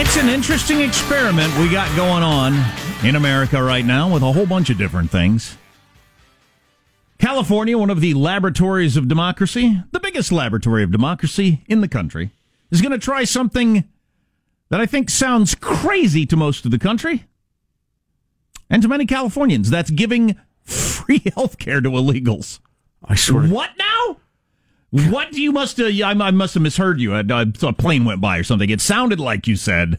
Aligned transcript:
It's 0.00 0.16
an 0.16 0.28
interesting 0.28 0.80
experiment 0.80 1.54
we 1.58 1.68
got 1.68 1.94
going 1.94 2.22
on 2.22 2.54
in 3.04 3.16
America 3.16 3.62
right 3.62 3.84
now 3.84 4.10
with 4.10 4.22
a 4.22 4.32
whole 4.32 4.46
bunch 4.46 4.70
of 4.70 4.78
different 4.78 5.10
things. 5.10 5.56
California, 7.28 7.76
one 7.76 7.90
of 7.90 8.00
the 8.00 8.14
laboratories 8.14 8.96
of 8.96 9.06
democracy, 9.06 9.82
the 9.92 10.00
biggest 10.00 10.32
laboratory 10.32 10.82
of 10.82 10.90
democracy 10.90 11.62
in 11.68 11.82
the 11.82 11.86
country, 11.86 12.30
is 12.70 12.80
going 12.80 12.90
to 12.90 12.98
try 12.98 13.22
something 13.24 13.84
that 14.70 14.80
I 14.80 14.86
think 14.86 15.10
sounds 15.10 15.54
crazy 15.54 16.24
to 16.24 16.38
most 16.38 16.64
of 16.64 16.70
the 16.70 16.78
country 16.78 17.26
and 18.70 18.80
to 18.80 18.88
many 18.88 19.04
Californians. 19.04 19.68
That's 19.68 19.90
giving 19.90 20.40
free 20.64 21.22
health 21.34 21.58
care 21.58 21.82
to 21.82 21.90
illegals. 21.90 22.60
I 23.04 23.14
of. 23.14 23.50
What 23.50 23.72
now? 23.78 24.16
What 24.88 25.30
do 25.30 25.42
you 25.42 25.52
must 25.52 25.78
uh, 25.78 25.84
have? 25.84 26.00
I, 26.00 26.12
I 26.12 26.30
must 26.30 26.54
have 26.54 26.62
misheard 26.62 26.98
you. 26.98 27.14
A, 27.14 27.22
a 27.28 27.72
plane 27.74 28.06
went 28.06 28.22
by 28.22 28.38
or 28.38 28.42
something. 28.42 28.70
It 28.70 28.80
sounded 28.80 29.20
like 29.20 29.46
you 29.46 29.56
said 29.56 29.98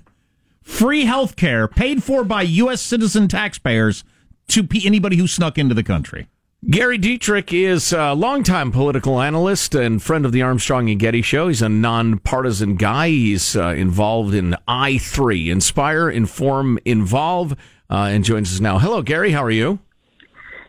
free 0.63 1.05
health 1.05 1.35
care 1.35 1.67
paid 1.67 2.03
for 2.03 2.23
by 2.23 2.41
U.S. 2.41 2.81
citizen 2.81 3.27
taxpayers 3.27 4.03
to 4.47 4.67
anybody 4.83 5.17
who 5.17 5.27
snuck 5.27 5.59
into 5.59 5.75
the 5.75 5.83
country. 5.83 6.27
Gary 6.67 6.97
Dietrich 6.97 7.53
is 7.53 7.93
a 7.93 8.11
longtime 8.11 8.73
political 8.73 9.21
analyst 9.21 9.73
and 9.73 10.03
friend 10.03 10.25
of 10.25 10.33
the 10.33 10.41
Armstrong 10.41 10.89
and 10.89 10.99
Getty 10.99 11.21
show. 11.21 11.47
He's 11.47 11.61
a 11.61 11.69
nonpartisan 11.69 12.75
guy. 12.75 13.07
He's 13.07 13.55
uh, 13.55 13.69
involved 13.69 14.33
in 14.33 14.57
I3, 14.67 15.51
Inspire, 15.51 16.09
Inform, 16.09 16.77
Involve, 16.83 17.53
uh, 17.89 18.09
and 18.11 18.25
joins 18.25 18.53
us 18.53 18.59
now. 18.59 18.77
Hello, 18.77 19.01
Gary. 19.01 19.31
How 19.31 19.41
are 19.41 19.49
you? 19.49 19.79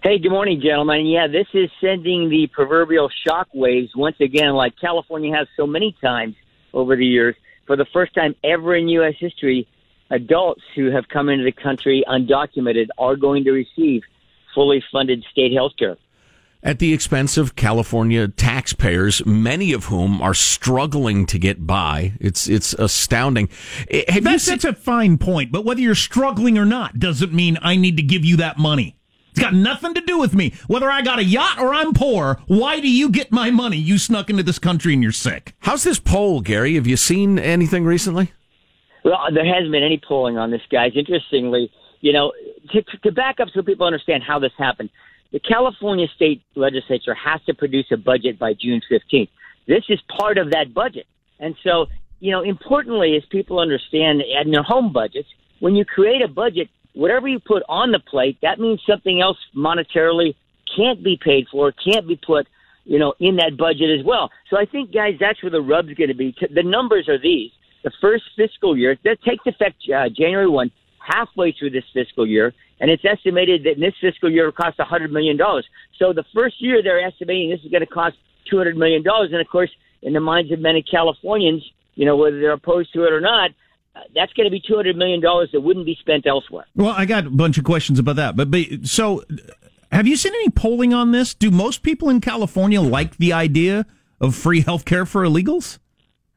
Hey, 0.00 0.20
good 0.20 0.30
morning, 0.30 0.60
gentlemen. 0.60 1.06
Yeah, 1.06 1.26
this 1.26 1.48
is 1.54 1.68
sending 1.80 2.30
the 2.30 2.46
proverbial 2.52 3.10
shock 3.26 3.48
waves 3.52 3.90
once 3.96 4.16
again, 4.20 4.52
like 4.52 4.74
California 4.80 5.34
has 5.34 5.48
so 5.56 5.66
many 5.66 5.96
times 6.00 6.36
over 6.72 6.94
the 6.94 7.04
years. 7.04 7.34
For 7.66 7.74
the 7.74 7.86
first 7.92 8.14
time 8.14 8.36
ever 8.44 8.76
in 8.76 8.88
U.S. 8.90 9.14
history, 9.18 9.66
adults 10.08 10.62
who 10.76 10.92
have 10.92 11.08
come 11.08 11.28
into 11.28 11.42
the 11.42 11.50
country 11.50 12.04
undocumented 12.06 12.90
are 12.96 13.16
going 13.16 13.42
to 13.42 13.50
receive 13.50 14.02
fully 14.54 14.82
funded 14.92 15.24
state 15.30 15.52
health 15.52 15.72
care. 15.78 15.96
At 16.62 16.78
the 16.78 16.92
expense 16.92 17.38
of 17.38 17.56
California 17.56 18.28
taxpayers, 18.28 19.24
many 19.24 19.72
of 19.72 19.86
whom 19.86 20.20
are 20.20 20.34
struggling 20.34 21.24
to 21.26 21.38
get 21.38 21.66
by. 21.66 22.12
It's 22.20 22.48
it's 22.48 22.74
astounding. 22.74 23.48
Eh, 23.90 24.04
Have 24.08 24.24
That's, 24.24 24.42
seen- 24.44 24.52
that's 24.54 24.64
a 24.66 24.74
fine 24.74 25.16
point, 25.16 25.52
but 25.52 25.64
whether 25.64 25.80
you're 25.80 25.94
struggling 25.94 26.58
or 26.58 26.66
not 26.66 26.98
doesn't 26.98 27.32
mean 27.32 27.56
I 27.62 27.76
need 27.76 27.96
to 27.96 28.02
give 28.02 28.26
you 28.26 28.36
that 28.36 28.58
money. 28.58 28.94
It's 29.30 29.40
got 29.40 29.54
nothing 29.54 29.94
to 29.94 30.00
do 30.02 30.18
with 30.18 30.34
me. 30.34 30.52
Whether 30.66 30.90
I 30.90 31.00
got 31.02 31.18
a 31.20 31.24
yacht 31.24 31.58
or 31.60 31.72
I'm 31.72 31.94
poor, 31.94 32.42
why 32.46 32.80
do 32.80 32.90
you 32.90 33.08
get 33.08 33.30
my 33.32 33.50
money? 33.50 33.76
You 33.78 33.96
snuck 33.96 34.28
into 34.28 34.42
this 34.42 34.58
country 34.58 34.92
and 34.92 35.02
you're 35.02 35.12
sick. 35.12 35.54
How's 35.60 35.84
this 35.84 36.00
poll, 36.00 36.40
Gary? 36.40 36.74
Have 36.74 36.86
you 36.88 36.96
seen 36.96 37.38
anything 37.38 37.84
recently? 37.84 38.32
Well, 39.04 39.18
there 39.32 39.46
hasn't 39.46 39.70
been 39.72 39.84
any 39.84 39.98
polling 40.06 40.36
on 40.36 40.50
this, 40.50 40.60
guys. 40.70 40.92
Interestingly, 40.94 41.70
you 42.00 42.12
know, 42.12 42.32
to, 42.72 42.82
to 42.82 43.12
back 43.12 43.40
up 43.40 43.48
so 43.54 43.62
people 43.62 43.86
understand 43.86 44.22
how 44.22 44.38
this 44.38 44.52
happened, 44.58 44.90
the 45.32 45.40
California 45.40 46.06
state 46.14 46.42
legislature 46.54 47.14
has 47.14 47.40
to 47.46 47.54
produce 47.54 47.86
a 47.92 47.96
budget 47.96 48.38
by 48.38 48.54
June 48.54 48.80
15th. 48.90 49.28
This 49.66 49.84
is 49.88 50.00
part 50.18 50.38
of 50.38 50.50
that 50.50 50.74
budget. 50.74 51.06
And 51.38 51.54
so, 51.62 51.86
you 52.18 52.32
know, 52.32 52.42
importantly, 52.42 53.16
as 53.16 53.22
people 53.30 53.60
understand 53.60 54.22
in 54.22 54.50
their 54.50 54.62
home 54.62 54.92
budgets, 54.92 55.28
when 55.60 55.76
you 55.76 55.84
create 55.84 56.22
a 56.22 56.28
budget, 56.28 56.68
whatever 56.94 57.28
you 57.28 57.38
put 57.38 57.62
on 57.68 57.92
the 57.92 58.00
plate, 58.00 58.38
that 58.42 58.58
means 58.58 58.80
something 58.88 59.20
else 59.20 59.38
monetarily 59.56 60.34
can't 60.76 61.02
be 61.02 61.18
paid 61.22 61.46
for, 61.50 61.72
can't 61.72 62.06
be 62.06 62.16
put, 62.16 62.46
you 62.84 62.98
know, 62.98 63.14
in 63.20 63.36
that 63.36 63.56
budget 63.56 63.98
as 63.98 64.04
well. 64.04 64.30
So 64.48 64.58
I 64.58 64.64
think, 64.64 64.92
guys, 64.92 65.14
that's 65.20 65.42
where 65.42 65.50
the 65.50 65.60
rub's 65.60 65.94
going 65.94 66.08
to 66.08 66.14
be. 66.14 66.34
The 66.52 66.62
numbers 66.62 67.08
are 67.08 67.18
these. 67.18 67.50
The 67.84 67.92
first 68.00 68.24
fiscal 68.36 68.76
year, 68.76 68.96
that 69.04 69.22
takes 69.22 69.46
effect 69.46 69.76
uh, 69.94 70.08
January 70.08 70.48
1, 70.48 70.70
halfway 71.00 71.52
through 71.52 71.70
this 71.70 71.84
fiscal 71.92 72.26
year, 72.26 72.52
and 72.80 72.90
it's 72.90 73.04
estimated 73.04 73.64
that 73.64 73.72
in 73.72 73.80
this 73.80 73.94
fiscal 74.00 74.30
year 74.30 74.44
it 74.44 74.46
will 74.46 74.64
cost 74.64 74.78
$100 74.78 75.10
million. 75.10 75.38
So 75.98 76.12
the 76.12 76.24
first 76.34 76.60
year 76.60 76.82
they're 76.82 77.04
estimating 77.04 77.50
this 77.50 77.60
is 77.64 77.70
going 77.70 77.80
to 77.80 77.86
cost 77.86 78.16
$200 78.52 78.76
million. 78.76 79.02
And 79.06 79.40
of 79.40 79.48
course, 79.48 79.70
in 80.02 80.12
the 80.12 80.20
minds 80.20 80.52
of 80.52 80.60
many 80.60 80.82
Californians, 80.82 81.62
you 81.94 82.06
know, 82.06 82.16
whether 82.16 82.40
they're 82.40 82.52
opposed 82.52 82.92
to 82.94 83.04
it 83.04 83.12
or 83.12 83.20
not, 83.20 83.50
uh, 83.94 84.00
that's 84.14 84.32
going 84.34 84.46
to 84.46 84.50
be 84.50 84.60
$200 84.60 84.96
million 84.96 85.20
that 85.20 85.60
wouldn't 85.60 85.84
be 85.84 85.96
spent 86.00 86.26
elsewhere. 86.26 86.64
Well, 86.76 86.94
I 86.96 87.04
got 87.04 87.26
a 87.26 87.30
bunch 87.30 87.58
of 87.58 87.64
questions 87.64 87.98
about 87.98 88.16
that. 88.16 88.36
But, 88.36 88.50
but 88.50 88.66
so 88.84 89.24
have 89.92 90.06
you 90.06 90.16
seen 90.16 90.32
any 90.34 90.50
polling 90.50 90.94
on 90.94 91.10
this? 91.10 91.34
Do 91.34 91.50
most 91.50 91.82
people 91.82 92.08
in 92.08 92.20
California 92.20 92.80
like 92.80 93.16
the 93.16 93.32
idea 93.32 93.86
of 94.20 94.34
free 94.34 94.60
health 94.60 94.84
care 94.84 95.04
for 95.04 95.22
illegals? 95.22 95.78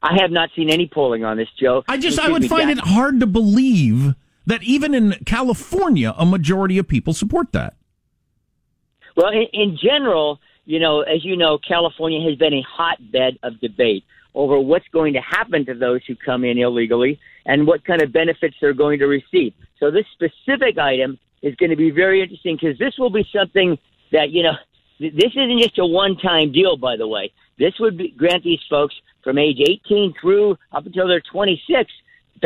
I 0.02 0.20
have 0.20 0.30
not 0.30 0.50
seen 0.54 0.68
any 0.68 0.86
polling 0.86 1.24
on 1.24 1.38
this, 1.38 1.48
Joe. 1.58 1.82
I 1.88 1.96
just 1.96 2.18
I 2.18 2.30
would 2.30 2.46
find 2.46 2.68
it 2.70 2.78
hard 2.78 3.20
to 3.20 3.26
believe 3.26 4.14
that 4.46 4.62
even 4.62 4.94
in 4.94 5.12
California, 5.24 6.14
a 6.16 6.26
majority 6.26 6.78
of 6.78 6.86
people 6.88 7.12
support 7.14 7.52
that. 7.52 7.76
Well, 9.16 9.30
in, 9.30 9.46
in 9.52 9.78
general, 9.80 10.40
you 10.64 10.78
know, 10.78 11.02
as 11.02 11.24
you 11.24 11.36
know, 11.36 11.58
California 11.58 12.28
has 12.28 12.38
been 12.38 12.54
a 12.54 12.62
hotbed 12.62 13.38
of 13.42 13.60
debate 13.60 14.04
over 14.34 14.58
what's 14.58 14.88
going 14.88 15.12
to 15.12 15.20
happen 15.20 15.64
to 15.66 15.74
those 15.74 16.00
who 16.06 16.16
come 16.16 16.44
in 16.44 16.58
illegally 16.58 17.20
and 17.46 17.66
what 17.66 17.84
kind 17.84 18.02
of 18.02 18.12
benefits 18.12 18.56
they're 18.60 18.74
going 18.74 18.98
to 18.98 19.06
receive. 19.06 19.54
So 19.78 19.90
this 19.90 20.06
specific 20.12 20.78
item 20.78 21.18
is 21.42 21.54
going 21.56 21.70
to 21.70 21.76
be 21.76 21.90
very 21.90 22.22
interesting 22.22 22.58
because 22.60 22.78
this 22.78 22.94
will 22.98 23.10
be 23.10 23.26
something 23.32 23.78
that, 24.12 24.30
you 24.30 24.42
know, 24.42 24.54
this 24.98 25.12
isn't 25.12 25.60
just 25.60 25.78
a 25.78 25.86
one-time 25.86 26.52
deal, 26.52 26.76
by 26.76 26.96
the 26.96 27.06
way. 27.06 27.32
This 27.58 27.74
would 27.78 27.98
be, 27.98 28.10
grant 28.10 28.42
these 28.42 28.60
folks 28.68 28.94
from 29.22 29.38
age 29.38 29.58
18 29.60 30.14
through 30.20 30.56
up 30.72 30.86
until 30.86 31.06
they're 31.06 31.22
26 31.32 31.90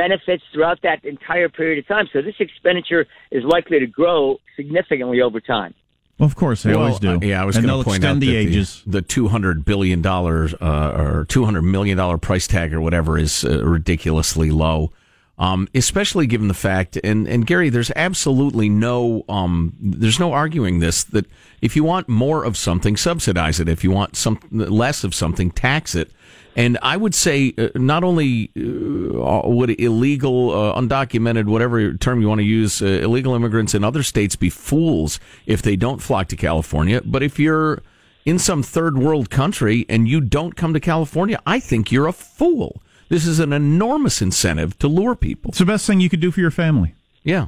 benefits 0.04 0.44
throughout 0.52 0.78
that 0.88 0.98
entire 1.14 1.50
period 1.58 1.78
of 1.82 1.86
time. 1.94 2.06
So 2.12 2.18
this 2.28 2.38
expenditure 2.46 3.04
is 3.36 3.42
likely 3.44 3.78
to 3.84 3.88
grow 4.00 4.18
significantly 4.58 5.18
over 5.20 5.40
time. 5.40 5.72
Well, 6.18 6.28
of 6.32 6.36
course, 6.36 6.62
they 6.62 6.74
well, 6.74 6.86
always 6.86 6.98
do. 6.98 7.16
Uh, 7.16 7.18
yeah, 7.30 7.42
I 7.42 7.44
was 7.44 7.56
going 7.56 7.68
to 7.68 7.84
point 7.84 8.04
out 8.04 8.18
the 8.20 8.36
ages. 8.42 8.82
The, 8.84 9.00
the 9.00 9.02
two 9.02 9.28
hundred 9.28 9.64
billion 9.64 10.02
dollars 10.02 10.54
uh, 10.54 10.92
or 11.02 11.26
two 11.34 11.44
hundred 11.44 11.62
million 11.62 11.96
dollar 11.96 12.18
price 12.18 12.46
tag 12.46 12.74
or 12.74 12.80
whatever 12.80 13.18
is 13.18 13.44
uh, 13.44 13.64
ridiculously 13.64 14.50
low. 14.50 14.92
Um, 15.38 15.68
especially 15.72 16.26
given 16.26 16.48
the 16.48 16.60
fact, 16.68 16.98
and, 17.04 17.28
and 17.28 17.46
Gary, 17.46 17.70
there's 17.70 17.92
absolutely 17.94 18.68
no, 18.68 19.22
um, 19.28 19.72
there's 19.80 20.18
no 20.18 20.32
arguing 20.32 20.80
this 20.80 21.04
that 21.04 21.26
if 21.62 21.76
you 21.76 21.84
want 21.84 22.08
more 22.08 22.44
of 22.44 22.56
something, 22.56 22.96
subsidize 22.96 23.60
it. 23.60 23.68
If 23.68 23.84
you 23.84 23.92
want 23.92 24.16
some 24.16 24.40
less 24.50 25.04
of 25.04 25.14
something, 25.14 25.52
tax 25.52 25.94
it. 25.94 26.10
And 26.58 26.76
I 26.82 26.96
would 26.96 27.14
say 27.14 27.54
uh, 27.56 27.68
not 27.76 28.02
only 28.02 28.50
uh, 28.56 29.48
would 29.48 29.80
illegal, 29.80 30.50
uh, 30.50 30.74
undocumented, 30.74 31.44
whatever 31.44 31.92
term 31.94 32.20
you 32.20 32.28
want 32.28 32.40
to 32.40 32.44
use, 32.44 32.82
uh, 32.82 32.86
illegal 32.86 33.36
immigrants 33.36 33.76
in 33.76 33.84
other 33.84 34.02
states 34.02 34.34
be 34.34 34.50
fools 34.50 35.20
if 35.46 35.62
they 35.62 35.76
don't 35.76 36.02
flock 36.02 36.26
to 36.28 36.36
California, 36.36 37.00
but 37.04 37.22
if 37.22 37.38
you're 37.38 37.80
in 38.24 38.40
some 38.40 38.64
third 38.64 38.98
world 38.98 39.30
country 39.30 39.86
and 39.88 40.08
you 40.08 40.20
don't 40.20 40.56
come 40.56 40.74
to 40.74 40.80
California, 40.80 41.40
I 41.46 41.60
think 41.60 41.92
you're 41.92 42.08
a 42.08 42.12
fool. 42.12 42.82
This 43.08 43.24
is 43.24 43.38
an 43.38 43.52
enormous 43.52 44.20
incentive 44.20 44.76
to 44.80 44.88
lure 44.88 45.14
people. 45.14 45.50
It's 45.50 45.58
the 45.58 45.64
best 45.64 45.86
thing 45.86 46.00
you 46.00 46.10
could 46.10 46.20
do 46.20 46.32
for 46.32 46.40
your 46.40 46.50
family. 46.50 46.96
Yeah. 47.22 47.46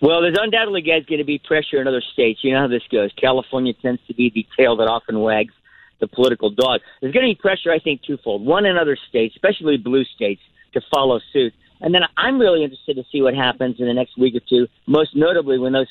Well, 0.00 0.20
there's 0.20 0.36
undoubtedly, 0.36 0.82
guys, 0.82 1.04
going 1.06 1.20
to 1.20 1.24
be 1.24 1.38
pressure 1.38 1.80
in 1.80 1.86
other 1.86 2.02
states. 2.12 2.40
You 2.42 2.54
know 2.54 2.62
how 2.62 2.66
this 2.66 2.82
goes. 2.90 3.12
California 3.12 3.72
tends 3.72 4.00
to 4.08 4.14
be 4.14 4.32
the 4.34 4.44
tail 4.58 4.74
that 4.78 4.88
often 4.88 5.20
wags 5.20 5.54
the 6.00 6.06
political 6.06 6.50
dog. 6.50 6.80
There's 7.00 7.12
going 7.12 7.26
to 7.26 7.34
be 7.34 7.40
pressure, 7.40 7.72
I 7.72 7.78
think, 7.78 8.02
twofold. 8.02 8.44
One 8.44 8.66
in 8.66 8.76
other 8.76 8.96
states, 9.08 9.34
especially 9.36 9.76
blue 9.76 10.04
states, 10.04 10.40
to 10.74 10.80
follow 10.92 11.20
suit. 11.32 11.52
And 11.80 11.94
then 11.94 12.02
I'm 12.16 12.38
really 12.38 12.64
interested 12.64 12.96
to 12.96 13.04
see 13.12 13.22
what 13.22 13.34
happens 13.34 13.76
in 13.78 13.86
the 13.86 13.94
next 13.94 14.18
week 14.18 14.34
or 14.34 14.40
two, 14.48 14.66
most 14.86 15.10
notably 15.14 15.58
when 15.58 15.72
those 15.72 15.88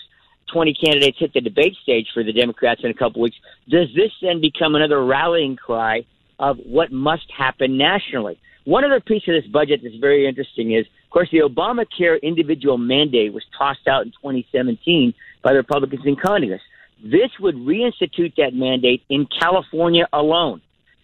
20 0.52 0.74
candidates 0.74 1.18
hit 1.20 1.34
the 1.34 1.42
debate 1.42 1.76
stage 1.82 2.08
for 2.14 2.24
the 2.24 2.34
Democrats 2.34 2.82
in 2.84 2.92
a 2.92 2.94
couple 2.94 3.22
weeks. 3.22 3.36
Does 3.70 3.88
this 3.96 4.12
then 4.22 4.42
become 4.42 4.76
another 4.76 5.04
rallying 5.04 5.56
cry 5.56 6.06
of 6.40 6.58
what 6.66 6.92
must 6.92 7.26
happen 7.36 7.78
nationally? 7.78 8.40
One 8.66 8.84
other 8.84 9.00
piece 9.00 9.24
of 9.28 9.34
this 9.36 9.50
budget 9.52 9.82
that's 9.84 9.96
very 9.96 10.28
interesting 10.28 10.74
is, 10.74 10.86
of 10.86 11.10
course, 11.12 11.30
the 11.32 11.40
Obamacare 11.40 12.22
individual 12.22 12.78
mandate 12.78 13.32
was 13.32 13.44
tossed 13.58 13.88
out 13.88 14.04
in 14.06 14.12
2017 14.12 15.14
by 15.44 15.52
the 15.52 15.58
Republicans 15.58 16.02
in 16.06 16.16
Congress. 16.16 16.62
This 17.04 17.32
would 17.40 17.56
reinstitute 17.56 18.36
that 18.38 18.54
mandate 18.54 19.04
in 19.10 19.28
California 19.40 20.08
alone. 20.12 20.62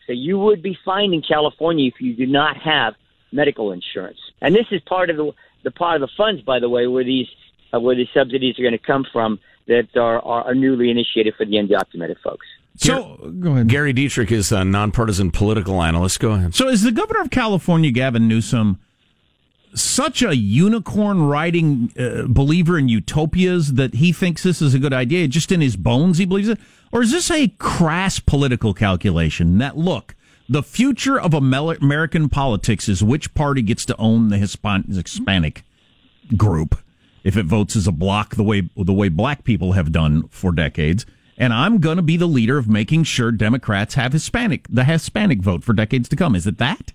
So 0.07 0.13
you 0.13 0.37
would 0.39 0.61
be 0.61 0.77
fined 0.83 1.13
in 1.13 1.21
California 1.21 1.87
if 1.87 2.01
you 2.01 2.15
do 2.15 2.25
not 2.25 2.57
have 2.57 2.95
medical 3.31 3.71
insurance. 3.71 4.17
And 4.41 4.55
this 4.55 4.65
is 4.71 4.81
part 4.81 5.09
of 5.09 5.17
the, 5.17 5.31
the 5.63 5.71
part 5.71 6.01
of 6.01 6.01
the 6.01 6.13
funds, 6.17 6.41
by 6.41 6.59
the 6.59 6.69
way, 6.69 6.87
where 6.87 7.03
these 7.03 7.27
uh, 7.73 7.79
where 7.79 7.95
these 7.95 8.09
subsidies 8.13 8.59
are 8.59 8.63
going 8.63 8.73
to 8.73 8.77
come 8.77 9.05
from 9.13 9.39
that 9.67 9.95
are, 9.95 10.19
are 10.19 10.53
newly 10.53 10.89
initiated 10.89 11.33
for 11.35 11.45
the 11.45 11.53
undocumented 11.53 12.17
folks. 12.21 12.45
So, 12.75 13.17
go 13.39 13.51
ahead. 13.51 13.67
Gary 13.67 13.93
Dietrich 13.93 14.31
is 14.31 14.51
a 14.51 14.63
nonpartisan 14.65 15.31
political 15.31 15.81
analyst. 15.81 16.19
Go 16.19 16.31
ahead. 16.31 16.55
So, 16.55 16.67
is 16.67 16.83
the 16.83 16.91
governor 16.91 17.21
of 17.21 17.29
California, 17.29 17.91
Gavin 17.91 18.27
Newsom, 18.27 18.79
such 19.73 20.21
a 20.21 20.35
unicorn 20.35 21.23
riding 21.23 21.91
uh, 21.97 22.27
believer 22.27 22.77
in 22.77 22.89
utopias 22.89 23.73
that 23.73 23.95
he 23.95 24.11
thinks 24.11 24.43
this 24.43 24.61
is 24.61 24.73
a 24.73 24.79
good 24.79 24.93
idea. 24.93 25.27
Just 25.27 25.51
in 25.51 25.61
his 25.61 25.75
bones, 25.75 26.17
he 26.17 26.25
believes 26.25 26.49
it. 26.49 26.59
Or 26.91 27.01
is 27.01 27.11
this 27.11 27.31
a 27.31 27.47
crass 27.57 28.19
political 28.19 28.73
calculation 28.73 29.57
that, 29.59 29.77
look, 29.77 30.15
the 30.49 30.63
future 30.63 31.19
of 31.19 31.33
American 31.33 32.27
politics 32.27 32.89
is 32.89 33.01
which 33.01 33.33
party 33.33 33.61
gets 33.61 33.85
to 33.85 33.95
own 33.97 34.27
the 34.29 34.37
Hispanic 34.37 35.63
group 36.35 36.77
if 37.23 37.37
it 37.37 37.45
votes 37.45 37.75
as 37.75 37.87
a 37.87 37.91
block 37.91 38.35
the 38.35 38.43
way 38.43 38.69
the 38.75 38.93
way 38.93 39.07
black 39.07 39.43
people 39.43 39.73
have 39.73 39.91
done 39.91 40.27
for 40.27 40.51
decades. 40.51 41.05
And 41.37 41.53
I'm 41.53 41.79
going 41.79 41.95
to 41.95 42.03
be 42.03 42.17
the 42.17 42.27
leader 42.27 42.57
of 42.57 42.67
making 42.67 43.05
sure 43.05 43.31
Democrats 43.31 43.93
have 43.95 44.11
Hispanic 44.11 44.67
the 44.69 44.83
Hispanic 44.83 45.41
vote 45.41 45.63
for 45.63 45.73
decades 45.73 46.09
to 46.09 46.15
come. 46.15 46.35
Is 46.35 46.45
it 46.45 46.57
that? 46.57 46.90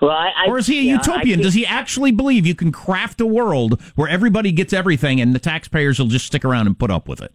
Well, 0.00 0.10
I, 0.10 0.30
I, 0.36 0.48
or 0.48 0.58
is 0.58 0.66
he 0.66 0.78
a 0.78 0.82
yeah, 0.82 0.92
utopian? 0.94 1.40
Does 1.40 1.54
he 1.54 1.66
actually 1.66 2.10
believe 2.10 2.46
you 2.46 2.54
can 2.54 2.72
craft 2.72 3.20
a 3.20 3.26
world 3.26 3.80
where 3.96 4.08
everybody 4.08 4.50
gets 4.50 4.72
everything 4.72 5.20
and 5.20 5.34
the 5.34 5.38
taxpayers 5.38 5.98
will 5.98 6.06
just 6.06 6.26
stick 6.26 6.44
around 6.44 6.66
and 6.66 6.78
put 6.78 6.90
up 6.90 7.06
with 7.06 7.20
it? 7.20 7.34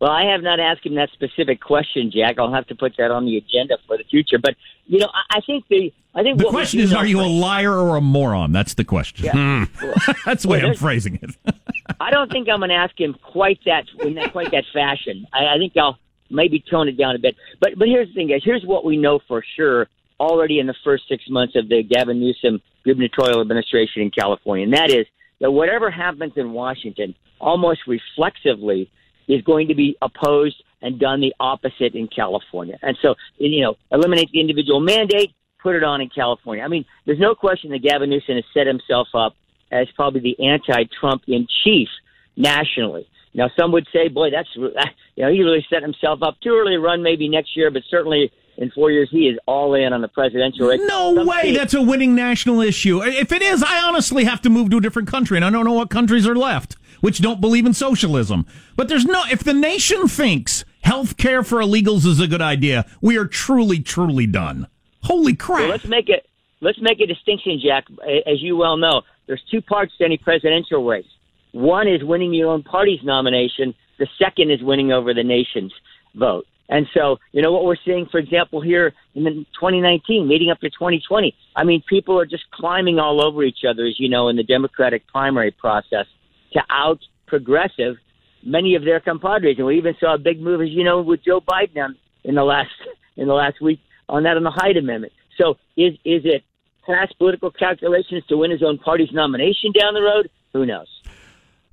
Well, 0.00 0.10
I 0.10 0.30
have 0.30 0.42
not 0.42 0.60
asked 0.60 0.86
him 0.86 0.94
that 0.94 1.10
specific 1.12 1.60
question, 1.60 2.12
Jack. 2.12 2.38
I'll 2.38 2.52
have 2.52 2.66
to 2.68 2.74
put 2.74 2.96
that 2.98 3.10
on 3.10 3.24
the 3.24 3.36
agenda 3.36 3.78
for 3.86 3.96
the 3.96 4.04
future. 4.04 4.38
But 4.38 4.54
you 4.86 4.98
know, 4.98 5.08
I, 5.12 5.38
I 5.38 5.40
think 5.40 5.64
the 5.68 5.92
I 6.14 6.22
think 6.22 6.38
the 6.38 6.48
question 6.50 6.80
is: 6.80 6.92
Are 6.92 7.06
you 7.06 7.20
a 7.20 7.26
liar 7.26 7.72
or 7.72 7.96
a 7.96 8.00
moron? 8.00 8.52
That's 8.52 8.74
the 8.74 8.84
question. 8.84 9.26
Yeah. 9.26 9.32
Hmm. 9.32 10.12
That's 10.24 10.44
the 10.44 10.48
way 10.48 10.62
well, 10.62 10.70
I'm 10.70 10.76
phrasing 10.76 11.18
it. 11.20 11.36
I 12.00 12.10
don't 12.10 12.30
think 12.30 12.48
I'm 12.48 12.60
going 12.60 12.70
to 12.70 12.76
ask 12.76 12.98
him 12.98 13.16
quite 13.22 13.58
that 13.66 13.86
in 14.00 14.14
that 14.14 14.32
quite 14.32 14.52
that 14.52 14.64
fashion. 14.72 15.26
I, 15.32 15.54
I 15.54 15.58
think 15.58 15.76
I'll 15.76 15.98
maybe 16.30 16.62
tone 16.70 16.88
it 16.88 16.96
down 16.96 17.16
a 17.16 17.18
bit. 17.18 17.34
But 17.60 17.76
but 17.76 17.88
here's 17.88 18.06
the 18.08 18.14
thing, 18.14 18.28
guys. 18.28 18.42
Here's 18.44 18.64
what 18.64 18.84
we 18.84 18.96
know 18.96 19.18
for 19.26 19.42
sure 19.56 19.88
already 20.20 20.58
in 20.58 20.66
the 20.66 20.74
first 20.84 21.04
six 21.08 21.24
months 21.28 21.54
of 21.56 21.68
the 21.68 21.82
Gavin 21.82 22.20
Newsom 22.20 22.60
gubernatorial 22.84 23.40
administration 23.40 24.02
in 24.02 24.10
California, 24.10 24.64
and 24.64 24.74
that 24.74 24.90
is 24.90 25.06
that 25.40 25.50
whatever 25.50 25.90
happens 25.90 26.32
in 26.36 26.52
Washington, 26.52 27.14
almost 27.40 27.80
reflexively, 27.86 28.90
is 29.28 29.42
going 29.42 29.68
to 29.68 29.74
be 29.74 29.96
opposed 30.02 30.62
and 30.82 30.98
done 30.98 31.20
the 31.20 31.34
opposite 31.38 31.94
in 31.94 32.08
California. 32.08 32.78
And 32.82 32.96
so, 33.02 33.14
you 33.36 33.62
know, 33.62 33.76
eliminate 33.92 34.30
the 34.32 34.40
individual 34.40 34.80
mandate, 34.80 35.32
put 35.62 35.76
it 35.76 35.84
on 35.84 36.00
in 36.00 36.08
California. 36.08 36.64
I 36.64 36.68
mean, 36.68 36.84
there's 37.04 37.18
no 37.18 37.34
question 37.34 37.70
that 37.70 37.82
Gavin 37.82 38.10
Newsom 38.10 38.36
has 38.36 38.44
set 38.54 38.66
himself 38.66 39.08
up 39.14 39.34
as 39.70 39.86
probably 39.94 40.20
the 40.20 40.48
anti-Trump 40.48 41.22
in 41.26 41.46
chief 41.62 41.88
nationally. 42.36 43.06
Now, 43.34 43.50
some 43.58 43.72
would 43.72 43.86
say, 43.92 44.08
boy, 44.08 44.30
that's, 44.30 44.48
you 44.56 44.72
know, 45.16 45.30
he 45.30 45.42
really 45.42 45.66
set 45.70 45.82
himself 45.82 46.22
up 46.22 46.40
too 46.40 46.50
early 46.50 46.72
to 46.72 46.80
run 46.80 47.02
maybe 47.02 47.28
next 47.28 47.56
year, 47.56 47.70
but 47.70 47.82
certainly 47.88 48.32
in 48.56 48.70
four 48.72 48.90
years, 48.90 49.08
he 49.10 49.28
is 49.28 49.38
all 49.46 49.74
in 49.74 49.92
on 49.92 50.00
the 50.00 50.08
presidential 50.08 50.66
race. 50.66 50.80
No 50.84 51.14
Some 51.14 51.26
way 51.26 51.54
that's 51.54 51.74
a 51.74 51.82
winning 51.82 52.14
national 52.14 52.60
issue. 52.60 53.02
If 53.02 53.30
it 53.30 53.42
is, 53.42 53.62
I 53.62 53.82
honestly 53.82 54.24
have 54.24 54.42
to 54.42 54.50
move 54.50 54.70
to 54.70 54.78
a 54.78 54.80
different 54.80 55.08
country, 55.08 55.36
and 55.36 55.44
I 55.44 55.50
don't 55.50 55.64
know 55.64 55.74
what 55.74 55.90
countries 55.90 56.26
are 56.26 56.34
left 56.34 56.76
which 57.00 57.20
don't 57.20 57.40
believe 57.40 57.66
in 57.66 57.74
socialism. 57.74 58.46
But 58.76 58.88
there's 58.88 59.04
no, 59.04 59.22
if 59.30 59.44
the 59.44 59.54
nation 59.54 60.08
thinks 60.08 60.64
health 60.82 61.16
care 61.16 61.42
for 61.42 61.58
illegals 61.58 62.06
is 62.06 62.20
a 62.20 62.26
good 62.26 62.42
idea, 62.42 62.86
we 63.00 63.16
are 63.16 63.26
truly, 63.26 63.80
truly 63.80 64.26
done. 64.26 64.66
Holy 65.02 65.34
crap. 65.34 65.60
Well, 65.60 65.70
let's 65.70 65.86
make 65.86 66.08
it, 66.08 66.26
let's 66.60 66.80
make 66.80 67.00
a 67.00 67.06
distinction, 67.06 67.60
Jack. 67.64 67.84
As 68.26 68.42
you 68.42 68.56
well 68.56 68.76
know, 68.76 69.02
there's 69.26 69.42
two 69.50 69.62
parts 69.62 69.92
to 69.98 70.04
any 70.04 70.18
presidential 70.18 70.84
race. 70.84 71.06
One 71.52 71.88
is 71.88 72.04
winning 72.04 72.34
your 72.34 72.50
own 72.50 72.62
party's 72.62 73.00
nomination. 73.02 73.74
The 73.98 74.08
second 74.18 74.50
is 74.50 74.62
winning 74.62 74.92
over 74.92 75.14
the 75.14 75.24
nation's 75.24 75.72
vote. 76.14 76.46
And 76.70 76.86
so, 76.92 77.16
you 77.32 77.40
know, 77.40 77.50
what 77.50 77.64
we're 77.64 77.76
seeing, 77.84 78.06
for 78.10 78.18
example, 78.18 78.60
here 78.60 78.92
in 79.14 79.24
2019, 79.24 80.28
leading 80.28 80.50
up 80.50 80.60
to 80.60 80.68
2020, 80.68 81.34
I 81.56 81.64
mean, 81.64 81.82
people 81.88 82.20
are 82.20 82.26
just 82.26 82.44
climbing 82.52 82.98
all 82.98 83.24
over 83.24 83.42
each 83.42 83.60
other, 83.68 83.86
as 83.86 83.98
you 83.98 84.08
know, 84.08 84.28
in 84.28 84.36
the 84.36 84.42
Democratic 84.42 85.06
primary 85.06 85.50
process 85.50 86.06
to 86.52 86.60
out 86.68 86.98
progressive 87.26 87.96
many 88.44 88.74
of 88.74 88.84
their 88.84 89.00
compadres. 89.00 89.56
And 89.58 89.66
we 89.66 89.78
even 89.78 89.94
saw 89.98 90.14
a 90.14 90.18
big 90.18 90.40
move, 90.40 90.60
as 90.60 90.68
you 90.70 90.84
know, 90.84 91.00
with 91.00 91.24
Joe 91.24 91.40
Biden 91.40 91.94
in 92.24 92.34
the 92.34 92.44
last 92.44 92.70
in 93.16 93.26
the 93.26 93.34
last 93.34 93.60
week 93.60 93.80
on 94.08 94.22
that 94.24 94.36
on 94.36 94.44
the 94.44 94.50
Hyde 94.50 94.76
Amendment. 94.76 95.12
So 95.38 95.56
is 95.76 95.94
is 96.04 96.22
it 96.24 96.44
past 96.86 97.16
political 97.18 97.50
calculations 97.50 98.24
to 98.28 98.36
win 98.36 98.50
his 98.50 98.62
own 98.62 98.78
party's 98.78 99.12
nomination 99.12 99.72
down 99.78 99.94
the 99.94 100.02
road? 100.02 100.30
Who 100.52 100.66
knows? 100.66 100.88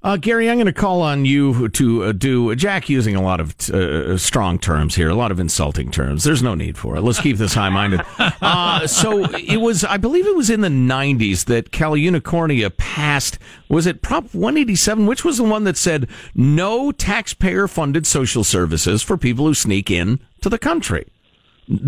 Uh, 0.06 0.18
Gary, 0.18 0.52
I'm 0.52 0.58
going 0.58 0.68
to 0.68 0.72
call 0.72 1.02
on 1.02 1.26
you 1.26 1.68
to 1.68 2.04
uh, 2.04 2.12
do 2.12 2.56
Jack 2.56 2.90
using 2.90 3.16
a 3.16 3.24
lot 3.24 3.40
of 3.40 3.56
uh, 3.72 4.20
strong 4.20 4.60
terms 4.60 4.94
here, 4.94 5.10
a 5.10 5.16
lot 5.16 5.32
of 5.32 5.40
insulting 5.40 5.90
terms. 5.90 6.24
There's 6.24 6.44
no 6.44 6.54
need 6.54 6.78
for 6.78 6.96
it. 6.96 7.02
Let's 7.02 7.20
keep 7.20 7.38
this 7.38 7.56
high 7.56 7.70
minded. 7.70 8.02
Uh, 8.42 8.86
so 8.86 9.26
it 9.36 9.58
was, 9.58 9.84
I 9.84 9.98
believe 9.98 10.28
it 10.28 10.36
was 10.36 10.50
in 10.50 10.62
the 10.62 10.68
90s 10.68 11.46
that 11.46 11.72
Cal 11.72 11.94
Unicornia 11.94 12.76
passed, 12.76 13.40
was 13.70 13.88
it 13.88 14.04
Prop 14.04 14.26
187, 14.34 15.08
which 15.08 15.26
was 15.26 15.38
the 15.38 15.44
one 15.44 15.64
that 15.64 15.78
said 15.78 16.08
no 16.36 16.92
taxpayer 16.92 17.68
funded 17.68 18.06
social 18.06 18.44
services 18.44 19.02
for 19.02 19.18
people 19.18 19.46
who 19.48 19.54
sneak 19.54 19.90
in 19.90 20.20
to 20.42 20.50
the 20.50 20.60
country? 20.60 21.08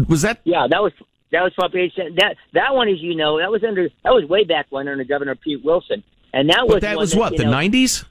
Was 0.08 0.24
that? 0.24 0.42
Yeah, 0.46 0.68
that 0.70 0.82
was. 0.82 0.94
That 1.32 1.44
was 1.44 1.54
Prop 1.54 1.76
87. 1.76 2.16
That 2.16 2.38
that 2.54 2.74
one, 2.74 2.88
as 2.88 3.02
you 3.02 3.14
know, 3.16 3.38
that 3.40 3.52
was 3.52 3.64
under 3.64 3.90
that 4.04 4.14
was 4.14 4.26
way 4.26 4.44
back 4.44 4.68
when 4.70 4.88
under 4.88 5.04
Governor 5.04 5.36
Pete 5.36 5.64
Wilson. 5.64 6.04
And 6.38 6.52
that 6.52 6.68
was 6.68 6.76
but 6.76 6.82
that 6.84 6.98
was 6.98 7.14
that, 7.14 7.20
what 7.20 7.36
the 7.36 7.46
nineties. 7.46 8.06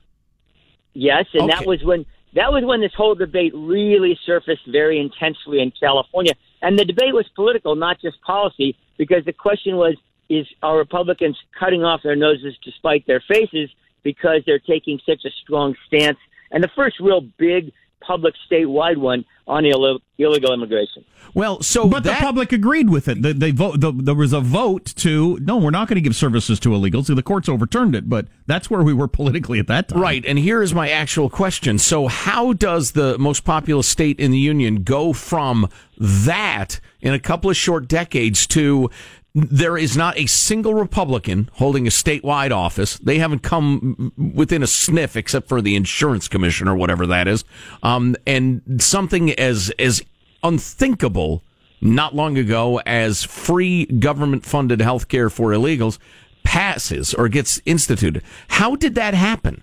Yes, 0.95 1.27
and 1.33 1.45
okay. 1.45 1.53
that 1.53 1.65
was 1.65 1.85
when 1.85 2.05
that 2.35 2.53
was 2.53 2.65
when 2.65 2.81
this 2.81 2.93
whole 2.97 3.15
debate 3.15 3.53
really 3.55 4.19
surfaced 4.27 4.67
very 4.67 4.99
intensely 4.99 5.61
in 5.61 5.71
California. 5.79 6.33
And 6.61 6.77
the 6.77 6.85
debate 6.85 7.15
was 7.15 7.25
political, 7.37 7.77
not 7.77 8.01
just 8.01 8.21
policy, 8.23 8.77
because 8.99 9.25
the 9.25 9.33
question 9.33 9.77
was: 9.77 9.95
Is 10.29 10.45
are 10.61 10.77
Republicans 10.77 11.39
cutting 11.57 11.85
off 11.85 12.03
their 12.03 12.17
noses 12.17 12.57
to 12.65 12.73
spite 12.73 13.07
their 13.07 13.23
faces 13.29 13.71
because 14.03 14.43
they're 14.45 14.59
taking 14.59 14.99
such 15.07 15.25
a 15.25 15.31
strong 15.45 15.77
stance? 15.87 16.19
And 16.51 16.65
the 16.65 16.71
first 16.75 16.99
real 16.99 17.21
big 17.21 17.73
public 18.01 18.35
statewide 18.51 18.97
one 18.97 19.25
on 19.47 19.65
Ill- 19.65 20.01
illegal 20.19 20.53
immigration. 20.53 21.05
Well, 21.35 21.63
so 21.63 21.87
but 21.87 22.03
that, 22.05 22.21
the 22.21 22.25
public 22.25 22.53
agreed 22.53 22.89
with 22.89 23.09
it. 23.09 23.21
The, 23.21 23.35
they 23.35 23.51
vote. 23.51 23.81
The, 23.81 23.93
there 23.93 24.15
was 24.15 24.33
a 24.33 24.41
vote 24.41 24.87
to 24.97 25.39
no, 25.43 25.59
we're 25.59 25.71
not 25.71 25.87
going 25.87 25.97
to 25.97 26.01
give 26.01 26.17
services 26.17 26.59
to 26.61 26.71
illegals. 26.71 27.07
So 27.07 27.15
the 27.15 27.23
courts 27.23 27.47
overturned 27.49 27.95
it, 27.95 28.09
but 28.09 28.27
that's 28.47 28.71
where 28.71 28.83
we 28.83 28.95
were 28.95 29.07
politically 29.07 29.59
at 29.59 29.67
that 29.67 29.89
time. 29.89 30.01
Right. 30.01 30.25
And 30.27 30.39
here 30.39 30.63
is 30.63 30.73
my 30.73 30.89
actual 30.89 31.29
question. 31.29 31.79
So, 31.79 32.09
how 32.09 32.55
does 32.55 32.93
the 32.93 33.19
most 33.19 33.45
populous 33.45 33.87
state 33.87 34.19
in 34.19 34.31
the 34.31 34.39
union 34.39 34.83
go 34.83 35.13
from 35.13 35.69
that 36.01 36.81
in 37.01 37.13
a 37.13 37.21
couple 37.21 37.51
of 37.51 37.57
short 37.57 37.87
decades 37.87 38.47
to 38.49 38.91
there 39.37 39.77
is 39.77 39.99
not 39.99 40.19
a 40.19 40.25
single 40.25 40.73
Republican 40.73 41.51
holding 41.55 41.87
a 41.87 41.91
statewide 41.91 42.53
office. 42.53 42.97
They 42.97 43.19
haven't 43.19 43.41
come 43.41 44.11
within 44.17 44.63
a 44.63 44.67
sniff, 44.67 45.15
except 45.15 45.47
for 45.47 45.61
the 45.61 45.77
insurance 45.77 46.27
commission 46.27 46.67
or 46.67 46.75
whatever 46.75 47.07
that 47.07 47.29
is. 47.29 47.45
Um, 47.83 48.17
and 48.27 48.63
something 48.79 49.33
as 49.33 49.71
as 49.79 50.03
unthinkable 50.43 51.43
not 51.83 52.15
long 52.15 52.39
ago 52.39 52.81
as 52.87 53.25
free 53.25 53.85
government 53.85 54.47
funded 54.47 54.81
health 54.81 55.09
care 55.09 55.29
for 55.29 55.51
illegals 55.51 55.99
passes 56.43 57.13
or 57.13 57.29
gets 57.29 57.61
instituted. 57.67 58.23
How 58.49 58.75
did 58.75 58.95
that 58.95 59.13
happen? 59.13 59.63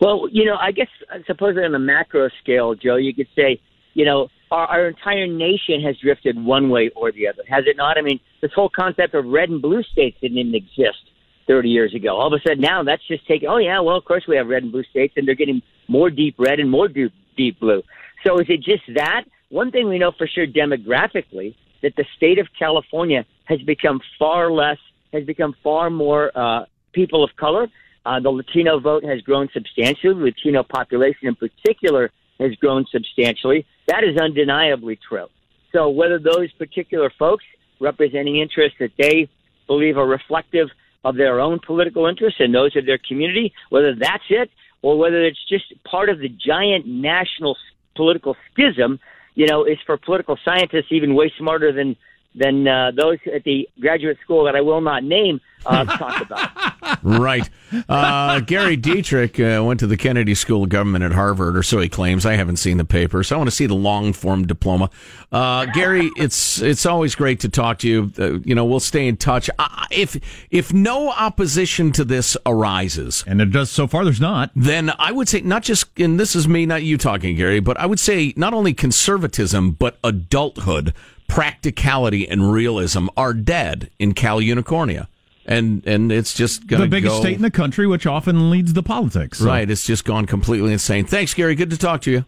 Well, 0.00 0.28
you 0.32 0.46
know, 0.46 0.56
I 0.56 0.72
guess 0.72 0.88
supposedly 1.26 1.64
on 1.64 1.74
a 1.74 1.78
macro 1.78 2.30
scale, 2.40 2.74
Joe, 2.74 2.96
you 2.96 3.14
could 3.14 3.28
say, 3.36 3.60
you 3.92 4.06
know, 4.06 4.28
our, 4.50 4.66
our 4.66 4.88
entire 4.88 5.26
nation 5.26 5.80
has 5.82 5.96
drifted 5.98 6.42
one 6.42 6.68
way 6.68 6.90
or 6.94 7.12
the 7.12 7.28
other, 7.28 7.42
has 7.48 7.64
it 7.66 7.76
not? 7.76 7.98
I 7.98 8.02
mean, 8.02 8.20
this 8.40 8.52
whole 8.54 8.68
concept 8.68 9.14
of 9.14 9.26
red 9.26 9.48
and 9.48 9.60
blue 9.60 9.82
states 9.82 10.16
didn't 10.20 10.38
even 10.38 10.54
exist 10.54 10.98
30 11.46 11.68
years 11.68 11.94
ago. 11.94 12.16
All 12.16 12.32
of 12.32 12.32
a 12.32 12.48
sudden 12.48 12.60
now 12.60 12.82
that's 12.82 13.06
just 13.06 13.26
taking, 13.26 13.48
oh, 13.48 13.58
yeah, 13.58 13.80
well, 13.80 13.96
of 13.96 14.04
course 14.04 14.24
we 14.28 14.36
have 14.36 14.48
red 14.48 14.62
and 14.62 14.72
blue 14.72 14.84
states, 14.84 15.14
and 15.16 15.26
they're 15.26 15.34
getting 15.34 15.62
more 15.88 16.10
deep 16.10 16.36
red 16.38 16.60
and 16.60 16.70
more 16.70 16.88
deep, 16.88 17.12
deep 17.36 17.58
blue. 17.60 17.82
So 18.24 18.38
is 18.38 18.46
it 18.48 18.62
just 18.62 18.82
that? 18.94 19.24
One 19.48 19.70
thing 19.70 19.88
we 19.88 19.98
know 19.98 20.12
for 20.16 20.26
sure 20.26 20.46
demographically 20.46 21.54
that 21.82 21.94
the 21.96 22.04
state 22.16 22.38
of 22.38 22.48
California 22.58 23.24
has 23.44 23.60
become 23.62 24.00
far 24.18 24.50
less, 24.50 24.78
has 25.12 25.24
become 25.24 25.54
far 25.62 25.90
more 25.90 26.32
uh, 26.34 26.64
people 26.92 27.22
of 27.22 27.30
color. 27.36 27.68
Uh, 28.04 28.20
the 28.20 28.30
Latino 28.30 28.80
vote 28.80 29.04
has 29.04 29.20
grown 29.20 29.48
substantially. 29.52 30.14
Latino 30.14 30.62
population 30.62 31.28
in 31.28 31.34
particular 31.36 32.10
has 32.40 32.54
grown 32.56 32.84
substantially. 32.90 33.66
That 33.86 34.04
is 34.04 34.16
undeniably 34.20 34.98
true. 35.08 35.26
So 35.72 35.88
whether 35.88 36.18
those 36.18 36.52
particular 36.52 37.10
folks 37.18 37.44
representing 37.80 38.38
interests 38.38 38.78
that 38.80 38.92
they 38.98 39.28
believe 39.66 39.98
are 39.98 40.06
reflective 40.06 40.68
of 41.04 41.16
their 41.16 41.40
own 41.40 41.60
political 41.64 42.06
interests 42.06 42.40
and 42.40 42.54
those 42.54 42.74
of 42.76 42.86
their 42.86 42.98
community, 42.98 43.52
whether 43.70 43.94
that's 43.94 44.24
it 44.30 44.50
or 44.82 44.98
whether 44.98 45.24
it's 45.24 45.44
just 45.48 45.64
part 45.84 46.08
of 46.08 46.18
the 46.18 46.28
giant 46.28 46.86
national 46.86 47.56
political 47.94 48.36
schism, 48.52 48.98
you 49.34 49.46
know, 49.46 49.64
is 49.64 49.78
for 49.84 49.96
political 49.96 50.38
scientists 50.44 50.90
even 50.90 51.14
way 51.14 51.32
smarter 51.38 51.72
than 51.72 51.96
than 52.36 52.68
uh, 52.68 52.92
those 52.94 53.18
at 53.34 53.44
the 53.44 53.68
graduate 53.80 54.18
school 54.22 54.44
that 54.44 54.54
I 54.54 54.60
will 54.60 54.80
not 54.80 55.02
name 55.02 55.40
uh, 55.64 55.84
talk 55.96 56.20
about. 56.20 57.02
right. 57.02 57.48
Uh, 57.88 58.40
Gary 58.40 58.76
Dietrich 58.76 59.40
uh, 59.40 59.62
went 59.64 59.80
to 59.80 59.86
the 59.86 59.96
Kennedy 59.96 60.34
School 60.34 60.64
of 60.64 60.68
Government 60.68 61.02
at 61.02 61.12
Harvard, 61.12 61.56
or 61.56 61.62
so 61.62 61.80
he 61.80 61.88
claims. 61.88 62.24
I 62.24 62.34
haven't 62.34 62.56
seen 62.56 62.76
the 62.76 62.84
paper, 62.84 63.22
so 63.24 63.34
I 63.34 63.38
want 63.38 63.48
to 63.48 63.56
see 63.56 63.66
the 63.66 63.74
long 63.74 64.12
form 64.12 64.46
diploma. 64.46 64.90
Uh, 65.32 65.66
Gary, 65.66 66.10
it's 66.16 66.60
it's 66.62 66.86
always 66.86 67.14
great 67.14 67.40
to 67.40 67.48
talk 67.48 67.78
to 67.78 67.88
you. 67.88 68.12
Uh, 68.18 68.38
you 68.44 68.54
know, 68.54 68.64
we'll 68.64 68.80
stay 68.80 69.08
in 69.08 69.16
touch. 69.16 69.50
if 69.90 70.16
if 70.50 70.72
no 70.72 71.10
opposition 71.10 71.90
to 71.92 72.04
this 72.04 72.36
arises, 72.46 73.24
and 73.26 73.40
it 73.40 73.50
does 73.50 73.70
so 73.70 73.86
far, 73.86 74.04
there's 74.04 74.20
not. 74.20 74.50
Then 74.54 74.92
I 74.98 75.10
would 75.10 75.28
say 75.28 75.40
not 75.40 75.62
just, 75.62 75.98
and 75.98 76.20
this 76.20 76.36
is 76.36 76.46
me, 76.46 76.66
not 76.66 76.82
you 76.82 76.98
talking, 76.98 77.36
Gary, 77.36 77.60
but 77.60 77.78
I 77.78 77.86
would 77.86 78.00
say 78.00 78.32
not 78.36 78.54
only 78.54 78.74
conservatism 78.74 79.72
but 79.72 79.98
adulthood 80.04 80.94
practicality 81.28 82.28
and 82.28 82.52
realism 82.52 83.08
are 83.16 83.32
dead 83.32 83.90
in 83.98 84.14
Cal 84.14 84.40
Unicornia. 84.40 85.08
And 85.48 85.86
and 85.86 86.10
it's 86.10 86.34
just 86.34 86.66
going 86.66 86.82
the 86.82 86.88
biggest 86.88 87.16
go, 87.16 87.20
state 87.20 87.36
in 87.36 87.42
the 87.42 87.52
country, 87.52 87.86
which 87.86 88.04
often 88.04 88.50
leads 88.50 88.72
the 88.72 88.82
politics. 88.82 89.38
So. 89.38 89.46
Right, 89.46 89.70
it's 89.70 89.86
just 89.86 90.04
gone 90.04 90.26
completely 90.26 90.72
insane. 90.72 91.06
Thanks, 91.06 91.34
Gary. 91.34 91.54
Good 91.54 91.70
to 91.70 91.78
talk 91.78 92.00
to 92.02 92.10
you. 92.10 92.24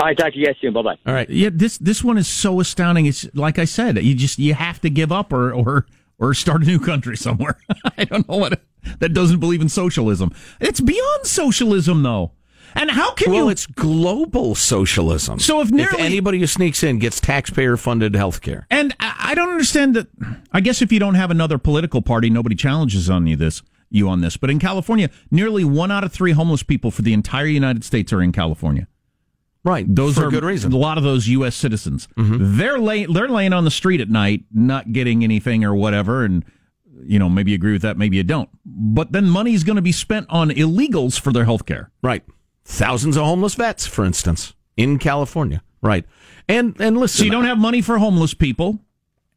All 0.00 0.06
right, 0.06 0.18
talk 0.18 0.32
to 0.32 0.38
you 0.38 0.46
guys 0.46 0.56
soon. 0.60 0.72
Bye 0.72 0.82
bye. 0.82 0.96
All 1.06 1.14
right. 1.14 1.30
Yeah, 1.30 1.50
this 1.52 1.78
this 1.78 2.02
one 2.02 2.18
is 2.18 2.26
so 2.26 2.58
astounding. 2.58 3.06
It's 3.06 3.32
like 3.34 3.60
I 3.60 3.66
said, 3.66 4.02
you 4.02 4.16
just 4.16 4.40
you 4.40 4.54
have 4.54 4.80
to 4.80 4.90
give 4.90 5.12
up 5.12 5.32
or 5.32 5.52
or 5.52 5.86
or 6.18 6.34
start 6.34 6.62
a 6.62 6.66
new 6.66 6.80
country 6.80 7.16
somewhere. 7.16 7.58
I 7.98 8.04
don't 8.04 8.28
know 8.28 8.36
what 8.36 8.60
that 8.98 9.10
doesn't 9.10 9.40
believe 9.40 9.60
in 9.60 9.68
socialism. 9.68 10.32
It's 10.60 10.80
beyond 10.80 11.26
socialism, 11.26 12.02
though. 12.02 12.32
And 12.74 12.90
how 12.90 13.12
can 13.12 13.32
well, 13.32 13.44
you? 13.44 13.50
it's 13.50 13.66
global 13.66 14.54
socialism. 14.54 15.38
So 15.38 15.60
if 15.60 15.70
nearly 15.70 15.94
if 15.94 16.00
anybody 16.00 16.38
who 16.38 16.46
sneaks 16.46 16.82
in 16.82 16.98
gets 16.98 17.20
taxpayer 17.20 17.76
funded 17.76 18.14
health 18.14 18.40
care, 18.40 18.66
and 18.70 18.94
I 19.00 19.34
don't 19.34 19.50
understand 19.50 19.94
that. 19.96 20.08
I 20.52 20.60
guess 20.60 20.82
if 20.82 20.92
you 20.92 20.98
don't 20.98 21.14
have 21.14 21.30
another 21.30 21.58
political 21.58 22.02
party, 22.02 22.30
nobody 22.30 22.54
challenges 22.54 23.10
on 23.10 23.26
you 23.26 23.36
this 23.36 23.62
you 23.90 24.08
on 24.08 24.20
this. 24.20 24.36
But 24.36 24.50
in 24.50 24.58
California, 24.58 25.10
nearly 25.30 25.64
one 25.64 25.90
out 25.90 26.04
of 26.04 26.12
three 26.12 26.32
homeless 26.32 26.62
people 26.62 26.90
for 26.90 27.02
the 27.02 27.12
entire 27.12 27.46
United 27.46 27.84
States 27.84 28.12
are 28.12 28.22
in 28.22 28.32
California. 28.32 28.86
Right, 29.62 29.84
those 29.94 30.14
for 30.14 30.28
are 30.28 30.30
good 30.30 30.44
reason. 30.44 30.72
A 30.72 30.76
lot 30.76 30.96
of 30.96 31.04
those 31.04 31.28
U.S. 31.28 31.54
citizens, 31.54 32.08
mm-hmm. 32.16 32.56
they're 32.56 32.78
lay, 32.78 33.04
they're 33.04 33.28
laying 33.28 33.52
on 33.52 33.64
the 33.64 33.70
street 33.70 34.00
at 34.00 34.08
night, 34.08 34.44
not 34.50 34.92
getting 34.92 35.22
anything 35.22 35.64
or 35.64 35.74
whatever, 35.74 36.24
and 36.24 36.46
you 37.02 37.18
know 37.18 37.28
maybe 37.28 37.50
you 37.50 37.56
agree 37.56 37.72
with 37.72 37.82
that, 37.82 37.98
maybe 37.98 38.16
you 38.16 38.22
don't. 38.22 38.48
But 38.64 39.12
then 39.12 39.28
money's 39.28 39.62
going 39.62 39.76
to 39.76 39.82
be 39.82 39.92
spent 39.92 40.26
on 40.30 40.48
illegals 40.48 41.20
for 41.20 41.30
their 41.30 41.44
health 41.44 41.66
care. 41.66 41.90
Right 42.02 42.24
thousands 42.64 43.16
of 43.16 43.24
homeless 43.24 43.54
vets, 43.54 43.86
for 43.86 44.04
instance, 44.04 44.54
in 44.76 44.98
California. 44.98 45.62
Right. 45.82 46.04
And 46.48 46.76
and 46.80 46.96
listen, 46.98 47.18
so 47.18 47.24
you 47.24 47.30
don't 47.30 47.44
have 47.44 47.58
money 47.58 47.80
for 47.80 47.98
homeless 47.98 48.34
people, 48.34 48.80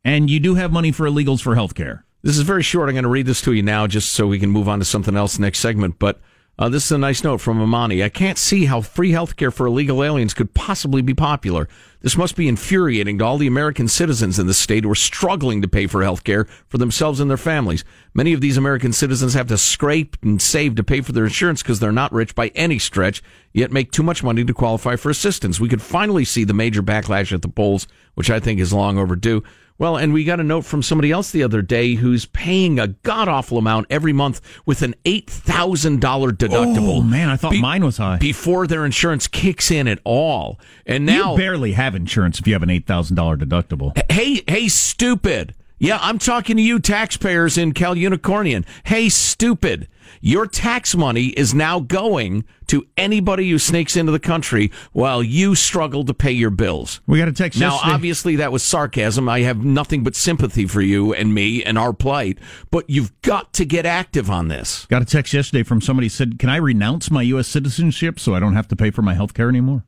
and 0.04 0.30
you 0.30 0.40
do 0.40 0.56
have 0.56 0.72
money 0.72 0.92
for 0.92 1.08
illegals 1.08 1.42
for 1.42 1.56
health 1.56 1.76
care. 1.76 2.06
This 2.22 2.38
is 2.38 2.44
very 2.44 2.64
short. 2.64 2.90
I'm 2.90 2.96
going 2.96 3.04
to 3.04 3.10
read 3.10 3.26
this 3.26 3.42
to 3.42 3.54
you 3.54 3.62
now, 3.62 3.86
just 3.86 4.14
so 4.14 4.28
we 4.28 4.40
can 4.40 4.50
move 4.50 4.70
on 4.70 4.80
to 4.80 4.86
something 4.86 5.16
else 5.16 5.38
next 5.38 5.60
segment. 5.60 6.00
But 6.00 6.20
uh, 6.58 6.70
this 6.70 6.86
is 6.86 6.92
a 6.92 6.98
nice 6.98 7.24
note 7.24 7.42
from 7.42 7.62
Amani. 7.62 8.04
I 8.04 8.10
can't 8.10 8.38
see 8.38 8.66
how 8.66 8.82
free 8.82 9.12
health 9.12 9.36
care 9.36 9.52
for 9.52 9.68
illegal 9.68 10.04
aliens 10.04 10.34
could 10.34 10.54
possibly 10.54 11.02
be 11.02 11.14
popular. 11.14 11.68
This 12.04 12.18
must 12.18 12.36
be 12.36 12.50
infuriating 12.50 13.18
to 13.18 13.24
all 13.24 13.38
the 13.38 13.48
American 13.48 13.88
citizens 13.88 14.38
in 14.38 14.46
the 14.46 14.54
state 14.54 14.84
who 14.84 14.92
are 14.92 14.96
struggling 14.96 15.62
to 15.62 15.70
pay 15.70 15.88
for 15.88 16.04
health 16.04 16.26
care 16.26 16.44
for 16.68 16.78
themselves 16.78 17.22
and 17.22 17.30
their 17.30 17.38
families. 17.38 17.86
Many 18.14 18.34
of 18.34 18.42
these 18.42 18.58
American 18.58 18.92
citizens 18.92 19.36
have 19.36 19.48
to 19.48 19.58
scrape 19.58 20.18
and 20.22 20.42
save 20.42 20.76
to 20.76 20.84
pay 20.84 21.00
for 21.00 21.14
their 21.14 21.24
insurance 21.24 21.64
because 21.64 21.80
they're 21.80 21.94
not 21.94 22.12
rich 22.12 22.36
by 22.36 22.50
any 22.56 22.78
stretch, 22.78 23.24
yet 23.54 23.72
make 23.72 23.90
too 23.92 24.04
much 24.04 24.22
money 24.22 24.44
to 24.44 24.54
qualify 24.54 24.98
for 24.98 25.10
assistance. 25.10 25.62
We 25.62 25.70
could 25.70 25.82
finally 25.82 26.26
see 26.26 26.44
the 26.44 26.54
major 26.54 26.84
backlash 26.84 27.32
at 27.32 27.42
the 27.42 27.48
polls, 27.48 27.88
which 28.16 28.30
I 28.30 28.42
think 28.42 28.60
is 28.60 28.74
long 28.74 28.98
overdue. 28.98 29.42
Well, 29.80 29.98
and 29.98 30.14
we 30.14 30.24
got 30.24 30.40
a 30.40 30.44
note 30.44 30.62
from 30.66 30.84
somebody 30.84 31.12
else 31.12 31.32
the 31.32 31.44
other 31.44 31.62
day 31.62 31.96
who's 31.96 32.26
paying 32.26 32.80
a 32.80 32.88
god 32.90 33.28
awful 33.28 33.58
amount 33.58 33.88
every 33.90 34.14
month 34.14 34.40
with 34.66 34.82
an 34.82 34.94
eight 35.06 35.30
thousand 35.30 36.00
dollar 36.00 36.32
deductible. 36.32 37.00
Oh 37.00 37.02
man, 37.02 37.30
I 37.30 37.36
thought 37.36 37.52
be- 37.52 37.62
mine 37.62 37.84
was 37.84 37.98
high 37.98 38.18
before 38.18 38.68
their 38.68 38.86
insurance 38.86 39.28
kicks 39.28 39.72
in 39.72 39.88
at 39.88 40.00
all. 40.04 40.60
And 40.86 41.06
now 41.06 41.32
you 41.32 41.38
barely 41.38 41.72
have 41.74 41.96
insurance 41.96 42.40
if 42.40 42.48
you 42.48 42.54
have 42.54 42.64
an 42.64 42.70
eight 42.70 42.86
thousand 42.86 43.16
dollar 43.16 43.36
deductible. 43.36 43.94
Hey, 44.12 44.44
hey, 44.48 44.68
stupid! 44.68 45.56
Yeah, 45.80 45.98
I'm 46.02 46.20
talking 46.20 46.56
to 46.56 46.62
you, 46.62 46.80
taxpayers 46.80 47.58
in 47.58 47.74
Cal 47.74 47.96
Unicornian. 47.96 48.66
Hey, 48.86 49.10
stupid! 49.10 49.88
Your 50.22 50.48
tax 50.48 50.96
money 50.96 51.28
is 51.28 51.54
now 51.54 51.80
going 51.80 52.46
to 52.68 52.86
anybody 52.98 53.50
who 53.50 53.60
sneaks 53.60 53.96
into 53.96 54.12
the 54.12 54.20
country 54.20 54.72
while 54.92 55.22
you 55.22 55.56
struggle 55.56 56.06
to 56.06 56.14
pay 56.14 56.32
your 56.32 56.50
bills. 56.50 57.02
We 57.08 57.20
got 57.20 57.28
a 57.28 57.34
text 57.34 57.60
Now, 57.60 57.74
yesterday. 57.74 57.94
obviously, 57.94 58.36
that 58.38 58.52
was 58.52 58.64
sarcasm. 58.64 59.28
I 59.28 59.42
have 59.42 59.64
nothing 59.64 60.04
but 60.04 60.16
sympathy 60.16 60.66
for 60.66 60.82
you 60.82 61.14
and 61.14 61.34
me 61.34 61.64
and 61.64 61.78
our 61.78 61.94
plight, 61.94 62.40
but 62.72 62.90
you've 62.90 63.20
got 63.22 63.54
to 63.54 63.66
get 63.66 63.86
active 63.86 64.30
on 64.30 64.48
this. 64.48 64.86
Got 64.88 65.02
a 65.02 65.06
text 65.06 65.34
yesterday 65.34 65.64
from 65.64 65.82
somebody 65.82 66.10
said, 66.10 66.40
"Can 66.40 66.50
I 66.50 66.58
renounce 66.58 67.12
my 67.12 67.22
U.S. 67.24 67.48
citizenship 67.48 68.20
so 68.20 68.34
I 68.34 68.40
don't 68.40 68.56
have 68.56 68.68
to 68.70 68.76
pay 68.76 68.92
for 68.92 69.02
my 69.02 69.14
health 69.14 69.34
care 69.34 69.50
anymore?" 69.50 69.86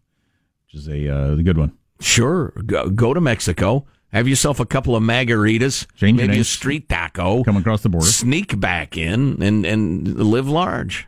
Which 0.66 0.82
is 0.82 0.88
a 0.88 1.10
uh, 1.10 1.36
good 1.36 1.58
one. 1.58 1.74
Sure, 2.02 2.50
go, 2.66 2.90
go 2.90 3.14
to 3.14 3.22
Mexico, 3.22 3.86
have 4.16 4.28
yourself 4.28 4.60
a 4.60 4.66
couple 4.66 4.96
of 4.96 5.04
margaritas, 5.04 5.86
Change 5.96 6.20
your 6.20 6.28
maybe 6.28 6.40
a 6.40 6.44
street 6.44 6.88
taco, 6.88 7.44
Come 7.44 7.58
across 7.58 7.82
the 7.82 7.90
border. 7.90 8.08
sneak 8.08 8.60
back 8.60 8.98
in 8.98 9.42
and, 9.44 9.66
and 9.66 10.08
live 10.08 10.48
large. 10.48 11.08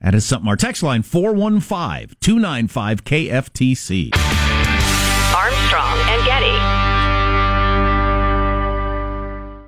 That 0.00 0.14
is 0.14 0.24
something. 0.24 0.48
Our 0.48 0.56
text 0.56 0.82
line 0.82 1.02
415 1.02 2.16
295 2.20 3.04
KFTC. 3.04 4.10
Armstrong 5.34 5.98
and 6.08 6.24
Getty. 6.24 6.75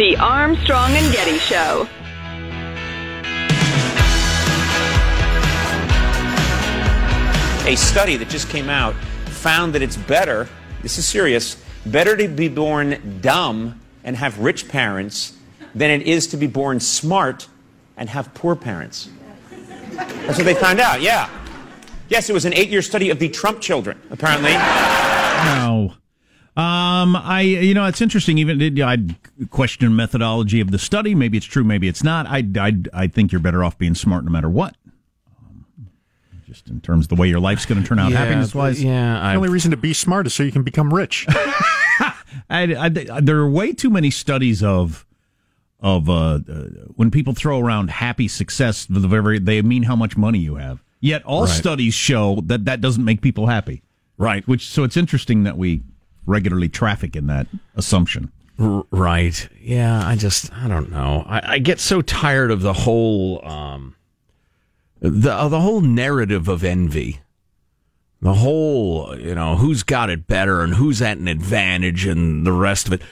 The 0.00 0.16
Armstrong 0.16 0.92
and 0.92 1.12
Getty 1.12 1.36
Show. 1.36 1.86
A 7.70 7.76
study 7.76 8.16
that 8.16 8.30
just 8.30 8.48
came 8.48 8.70
out 8.70 8.94
found 9.26 9.74
that 9.74 9.82
it's 9.82 9.98
better, 9.98 10.48
this 10.80 10.96
is 10.96 11.06
serious, 11.06 11.62
better 11.84 12.16
to 12.16 12.28
be 12.28 12.48
born 12.48 13.18
dumb 13.20 13.78
and 14.02 14.16
have 14.16 14.38
rich 14.38 14.70
parents 14.70 15.36
than 15.74 15.90
it 15.90 16.06
is 16.06 16.28
to 16.28 16.38
be 16.38 16.46
born 16.46 16.80
smart 16.80 17.46
and 17.98 18.08
have 18.08 18.32
poor 18.32 18.56
parents. 18.56 19.10
That's 19.90 20.38
what 20.38 20.46
they 20.46 20.54
found 20.54 20.80
out, 20.80 21.02
yeah. 21.02 21.28
Yes, 22.08 22.30
it 22.30 22.32
was 22.32 22.46
an 22.46 22.54
eight 22.54 22.70
year 22.70 22.80
study 22.80 23.10
of 23.10 23.18
the 23.18 23.28
Trump 23.28 23.60
children, 23.60 24.00
apparently. 24.08 24.52
No. 24.52 25.92
Um, 26.56 27.14
I, 27.16 27.42
you 27.42 27.74
know, 27.74 27.84
it's 27.86 28.00
interesting. 28.00 28.36
Even 28.38 28.80
I'd 28.82 29.14
question 29.50 29.94
methodology 29.94 30.60
of 30.60 30.70
the 30.72 30.78
study. 30.78 31.14
Maybe 31.14 31.36
it's 31.38 31.46
true, 31.46 31.64
maybe 31.64 31.88
it's 31.88 32.02
not. 32.02 32.26
I, 32.26 32.44
I, 32.58 32.72
I 32.92 33.06
think 33.06 33.32
you're 33.32 33.40
better 33.40 33.62
off 33.64 33.78
being 33.78 33.94
smart 33.94 34.24
no 34.24 34.30
matter 34.30 34.50
what. 34.50 34.76
Um, 35.40 35.64
just 36.46 36.68
in 36.68 36.80
terms 36.80 37.04
of 37.06 37.08
the 37.10 37.14
way 37.14 37.28
your 37.28 37.40
life's 37.40 37.64
going 37.66 37.80
to 37.80 37.86
turn 37.88 37.98
out, 37.98 38.12
happiness 38.12 38.54
wise. 38.54 38.82
Yeah, 38.82 39.24
I, 39.24 39.30
The 39.32 39.36
only 39.36 39.48
reason 39.48 39.70
to 39.70 39.76
be 39.76 39.92
smart 39.94 40.26
is 40.26 40.34
so 40.34 40.42
you 40.42 40.52
can 40.52 40.62
become 40.64 40.92
rich. 40.92 41.24
I, 41.30 42.12
I, 42.50 42.88
there 43.20 43.38
are 43.38 43.48
way 43.48 43.72
too 43.72 43.90
many 43.90 44.10
studies 44.10 44.62
of 44.62 45.06
of 45.82 46.10
uh, 46.10 46.12
uh, 46.12 46.38
when 46.96 47.10
people 47.10 47.32
throw 47.32 47.58
around 47.58 47.90
happy 47.90 48.28
success. 48.28 48.84
the 48.90 49.00
very- 49.00 49.38
They 49.38 49.62
mean 49.62 49.84
how 49.84 49.96
much 49.96 50.14
money 50.16 50.38
you 50.40 50.56
have. 50.56 50.82
Yet 51.00 51.22
all 51.24 51.44
Right. 51.44 51.48
studies 51.50 51.94
show 51.94 52.42
that 52.46 52.66
that 52.66 52.80
doesn't 52.82 53.04
make 53.04 53.22
people 53.22 53.46
happy. 53.46 53.82
right. 54.18 54.46
Which 54.46 54.68
so 54.68 54.82
it's 54.84 54.96
interesting 54.98 55.44
that 55.44 55.56
we 55.56 55.82
regularly 56.26 56.68
traffic 56.68 57.16
in 57.16 57.26
that 57.28 57.46
assumption. 57.76 58.32
Right. 58.58 59.48
Yeah, 59.60 60.06
I 60.06 60.16
just, 60.16 60.52
I 60.52 60.68
don't 60.68 60.90
know. 60.90 61.24
I, 61.26 61.54
I 61.54 61.58
get 61.58 61.80
so 61.80 62.02
tired 62.02 62.50
of 62.50 62.60
the 62.60 62.74
whole, 62.74 63.44
um, 63.46 63.96
the 65.00 65.32
uh, 65.32 65.48
the 65.48 65.60
whole 65.60 65.80
narrative 65.80 66.46
of 66.46 66.62
envy. 66.62 67.20
The 68.20 68.34
whole, 68.34 69.18
you 69.18 69.34
know, 69.34 69.56
who's 69.56 69.82
got 69.82 70.10
it 70.10 70.26
better 70.26 70.60
and 70.60 70.74
who's 70.74 71.00
at 71.00 71.16
an 71.16 71.26
advantage 71.26 72.04
and 72.04 72.46
the 72.46 72.52
rest 72.52 72.86
of 72.86 72.92
it. 72.92 73.02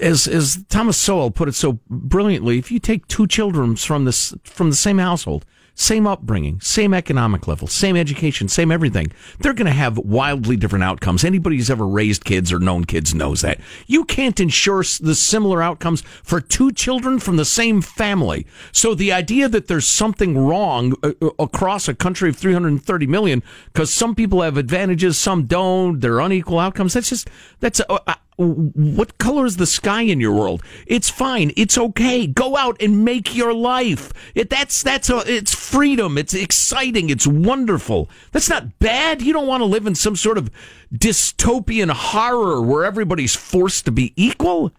As 0.00 0.26
as 0.26 0.64
Thomas 0.70 0.96
Sowell 0.96 1.30
put 1.30 1.48
it 1.48 1.54
so 1.54 1.78
brilliantly, 1.90 2.56
if 2.56 2.72
you 2.72 2.78
take 2.78 3.06
two 3.08 3.26
children 3.26 3.76
from 3.76 4.06
this 4.06 4.32
from 4.42 4.70
the 4.70 4.76
same 4.76 4.96
household, 4.96 5.44
same 5.74 6.06
upbringing, 6.06 6.60
same 6.60 6.92
economic 6.94 7.48
level, 7.48 7.66
same 7.66 7.96
education, 7.96 8.48
same 8.48 8.70
everything, 8.70 9.10
they're 9.40 9.54
going 9.54 9.66
to 9.66 9.72
have 9.72 9.98
wildly 9.98 10.56
different 10.56 10.84
outcomes. 10.84 11.24
Anybody 11.24 11.56
who's 11.56 11.70
ever 11.70 11.86
raised 11.86 12.24
kids 12.24 12.52
or 12.52 12.58
known 12.58 12.84
kids 12.84 13.14
knows 13.14 13.40
that. 13.40 13.58
You 13.86 14.04
can't 14.04 14.38
ensure 14.38 14.82
the 15.00 15.14
similar 15.14 15.62
outcomes 15.62 16.02
for 16.22 16.40
two 16.40 16.72
children 16.72 17.18
from 17.18 17.36
the 17.36 17.44
same 17.44 17.80
family. 17.80 18.46
So 18.72 18.94
the 18.94 19.12
idea 19.12 19.48
that 19.48 19.68
there's 19.68 19.86
something 19.86 20.36
wrong 20.36 20.94
uh, 21.02 21.12
uh, 21.20 21.30
across 21.38 21.88
a 21.88 21.94
country 21.94 22.28
of 22.28 22.36
330 22.36 23.06
million 23.06 23.42
because 23.66 23.92
some 23.92 24.14
people 24.14 24.42
have 24.42 24.56
advantages, 24.56 25.18
some 25.18 25.44
don't, 25.44 26.00
they're 26.00 26.20
unequal 26.20 26.58
outcomes. 26.58 26.94
That's 26.94 27.08
just 27.08 27.28
that's 27.60 27.80
uh, 27.88 28.14
what 28.46 29.18
color 29.18 29.46
is 29.46 29.56
the 29.56 29.66
sky 29.66 30.02
in 30.02 30.20
your 30.20 30.32
world? 30.32 30.62
It's 30.86 31.10
fine. 31.10 31.52
It's 31.56 31.78
okay. 31.78 32.26
Go 32.26 32.56
out 32.56 32.80
and 32.80 33.04
make 33.04 33.34
your 33.34 33.52
life. 33.54 34.12
It, 34.34 34.50
that's 34.50 34.82
that's 34.82 35.10
a, 35.10 35.18
it's 35.26 35.54
freedom. 35.54 36.18
It's 36.18 36.34
exciting. 36.34 37.10
It's 37.10 37.26
wonderful. 37.26 38.10
That's 38.32 38.48
not 38.48 38.78
bad. 38.78 39.22
You 39.22 39.32
don't 39.32 39.46
want 39.46 39.60
to 39.60 39.66
live 39.66 39.86
in 39.86 39.94
some 39.94 40.16
sort 40.16 40.38
of 40.38 40.50
dystopian 40.94 41.90
horror 41.90 42.60
where 42.60 42.84
everybody's 42.84 43.34
forced 43.34 43.84
to 43.86 43.92
be 43.92 44.12
equal. 44.16 44.72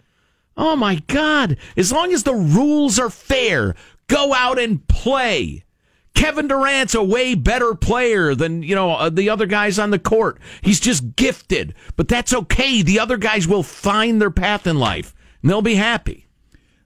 Oh 0.56 0.76
my 0.76 0.96
God. 1.06 1.56
As 1.76 1.92
long 1.92 2.12
as 2.12 2.22
the 2.22 2.34
rules 2.34 2.98
are 2.98 3.10
fair, 3.10 3.74
go 4.06 4.32
out 4.34 4.58
and 4.58 4.86
play. 4.86 5.64
Kevin 6.14 6.46
Durant's 6.48 6.94
a 6.94 7.02
way 7.02 7.34
better 7.34 7.74
player 7.74 8.34
than, 8.34 8.62
you 8.62 8.74
know, 8.74 8.92
uh, 8.92 9.10
the 9.10 9.28
other 9.28 9.46
guys 9.46 9.78
on 9.78 9.90
the 9.90 9.98
court. 9.98 10.38
He's 10.62 10.80
just 10.80 11.16
gifted, 11.16 11.74
but 11.96 12.08
that's 12.08 12.32
okay. 12.32 12.82
The 12.82 13.00
other 13.00 13.16
guys 13.16 13.46
will 13.48 13.62
find 13.64 14.20
their 14.20 14.30
path 14.30 14.66
in 14.66 14.78
life 14.78 15.14
and 15.42 15.50
they'll 15.50 15.60
be 15.62 15.74
happy. 15.74 16.26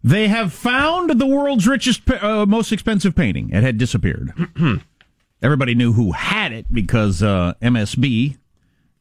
They 0.02 0.28
have 0.28 0.52
found 0.52 1.10
the 1.20 1.26
world's 1.26 1.66
richest, 1.68 2.08
uh, 2.10 2.46
most 2.46 2.72
expensive 2.72 3.14
painting. 3.14 3.50
It 3.50 3.62
had 3.62 3.76
disappeared. 3.78 4.32
Everybody 5.42 5.74
knew 5.74 5.92
who 5.92 6.12
had 6.12 6.52
it 6.52 6.66
because 6.72 7.22
uh, 7.22 7.54
MSB, 7.62 8.38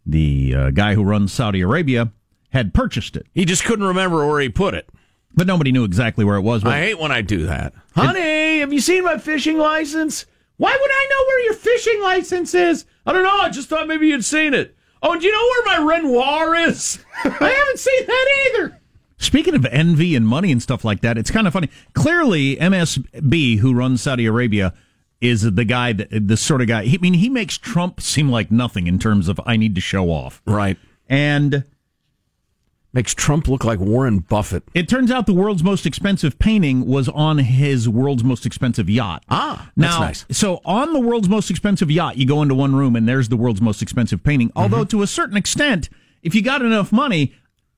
the 0.06 0.56
uh, 0.56 0.70
guy 0.72 0.94
who 0.94 1.04
runs 1.04 1.32
Saudi 1.34 1.62
Arabia, 1.62 2.12
had 2.52 2.74
purchased 2.74 3.16
it, 3.16 3.28
He 3.34 3.46
just 3.46 3.63
couldn't 3.63 3.86
remember 3.86 4.26
where 4.28 4.40
he 4.40 4.50
put 4.50 4.74
it. 4.74 4.90
but 5.36 5.48
nobody 5.48 5.72
knew 5.72 5.84
exactly 5.84 6.26
where 6.26 6.36
it 6.38 6.42
was. 6.42 6.63
I 6.66 6.80
hate 6.80 7.00
when 7.00 7.12
I 7.12 7.22
do 7.22 7.46
that. 7.46 7.74
Honey, 7.96 8.20
have 8.60 8.74
you 8.74 8.80
seen 8.80 9.04
my 9.04 9.17
fishing 9.17 9.58
license? 9.58 10.26
Why 10.58 10.72
would 10.72 10.91
I 10.91 11.08
know 11.10 11.26
where 11.28 11.43
your 11.46 11.54
fishing 11.54 12.02
license 12.02 12.54
is? 12.54 12.86
I 13.06 13.13
don't 13.13 13.24
know. 13.24 13.38
I 13.39 13.50
just 13.50 13.70
thought 13.70 13.88
maybe 13.88 14.08
you'd 14.08 14.26
seen 14.26 14.54
it. 14.54 14.76
Oh, 15.02 15.17
do 15.20 15.26
you 15.26 15.32
know 15.32 15.38
where 15.72 15.80
my 15.80 15.93
Renoir 15.96 16.56
is? 16.56 17.00
I 17.24 17.30
haven't 17.30 17.80
seen 17.80 18.06
that 18.08 18.28
either. 18.50 18.80
Speaking 19.20 19.56
of 19.56 19.65
envy 19.67 20.15
and 20.15 20.28
money 20.28 20.52
and 20.52 20.62
stuff 20.62 20.84
like 20.84 21.02
that, 21.02 21.17
it's 21.17 21.32
kind 21.32 21.48
of 21.48 21.54
funny. 21.54 21.70
Clearly, 21.93 22.56
MSB, 22.58 23.60
who 23.60 23.74
runs 23.74 24.02
Saudi 24.02 24.26
Arabia, 24.26 24.74
is 25.22 25.41
the 25.41 25.65
guy 25.65 25.93
that 25.93 26.10
the 26.28 26.38
sort 26.38 26.62
of 26.62 26.67
guy. 26.67 26.82
I 26.82 26.98
mean, 27.02 27.15
he 27.15 27.30
makes 27.30 27.58
Trump 27.58 28.02
seem 28.02 28.30
like 28.30 28.52
nothing 28.52 28.86
in 28.88 29.00
terms 29.00 29.28
of 29.28 29.39
I 29.46 29.58
need 29.58 29.74
to 29.76 29.82
show 29.82 30.10
off, 30.10 30.41
Right. 30.46 30.78
and. 31.08 31.63
Makes 32.98 33.14
Trump 33.14 33.48
look 33.48 33.64
like 33.64 33.78
Warren 33.80 34.18
Buffett. 34.22 34.64
It 34.74 34.90
turns 34.90 35.12
out 35.12 35.28
the 35.28 35.34
world's 35.34 35.62
most 35.62 35.86
expensive 35.86 36.40
painting 36.40 36.88
was 36.88 37.08
on 37.08 37.38
his 37.38 37.88
world's 37.88 38.24
most 38.24 38.44
expensive 38.44 38.90
yacht. 38.90 39.24
Ah, 39.30 39.70
that's 39.78 39.94
now, 39.94 40.00
nice. 40.00 40.26
So 40.32 40.62
on 40.66 40.94
the 40.94 41.00
world's 41.00 41.30
most 41.30 41.52
expensive 41.52 41.92
yacht, 41.92 42.18
you 42.18 42.26
go 42.26 42.42
into 42.42 42.56
one 42.56 42.76
room 42.76 42.96
and 42.96 43.08
there's 43.08 43.30
the 43.30 43.38
world's 43.38 43.62
most 43.62 43.84
expensive 43.84 44.24
painting. 44.24 44.52
Although 44.56 44.78
Mm-hmm. 44.78 44.98
to 44.98 45.02
a 45.04 45.08
certain 45.08 45.38
extent, 45.38 45.90
if 46.24 46.34
you 46.34 46.42
got 46.42 46.64
enough 46.64 46.92
money, 46.92 47.36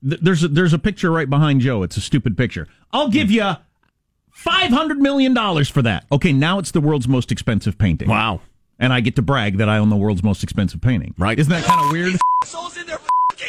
th- 0.10 0.22
there's 0.22 0.42
a, 0.46 0.48
there's 0.48 0.72
a 0.72 0.80
picture 0.80 1.12
right 1.12 1.30
behind 1.30 1.60
Joe. 1.60 1.84
It's 1.84 1.98
a 1.98 2.02
stupid 2.02 2.38
picture. 2.38 2.70
I'll 2.94 3.10
give 3.10 3.30
you 3.30 3.58
five 4.32 4.72
hundred 4.72 5.00
million 5.00 5.34
dollars 5.34 5.68
for 5.68 5.82
that. 5.82 6.06
Okay, 6.14 6.32
now 6.32 6.60
it's 6.60 6.72
the 6.72 6.80
world's 6.80 7.10
most 7.10 7.30
expensive 7.30 7.78
painting. 7.78 8.08
Wow. 8.08 8.40
And 8.80 8.94
I 8.94 9.02
get 9.02 9.18
to 9.18 9.22
brag 9.22 9.58
that 9.58 9.68
I 9.68 9.80
own 9.80 9.90
the 9.90 9.98
world's 9.98 10.24
most 10.24 10.44
expensive 10.44 10.80
painting. 10.80 11.14
Right. 11.18 11.38
Isn't 11.38 11.52
that 11.52 11.66
kind 11.66 11.82
of 11.86 11.92
weird? 11.92 12.16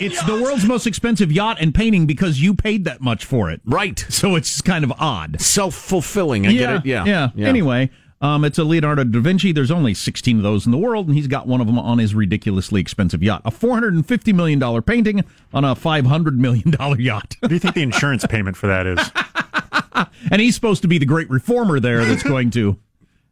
It's 0.00 0.22
the 0.24 0.40
world's 0.40 0.64
most 0.64 0.86
expensive 0.86 1.30
yacht 1.32 1.58
and 1.60 1.74
painting 1.74 2.06
because 2.06 2.40
you 2.40 2.54
paid 2.54 2.84
that 2.84 3.00
much 3.00 3.24
for 3.24 3.50
it. 3.50 3.60
Right. 3.64 3.98
So 4.08 4.34
it's 4.36 4.60
kind 4.60 4.84
of 4.84 4.92
odd. 4.98 5.40
Self 5.40 5.74
fulfilling. 5.74 6.46
I 6.46 6.52
get 6.52 6.76
it. 6.76 6.86
Yeah. 6.86 7.30
yeah. 7.34 7.46
Anyway, 7.48 7.90
Um, 8.22 8.44
it's 8.44 8.58
a 8.58 8.64
Leonardo 8.64 9.02
da 9.04 9.20
Vinci. 9.20 9.50
There's 9.52 9.70
only 9.70 9.94
16 9.94 10.36
of 10.38 10.42
those 10.42 10.66
in 10.66 10.72
the 10.72 10.78
world, 10.78 11.06
and 11.06 11.16
he's 11.16 11.26
got 11.26 11.46
one 11.46 11.60
of 11.62 11.66
them 11.66 11.78
on 11.78 11.98
his 11.98 12.14
ridiculously 12.14 12.78
expensive 12.80 13.22
yacht. 13.22 13.40
A 13.46 13.50
$450 13.50 14.34
million 14.34 14.82
painting 14.82 15.24
on 15.54 15.64
a 15.64 15.74
$500 15.74 16.36
million 16.36 16.74
yacht. 17.00 17.36
What 17.40 17.48
do 17.48 17.54
you 17.54 17.58
think 17.58 17.74
the 17.74 17.82
insurance 17.82 18.26
payment 18.26 18.58
for 18.58 18.66
that 18.66 18.86
is? 18.86 20.08
and 20.30 20.40
he's 20.40 20.54
supposed 20.54 20.82
to 20.82 20.88
be 20.88 20.98
the 20.98 21.06
great 21.06 21.30
reformer 21.30 21.80
there 21.80 22.04
that's 22.04 22.22
going 22.22 22.50
to. 22.50 22.76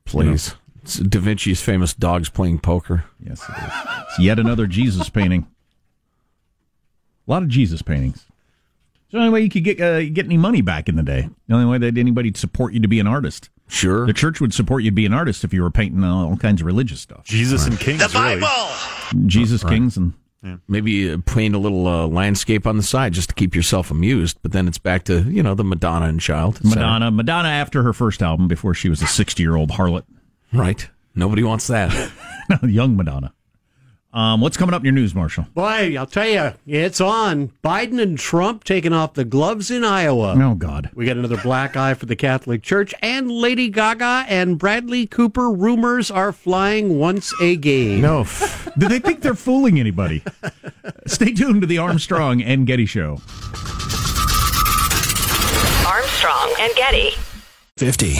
Please. 0.06 0.54
It's 0.82 0.96
Da 0.98 1.20
Vinci's 1.20 1.60
famous 1.60 1.92
dogs 1.92 2.30
playing 2.30 2.60
poker. 2.60 3.04
Yes, 3.20 3.42
it 3.46 3.56
is. 3.58 3.72
It's 4.08 4.18
yet 4.20 4.38
another 4.38 4.66
Jesus 4.66 5.10
painting. 5.10 5.46
A 7.28 7.30
lot 7.30 7.42
of 7.42 7.48
Jesus 7.48 7.82
paintings. 7.82 8.24
It's 9.04 9.12
the 9.12 9.18
only 9.18 9.30
way 9.30 9.40
you 9.42 9.50
could 9.50 9.64
get 9.64 9.80
uh, 9.80 10.02
get 10.04 10.24
any 10.26 10.36
money 10.36 10.62
back 10.62 10.88
in 10.88 10.96
the 10.96 11.02
day. 11.02 11.28
The 11.46 11.54
only 11.54 11.66
way 11.66 11.78
that 11.78 11.98
anybody'd 11.98 12.36
support 12.36 12.72
you 12.72 12.80
to 12.80 12.88
be 12.88 13.00
an 13.00 13.06
artist. 13.06 13.50
Sure. 13.68 14.06
The 14.06 14.14
church 14.14 14.40
would 14.40 14.54
support 14.54 14.82
you 14.82 14.90
to 14.90 14.94
be 14.94 15.04
an 15.06 15.12
artist 15.12 15.44
if 15.44 15.52
you 15.52 15.62
were 15.62 15.70
painting 15.70 16.02
uh, 16.02 16.10
all 16.14 16.36
kinds 16.36 16.62
of 16.62 16.66
religious 16.66 17.00
stuff. 17.00 17.24
Jesus 17.24 17.66
and 17.66 17.78
Kings, 17.78 18.00
The 18.00 18.18
really. 18.18 18.40
Bible. 18.40 19.26
Jesus 19.28 19.62
Kings 19.62 19.96
and 19.96 20.14
Maybe 20.68 21.10
uh, 21.12 21.18
paint 21.26 21.54
a 21.54 21.58
little 21.58 21.86
uh, 21.86 22.06
landscape 22.06 22.66
on 22.66 22.76
the 22.76 22.82
side 22.82 23.12
just 23.12 23.28
to 23.30 23.34
keep 23.34 23.54
yourself 23.56 23.90
amused. 23.90 24.38
But 24.40 24.52
then 24.52 24.68
it's 24.68 24.78
back 24.78 25.04
to, 25.04 25.22
you 25.22 25.42
know, 25.42 25.54
the 25.54 25.64
Madonna 25.64 26.06
and 26.06 26.20
Child. 26.20 26.56
et 26.64 26.68
cetera. 26.68 26.82
Madonna. 26.82 27.10
Madonna 27.10 27.48
after 27.48 27.82
her 27.82 27.92
first 27.92 28.22
album 28.22 28.46
before 28.48 28.72
she 28.72 28.88
was 28.88 29.02
a 29.02 29.06
60 29.06 29.42
year 29.42 29.56
old 29.56 29.70
harlot. 29.70 30.04
Right. 30.52 30.88
Nobody 31.14 31.42
wants 31.42 31.66
that. 31.66 32.12
Young 32.62 32.96
Madonna. 32.96 33.34
Um, 34.18 34.40
what's 34.40 34.56
coming 34.56 34.74
up 34.74 34.80
in 34.80 34.86
your 34.86 34.94
news, 34.94 35.14
Marshall? 35.14 35.46
Boy, 35.54 35.94
I'll 35.96 36.04
tell 36.04 36.26
you, 36.26 36.52
it's 36.66 37.00
on. 37.00 37.52
Biden 37.62 38.02
and 38.02 38.18
Trump 38.18 38.64
taking 38.64 38.92
off 38.92 39.14
the 39.14 39.24
gloves 39.24 39.70
in 39.70 39.84
Iowa. 39.84 40.34
Oh, 40.36 40.56
God. 40.56 40.90
We 40.92 41.06
got 41.06 41.16
another 41.16 41.36
black 41.36 41.76
eye 41.76 41.94
for 41.94 42.06
the 42.06 42.16
Catholic 42.16 42.64
Church, 42.64 42.92
and 43.00 43.30
Lady 43.30 43.68
Gaga 43.68 44.24
and 44.28 44.58
Bradley 44.58 45.06
Cooper 45.06 45.52
rumors 45.52 46.10
are 46.10 46.32
flying 46.32 46.98
once 46.98 47.32
again. 47.40 48.00
No. 48.00 48.26
Do 48.76 48.88
they 48.88 48.98
think 48.98 49.20
they're 49.20 49.34
fooling 49.34 49.78
anybody? 49.78 50.24
Stay 51.06 51.32
tuned 51.32 51.60
to 51.60 51.68
the 51.68 51.78
Armstrong 51.78 52.42
and 52.42 52.66
Getty 52.66 52.86
Show. 52.86 53.20
Armstrong 55.86 56.54
and 56.58 56.74
Getty. 56.74 57.10
50. 57.76 58.16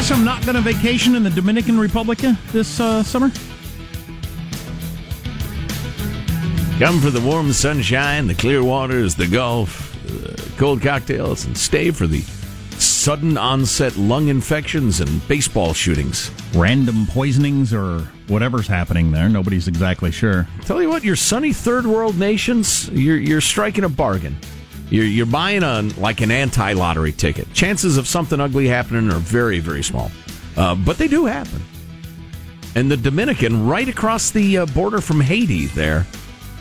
Guess 0.00 0.10
I'm 0.12 0.24
not 0.24 0.42
going 0.46 0.54
to 0.54 0.62
vacation 0.62 1.14
in 1.14 1.22
the 1.22 1.28
Dominican 1.28 1.78
Republic 1.78 2.24
uh, 2.24 2.32
this 2.52 2.80
uh, 2.80 3.02
summer. 3.02 3.28
Come 6.78 7.02
for 7.02 7.10
the 7.10 7.20
warm 7.22 7.52
sunshine, 7.52 8.26
the 8.26 8.34
clear 8.34 8.64
waters, 8.64 9.14
the 9.14 9.26
golf, 9.26 9.94
the 10.06 10.52
cold 10.56 10.80
cocktails, 10.80 11.44
and 11.44 11.54
stay 11.54 11.90
for 11.90 12.06
the 12.06 12.22
sudden 12.80 13.36
onset 13.36 13.94
lung 13.98 14.28
infections 14.28 15.02
and 15.02 15.28
baseball 15.28 15.74
shootings. 15.74 16.30
Random 16.54 17.04
poisonings 17.06 17.74
or 17.74 17.98
whatever's 18.28 18.66
happening 18.66 19.12
there. 19.12 19.28
Nobody's 19.28 19.68
exactly 19.68 20.10
sure. 20.10 20.48
Tell 20.62 20.80
you 20.80 20.88
what, 20.88 21.04
your 21.04 21.16
sunny 21.16 21.52
third 21.52 21.84
world 21.84 22.18
nations, 22.18 22.88
you're, 22.88 23.18
you're 23.18 23.42
striking 23.42 23.84
a 23.84 23.90
bargain. 23.90 24.38
You're, 24.90 25.04
you're 25.04 25.26
buying 25.26 25.62
a, 25.62 25.82
like 25.98 26.20
an 26.20 26.30
anti 26.30 26.72
lottery 26.72 27.12
ticket. 27.12 27.52
Chances 27.54 27.96
of 27.96 28.06
something 28.08 28.40
ugly 28.40 28.66
happening 28.68 29.10
are 29.10 29.18
very, 29.18 29.60
very 29.60 29.82
small. 29.82 30.10
Uh, 30.56 30.74
but 30.74 30.98
they 30.98 31.08
do 31.08 31.26
happen. 31.26 31.62
And 32.74 32.90
the 32.90 32.96
Dominican, 32.96 33.66
right 33.66 33.88
across 33.88 34.30
the 34.30 34.58
uh, 34.58 34.66
border 34.66 35.00
from 35.00 35.20
Haiti, 35.20 35.66
there, 35.66 36.06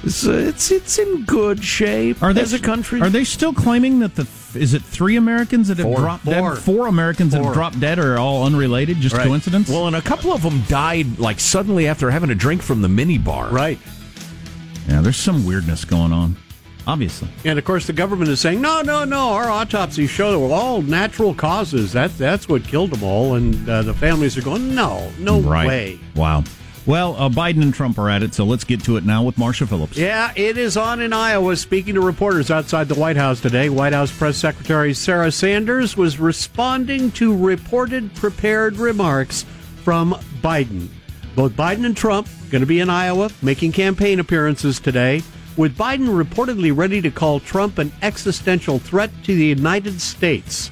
is, 0.03 0.27
uh, 0.27 0.31
it's, 0.31 0.71
it's 0.71 0.97
in 0.97 1.25
good 1.25 1.63
shape 1.63 2.21
Are 2.23 2.33
they, 2.33 2.41
as 2.41 2.53
a 2.53 2.59
country. 2.59 3.01
Are 3.01 3.09
they 3.09 3.23
still 3.23 3.53
claiming 3.53 3.99
that 3.99 4.15
the 4.15 4.27
is 4.55 4.73
it 4.73 4.81
three 4.81 5.15
Americans 5.15 5.67
that 5.67 5.77
have 5.77 5.85
Four. 5.85 5.97
dropped 5.97 6.23
Four. 6.23 6.33
dead? 6.55 6.57
Four 6.63 6.87
Americans 6.87 7.33
that 7.33 7.43
have 7.43 7.53
dropped 7.53 7.79
dead 7.79 7.99
are 7.99 8.17
all 8.17 8.45
unrelated, 8.45 8.97
just 8.99 9.15
Right. 9.15 9.27
coincidence. 9.27 9.69
Well, 9.69 9.85
and 9.87 9.95
a 9.95 10.01
couple 10.01 10.33
of 10.33 10.41
them 10.41 10.63
died 10.67 11.19
like 11.19 11.39
suddenly 11.39 11.87
after 11.87 12.09
having 12.09 12.31
a 12.31 12.35
drink 12.35 12.61
from 12.63 12.81
the 12.81 12.89
mini 12.89 13.17
bar. 13.19 13.49
Right. 13.49 13.77
yeah, 14.87 15.01
there's 15.01 15.17
some 15.17 15.45
weirdness 15.45 15.85
going 15.85 16.13
on. 16.13 16.37
Obviously, 16.89 17.27
And 17.45 17.59
of 17.59 17.65
course, 17.65 17.85
the 17.85 17.93
government 17.93 18.31
is 18.31 18.39
saying, 18.39 18.61
no, 18.61 18.81
no, 18.81 19.03
no, 19.03 19.29
our 19.33 19.47
autopsies 19.47 20.09
show 20.09 20.31
they 20.31 20.37
were 20.37 20.51
all 20.51 20.81
natural 20.81 21.35
causes. 21.35 21.93
That, 21.93 22.17
that's 22.17 22.49
what 22.49 22.63
killed 22.63 22.89
them 22.89 23.03
all. 23.03 23.35
And 23.35 23.69
uh, 23.69 23.83
the 23.83 23.93
families 23.93 24.35
are 24.39 24.41
going, 24.41 24.73
no, 24.73 25.11
no 25.19 25.39
right? 25.41 25.67
way. 25.67 25.99
Wow. 26.15 26.43
Well, 26.87 27.15
uh, 27.17 27.29
Biden 27.29 27.61
and 27.61 27.71
Trump 27.71 27.99
are 27.99 28.09
at 28.09 28.23
it, 28.23 28.33
so 28.33 28.43
let's 28.43 28.63
get 28.63 28.83
to 28.85 28.97
it 28.97 29.05
now 29.05 29.21
with 29.21 29.37
Marshall 29.37 29.67
Phillips. 29.67 29.97
Yeah, 29.97 30.31
it 30.35 30.57
is 30.57 30.77
on 30.77 30.99
in 30.99 31.13
Iowa. 31.13 31.55
Speaking 31.57 31.93
to 31.93 32.01
reporters 32.01 32.49
outside 32.49 32.87
the 32.87 32.95
White 32.95 33.17
House 33.17 33.39
today, 33.39 33.69
White 33.69 33.93
House 33.93 34.11
Press 34.11 34.37
Secretary 34.37 34.95
Sarah 34.95 35.31
Sanders 35.31 35.95
was 35.95 36.19
responding 36.19 37.11
to 37.11 37.37
reported 37.37 38.15
prepared 38.15 38.77
remarks 38.77 39.45
from 39.83 40.13
Biden. 40.41 40.87
Both 41.35 41.51
Biden 41.51 41.85
and 41.85 41.95
Trump 41.95 42.27
going 42.49 42.61
to 42.61 42.65
be 42.65 42.79
in 42.79 42.89
Iowa 42.89 43.29
making 43.43 43.73
campaign 43.73 44.19
appearances 44.19 44.79
today, 44.79 45.21
with 45.59 45.77
Biden 45.77 46.07
reportedly 46.07 46.75
ready 46.75 47.01
to 47.01 47.11
call 47.11 47.41
Trump 47.41 47.79
an 47.79 47.91
existential 48.01 48.79
threat 48.79 49.11
to 49.25 49.35
the 49.35 49.43
United 49.43 49.99
States. 49.99 50.71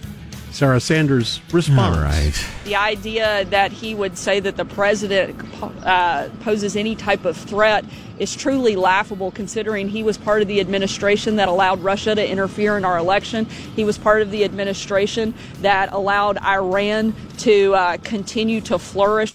Sarah 0.52 0.80
Sanders 0.80 1.41
responds. 1.52 1.97
All 1.97 2.04
right. 2.06 2.45
The 2.63 2.78
idea 2.78 3.43
that 3.50 3.73
he 3.73 3.93
would 3.93 4.17
say 4.17 4.39
that 4.39 4.56
the 4.56 4.63
president 4.63 5.36
uh, 5.62 6.30
poses 6.39 6.78
any 6.78 6.95
type 6.95 7.26
of 7.26 7.36
threat 7.36 7.84
is 8.17 8.34
truly 8.34 8.78
laughable 8.78 9.30
considering 9.30 9.89
he 9.89 10.04
was 10.04 10.17
part 10.17 10.41
of 10.41 10.47
the 10.47 10.62
administration 10.62 11.36
that 11.36 11.50
allowed 11.50 11.82
Russia 11.82 12.15
to 12.15 12.26
interfere 12.26 12.78
in 12.78 12.86
our 12.86 12.97
election. 12.97 13.43
He 13.76 13.84
was 13.84 13.97
part 13.97 14.21
of 14.21 14.32
the 14.32 14.45
administration 14.45 15.34
that 15.60 15.91
allowed 15.91 16.38
Iran 16.38 17.13
to 17.39 17.76
uh, 17.76 17.97
continue 17.97 18.62
to 18.62 18.80
flourish. 18.80 19.34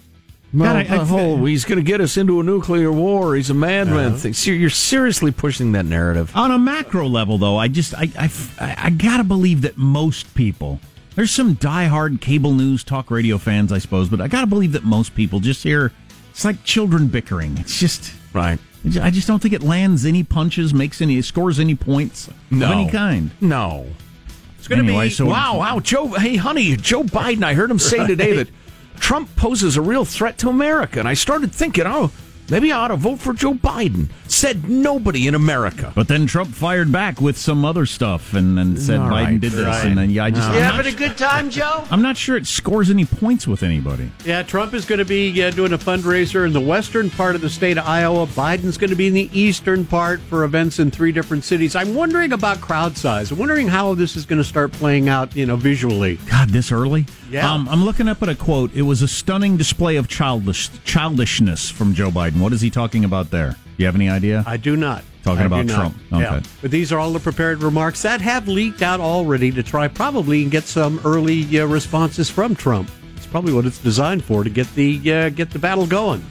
Well, 0.55 0.73
God, 0.75 0.87
I- 0.91 0.97
I- 0.97 1.07
oh, 1.11 1.45
he's 1.47 1.65
going 1.65 1.79
to 1.79 1.83
get 1.85 2.01
us 2.01 2.17
into 2.17 2.39
a 2.41 2.43
nuclear 2.43 2.93
war. 2.93 3.35
He's 3.37 3.49
a 3.51 3.55
madman. 3.55 4.17
Thing. 4.17 4.33
So 4.35 4.51
You're 4.51 4.69
seriously 4.71 5.31
pushing 5.33 5.73
that 5.73 5.87
narrative. 5.87 6.31
On 6.35 6.51
a 6.51 6.59
macro 6.59 7.07
level, 7.09 7.39
though, 7.39 7.57
I 7.57 7.69
just 7.69 7.95
I 7.95 8.11
I, 8.19 8.31
I, 8.61 8.77
I 8.87 8.91
gotta 8.91 9.25
believe 9.25 9.63
that 9.63 9.77
most 9.79 10.35
people. 10.35 10.79
There's 11.15 11.31
some 11.31 11.57
diehard 11.57 12.21
cable 12.21 12.53
news 12.53 12.85
talk 12.85 13.11
radio 13.11 13.39
fans, 13.39 13.73
I 13.73 13.79
suppose, 13.79 14.09
but 14.09 14.21
I 14.21 14.29
gotta 14.29 14.47
believe 14.47 14.73
that 14.73 14.85
most 14.85 15.15
people 15.15 15.41
just 15.41 15.63
hear 15.63 15.93
it's 16.31 16.45
like 16.45 16.65
children 16.65 17.09
bickering. 17.09 17.57
It's 17.59 17.79
just 17.79 18.13
Right. 18.33 18.59
I 19.01 19.11
just 19.11 19.29
don't 19.29 19.41
think 19.41 19.55
it 19.55 19.63
lands 19.63 20.05
any 20.07 20.23
punches, 20.25 20.75
makes 20.75 21.01
any 21.01 21.21
scores 21.23 21.61
any 21.61 21.75
points 21.75 22.29
No. 22.51 22.67
of 22.67 22.73
any 22.73 22.91
kind. 22.91 23.31
No. 23.41 23.87
It's 24.59 24.67
going 24.69 24.81
to 24.83 24.89
Anyway, 24.89 25.07
be 25.07 25.11
so 25.11 25.27
wow, 25.27 25.59
wow, 25.59 25.81
Joe. 25.81 26.09
Hey, 26.09 26.37
honey, 26.37 26.77
Joe 26.77 27.03
Biden. 27.05 27.43
I 27.45 27.55
heard 27.55 27.71
him 27.71 27.79
say 27.79 28.07
today 28.07 28.37
that 28.37 28.49
Trump 29.03 29.35
poses 29.35 29.77
a 29.77 29.83
real 29.83 30.05
threat 30.05 30.39
to 30.39 30.49
America, 30.49 31.01
and 31.01 31.09
I 31.09 31.15
started 31.15 31.53
thinking, 31.53 31.85
oh, 31.89 32.13
maybe 32.49 32.71
I 32.71 32.79
ought 32.79 32.89
to 32.89 32.97
vote 32.97 33.19
for 33.19 33.33
Joe 33.35 33.53
Biden. 33.53 34.09
Said 34.33 34.67
nobody 34.69 35.29
in 35.29 35.35
America. 35.35 35.93
But 35.95 36.09
then 36.09 36.27
Trump 36.27 36.55
fired 36.55 36.91
back 36.91 37.21
with 37.21 37.37
some 37.37 37.67
other 37.67 37.85
stuff 37.85 38.33
and, 38.33 38.59
and 38.59 38.81
said 38.81 38.99
All 38.99 39.09
Biden 39.09 39.11
right, 39.11 39.41
did 39.41 39.53
this, 39.53 39.67
right. 39.67 39.87
and 39.87 39.99
then 39.99 40.09
yeah, 40.11 40.25
I 40.25 40.31
just 40.31 40.51
You 40.55 40.61
having 40.61 40.93
a 40.93 40.97
good 40.97 41.19
time, 41.19 41.51
Joe? 41.51 41.85
I'm 41.91 42.01
not 42.01 42.17
sure 42.17 42.37
it 42.39 42.47
scores 42.47 42.89
any 42.89 43.05
points 43.05 43.47
with 43.47 43.63
anybody. 43.63 44.11
Yeah, 44.25 44.43
Trump 44.43 44.73
is 44.73 44.87
going 44.87 45.01
to 45.01 45.05
be 45.05 45.43
uh, 45.43 45.51
doing 45.51 45.75
a 45.75 45.79
fundraiser 45.79 46.47
in 46.47 46.55
the 46.55 46.61
western 46.61 47.11
part 47.11 47.35
of 47.35 47.43
the 47.43 47.51
state 47.51 47.77
of 47.77 47.87
Iowa. 47.87 48.27
Biden's 48.29 48.79
going 48.79 48.89
to 48.91 48.97
be 48.97 49.07
in 49.07 49.13
the 49.13 49.29
eastern 49.39 49.85
part 49.85 50.19
for 50.23 50.45
events 50.45 50.79
in 50.79 50.91
three 50.91 51.13
different 51.13 51.45
cities. 51.45 51.77
I'm 51.77 51.95
wondering 51.95 52.33
about 52.33 52.61
crowd 52.63 52.97
size. 52.97 53.31
I'm 53.33 53.39
wondering 53.39 53.69
how 53.69 53.93
this 53.95 54.17
is 54.17 54.25
going 54.25 54.41
to 54.41 54.49
start 54.49 54.73
playing 54.73 55.11
out, 55.11 55.37
you 55.37 55.45
know, 55.45 55.57
visually. 55.57 56.17
God, 56.31 56.49
this 56.49 56.73
early? 56.73 57.05
Yeah. 57.31 57.53
Um, 57.53 57.69
I'm 57.69 57.85
looking 57.85 58.09
up 58.09 58.23
at 58.23 58.31
a 58.31 58.35
quote. 58.35 58.73
It 58.73 58.83
was 58.83 59.03
a 59.03 59.09
stunning 59.09 59.59
display 59.59 59.97
of 59.97 60.09
childish 60.09 60.71
childishness 60.85 61.71
from 61.71 61.93
Joe 61.93 62.11
Biden. 62.11 62.41
What 62.41 62.55
is 62.55 62.63
he 62.63 62.71
talking 62.71 63.05
about 63.05 63.31
there? 63.31 63.57
You 63.77 63.87
have 63.87 63.95
any 63.95 64.09
idea? 64.09 64.45
I 64.47 64.57
do 64.57 64.77
not. 64.77 65.05
Talking 65.23 65.43
I 65.43 65.47
about. 65.47 65.69
Trump. 65.69 65.97
Yeah. 66.11 66.43
But 66.61 66.71
these 66.71 66.93
are 66.93 66.99
all 66.99 67.13
the 67.13 67.21
prepared 67.21 67.63
remarks 67.63 68.03
that 68.03 68.21
have 68.21 68.49
leaked 68.49 68.83
out 68.83 69.01
already 69.01 69.51
to 69.53 69.63
try 69.63 69.89
probably 69.89 70.43
and 70.43 70.51
get 70.51 70.65
some 70.65 71.01
early 71.05 71.61
uh, 71.61 71.67
responses 71.67 72.29
from 72.29 72.57
Trump. 72.57 72.91
It's 73.17 73.27
probably 73.27 73.53
what 73.53 73.67
it's 73.67 73.79
designed 73.79 74.25
for 74.25 74.45
to 74.45 74.51
get 74.51 74.73
the 74.75 75.13
uh, 75.13 75.29
get 75.31 75.51
the 75.51 75.59
battle 75.59 75.87
going. 75.87 76.25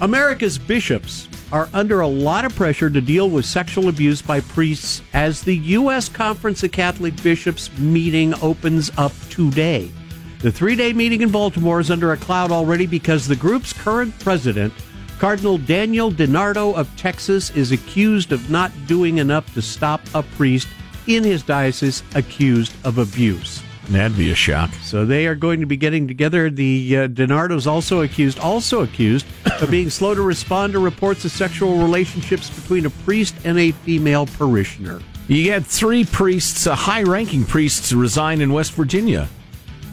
America's 0.00 0.56
bishops 0.56 1.28
are 1.52 1.68
under 1.74 2.00
a 2.00 2.06
lot 2.06 2.44
of 2.44 2.54
pressure 2.56 2.88
to 2.88 3.00
deal 3.00 3.28
with 3.28 3.44
sexual 3.44 3.88
abuse 3.88 4.22
by 4.22 4.40
priests 4.40 5.02
as 5.12 5.42
the 5.42 5.56
U.S. 5.56 6.08
Conference 6.08 6.62
of 6.62 6.72
Catholic 6.72 7.20
Bishops 7.22 7.76
meeting 7.78 8.32
opens 8.40 8.90
up 8.96 9.12
today. 9.28 9.90
The 10.38 10.50
three 10.50 10.74
day 10.74 10.94
meeting 10.94 11.20
in 11.20 11.30
Baltimore 11.30 11.80
is 11.80 11.90
under 11.90 12.12
a 12.12 12.16
cloud 12.16 12.50
already 12.50 12.86
because 12.86 13.26
the 13.26 13.36
group's 13.36 13.74
current 13.74 14.18
president, 14.20 14.72
Cardinal 15.20 15.58
Daniel 15.58 16.10
DiNardo 16.10 16.74
of 16.74 16.88
Texas, 16.96 17.50
is 17.50 17.72
accused 17.72 18.32
of 18.32 18.48
not 18.48 18.72
doing 18.86 19.18
enough 19.18 19.52
to 19.52 19.60
stop 19.60 20.00
a 20.14 20.22
priest 20.22 20.66
in 21.06 21.22
his 21.22 21.42
diocese 21.42 22.02
accused 22.14 22.72
of 22.86 22.96
abuse. 22.96 23.62
That'd 23.90 24.16
be 24.16 24.30
a 24.30 24.34
shock. 24.34 24.70
So 24.82 25.04
they 25.04 25.26
are 25.26 25.34
going 25.34 25.60
to 25.60 25.66
be 25.66 25.76
getting 25.76 26.08
together. 26.08 26.48
The 26.48 26.96
uh, 26.96 27.08
DiNardo's 27.08 27.66
also 27.66 28.00
accused, 28.00 28.38
also 28.38 28.80
accused 28.80 29.26
of 29.60 29.70
being 29.70 29.90
slow 29.90 30.14
to 30.14 30.22
respond 30.22 30.72
to 30.72 30.78
reports 30.78 31.22
of 31.26 31.32
sexual 31.32 31.76
relationships 31.76 32.48
between 32.48 32.86
a 32.86 32.90
priest 32.90 33.34
and 33.44 33.58
a 33.58 33.72
female 33.72 34.24
parishioner. 34.24 35.02
You 35.28 35.52
had 35.52 35.66
three 35.66 36.06
priests, 36.06 36.66
uh, 36.66 36.74
high-ranking 36.74 37.44
priests, 37.44 37.92
resign 37.92 38.40
in 38.40 38.54
West 38.54 38.72
Virginia 38.72 39.28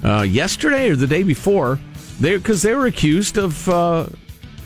uh, 0.05 0.21
yesterday 0.21 0.89
or 0.89 0.95
the 0.95 1.05
day 1.05 1.23
before, 1.23 1.79
because 2.21 2.61
they, 2.61 2.73
were 2.73 2.85
accused 2.85 3.37
of 3.37 3.67
uh, 3.67 4.07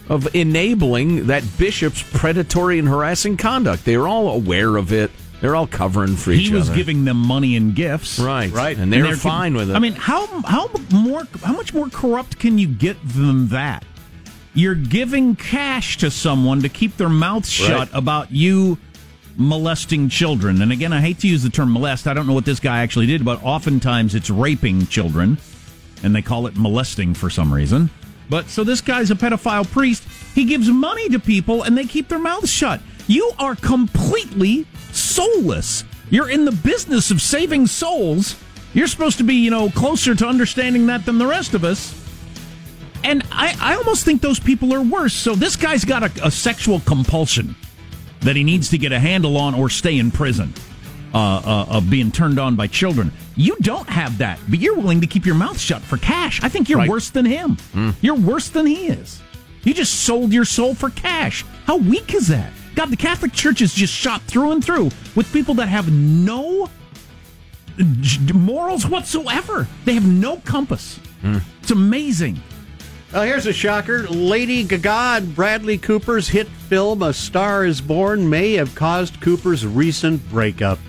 of 0.09 0.33
enabling 0.35 1.27
that 1.27 1.43
bishop's 1.57 2.03
predatory 2.03 2.79
and 2.79 2.87
harassing 2.87 3.37
conduct. 3.37 3.85
They 3.85 3.97
were 3.97 4.07
all 4.07 4.29
aware 4.29 4.75
of 4.77 4.91
it. 4.91 5.11
They're 5.39 5.55
all 5.55 5.67
covering 5.67 6.15
for 6.17 6.31
each 6.31 6.47
other. 6.47 6.49
he 6.49 6.53
was 6.53 6.69
other. 6.69 6.77
giving 6.77 7.05
them 7.05 7.17
money 7.17 7.55
and 7.55 7.73
gifts, 7.73 8.19
Right. 8.19 8.51
Right. 8.51 8.77
And 8.77 8.91
they 8.93 9.01
were 9.01 9.07
they're- 9.07 9.15
fine 9.15 9.55
with 9.55 9.71
it. 9.71 9.75
I 9.75 9.79
mean, 9.79 9.93
how 9.93 10.27
how 10.43 10.69
more 10.91 11.27
how 11.43 11.53
much 11.53 11.73
more 11.73 11.89
corrupt 11.89 12.37
can 12.37 12.57
you 12.59 12.67
get 12.67 12.97
than 13.07 13.47
that? 13.47 13.83
You're 14.53 14.75
giving 14.75 15.35
cash 15.35 15.97
to 15.97 16.11
someone 16.11 16.61
to 16.61 16.69
keep 16.69 16.97
their 16.97 17.09
mouth 17.09 17.47
shut 17.47 17.71
Right. 17.71 17.89
about 17.93 18.31
you 18.31 18.77
molesting 19.37 20.09
children. 20.09 20.61
And 20.61 20.71
again, 20.71 20.91
I 20.93 20.99
hate 21.01 21.19
to 21.19 21.27
use 21.27 21.41
the 21.41 21.49
term 21.49 21.71
molest. 21.73 22.05
I 22.05 22.13
don't 22.13 22.27
know 22.27 22.33
what 22.33 22.45
this 22.45 22.59
guy 22.59 22.81
actually 22.81 23.05
did, 23.07 23.23
but 23.23 23.41
oftentimes 23.43 24.13
it's 24.13 24.29
raping 24.29 24.87
children, 24.87 25.37
and 26.03 26.13
they 26.13 26.21
call 26.21 26.47
it 26.47 26.57
molesting 26.57 27.13
for 27.13 27.29
some 27.29 27.51
reason. 27.53 27.89
But 28.31 28.47
so 28.47 28.63
this 28.63 28.79
guy's 28.79 29.11
a 29.11 29.15
pedophile 29.15 29.69
priest. 29.69 30.03
He 30.33 30.45
gives 30.45 30.69
money 30.69 31.09
to 31.09 31.19
people, 31.19 31.63
and 31.63 31.77
they 31.77 31.83
keep 31.83 32.07
their 32.07 32.17
mouths 32.17 32.49
shut. 32.49 32.79
You 33.05 33.33
are 33.37 33.57
completely 33.57 34.65
soulless. 34.93 35.83
You're 36.09 36.29
in 36.29 36.45
the 36.45 36.53
business 36.53 37.11
of 37.11 37.21
saving 37.21 37.67
souls. 37.67 38.37
You're 38.73 38.87
supposed 38.87 39.17
to 39.17 39.25
be, 39.25 39.35
you 39.35 39.51
know, 39.51 39.69
closer 39.69 40.15
to 40.15 40.25
understanding 40.25 40.85
that 40.87 41.05
than 41.05 41.17
the 41.17 41.27
rest 41.27 41.53
of 41.53 41.65
us. 41.65 41.93
And 43.03 43.21
I, 43.33 43.53
I 43.59 43.75
almost 43.75 44.05
think 44.05 44.21
those 44.21 44.39
people 44.39 44.73
are 44.73 44.81
worse. 44.81 45.13
So 45.13 45.35
this 45.35 45.57
guy's 45.57 45.83
got 45.83 46.03
a, 46.03 46.27
a 46.27 46.31
sexual 46.31 46.79
compulsion 46.79 47.53
that 48.21 48.37
he 48.37 48.45
needs 48.45 48.69
to 48.69 48.77
get 48.77 48.93
a 48.93 48.99
handle 48.99 49.35
on 49.35 49.55
or 49.55 49.69
stay 49.69 49.99
in 49.99 50.09
prison 50.09 50.53
uh, 51.13 51.17
uh, 51.17 51.65
of 51.77 51.89
being 51.89 52.11
turned 52.11 52.39
on 52.39 52.55
by 52.55 52.67
children. 52.67 53.11
You 53.35 53.55
don't 53.61 53.89
have 53.89 54.17
that, 54.19 54.39
but 54.49 54.59
you're 54.59 54.75
willing 54.75 55.01
to 55.01 55.07
keep 55.07 55.25
your 55.25 55.35
mouth 55.35 55.59
shut 55.59 55.81
for 55.81 55.97
cash. 55.97 56.41
I 56.43 56.49
think 56.49 56.69
you're 56.69 56.79
Right. 56.79 56.89
worse 56.89 57.09
than 57.09 57.25
him. 57.25 57.57
You're 58.01 58.15
worse 58.15 58.49
than 58.49 58.65
he 58.65 58.87
is. 58.87 59.21
You 59.63 59.73
just 59.73 59.93
sold 60.01 60.31
your 60.33 60.45
soul 60.45 60.73
for 60.73 60.89
cash. 60.89 61.45
How 61.65 61.77
weak 61.77 62.13
is 62.13 62.27
that? 62.29 62.51
God, 62.75 62.89
the 62.89 62.95
Catholic 62.97 63.33
Church 63.33 63.61
is 63.61 63.73
just 63.73 63.93
shot 63.93 64.21
through 64.23 64.51
and 64.53 64.63
through 64.63 64.89
with 65.15 65.31
people 65.33 65.53
that 65.55 65.67
have 65.67 65.91
no 65.91 66.69
morals 68.33 68.85
whatsoever. 68.87 69.67
They 69.85 69.93
have 69.93 70.07
no 70.07 70.37
compass. 70.37 70.99
It's 71.61 71.71
amazing. 71.71 72.41
Well, 73.13 73.23
here's 73.23 73.45
a 73.45 73.53
shocker. 73.53 74.07
Lady 74.07 74.63
Gaga 74.63 75.17
and 75.17 75.35
Bradley 75.35 75.77
Cooper's 75.77 76.29
hit 76.29 76.47
film 76.47 77.01
A 77.03 77.11
Star 77.13 77.65
is 77.65 77.81
Born 77.81 78.29
may 78.29 78.53
have 78.53 78.73
caused 78.73 79.19
Cooper's 79.19 79.65
recent 79.67 80.27
breakup. 80.29 80.79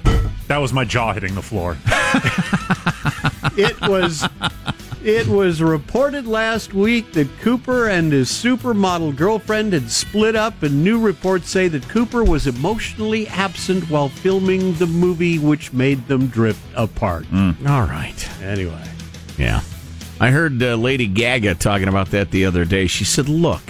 That 0.52 0.58
was 0.58 0.74
my 0.74 0.84
jaw 0.84 1.14
hitting 1.14 1.34
the 1.34 1.40
floor. 1.40 1.78
It 3.56 3.80
was 3.88 4.26
it 5.02 5.26
was 5.26 5.62
reported 5.62 6.26
last 6.26 6.74
week 6.74 7.12
that 7.14 7.26
Cooper 7.40 7.88
and 7.88 8.12
his 8.12 8.28
supermodel 8.28 9.16
girlfriend 9.16 9.72
had 9.72 9.90
split 9.90 10.36
up 10.36 10.62
and 10.62 10.84
new 10.84 11.00
reports 11.00 11.48
say 11.48 11.68
that 11.68 11.88
Cooper 11.88 12.22
was 12.22 12.46
emotionally 12.46 13.26
absent 13.28 13.88
while 13.88 14.10
filming 14.10 14.74
the 14.74 14.86
movie 14.86 15.38
which 15.38 15.72
made 15.72 16.06
them 16.06 16.26
drift 16.26 16.60
apart. 16.76 17.24
All 17.34 17.82
right. 17.86 18.28
Anyway, 18.42 18.84
Yeah. 19.38 19.62
I 20.20 20.30
heard 20.30 20.62
uh, 20.62 20.74
Lady 20.76 21.06
Gaga 21.06 21.54
talking 21.54 21.88
about 21.88 22.10
that 22.10 22.30
the 22.30 22.44
other 22.44 22.66
day. 22.66 22.86
She 22.88 23.04
said, 23.04 23.26
Look, 23.26 23.62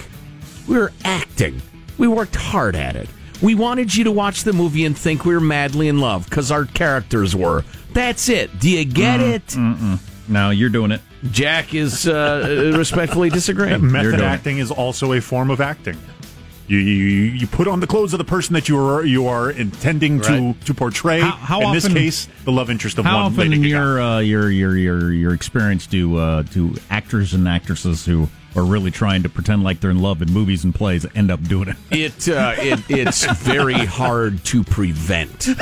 we're 0.67 0.91
acting. 1.05 1.61
We 1.97 2.09
worked 2.09 2.35
hard 2.35 2.75
at 2.75 2.97
it. 2.97 3.07
We 3.41 3.55
wanted 3.55 3.93
you 3.93 4.03
to 4.05 4.11
watch 4.11 4.43
the 4.43 4.53
movie 4.53 4.85
and 4.85 4.97
think 4.97 5.25
we 5.25 5.33
were 5.33 5.41
madly 5.41 5.87
in 5.87 5.99
love 5.99 6.29
because 6.29 6.51
our 6.51 6.65
characters 6.65 7.35
were. 7.35 7.63
That's 7.93 8.29
it. 8.29 8.57
Do 8.59 8.69
you 8.69 8.85
get 8.85 9.19
it? 9.19 9.45
Mm-mm. 9.47 9.99
No, 10.29 10.49
you're 10.49 10.69
doing 10.69 10.91
it. 10.91 11.01
Jack 11.31 11.73
is 11.73 12.07
uh, 12.07 12.73
respectfully 12.77 13.29
disagreeing. 13.29 13.91
Method 13.91 14.21
acting 14.21 14.57
is 14.59 14.71
also 14.71 15.11
a 15.13 15.19
form 15.21 15.49
of 15.49 15.59
acting. 15.61 15.97
You, 16.67 16.77
you 16.77 17.05
you 17.31 17.45
put 17.45 17.67
on 17.67 17.81
the 17.81 17.87
clothes 17.87 18.13
of 18.13 18.19
the 18.19 18.23
person 18.23 18.53
that 18.53 18.69
you 18.69 18.79
are 18.79 19.03
you 19.03 19.27
are 19.27 19.51
intending 19.51 20.21
to 20.21 20.31
Right. 20.31 20.65
to 20.65 20.73
portray. 20.73 21.19
How- 21.19 21.31
how 21.31 21.61
in 21.67 21.73
this 21.73 21.83
often- 21.83 21.97
case, 21.97 22.29
the 22.45 22.53
love 22.53 22.69
interest 22.69 22.97
of 22.97 23.03
How 23.05 23.15
one 23.17 23.25
often 23.33 23.49
lady 23.51 23.55
in 23.57 23.63
your 23.65 24.01
uh, 24.01 24.19
your 24.19 24.49
your 24.49 24.77
your 24.77 25.11
your 25.11 25.33
experience 25.33 25.85
do 25.87 26.15
uh, 26.15 26.43
do 26.43 26.73
actors 26.89 27.33
and 27.33 27.49
actresses 27.49 28.05
who 28.05 28.29
are 28.55 28.63
really 28.63 28.91
trying 28.91 29.23
to 29.23 29.29
pretend 29.29 29.63
like 29.63 29.79
they're 29.79 29.91
in 29.91 30.01
love 30.01 30.21
in 30.21 30.31
movies 30.31 30.63
and 30.63 30.73
plays 30.75 31.05
end 31.15 31.31
up 31.31 31.41
doing 31.43 31.69
it? 31.69 31.75
It, 31.91 32.29
uh, 32.29 32.53
it 32.57 32.79
it's 32.89 33.25
very 33.41 33.73
hard 33.85 34.43
to 34.45 34.63
prevent. 34.63 35.47
It, 35.47 35.55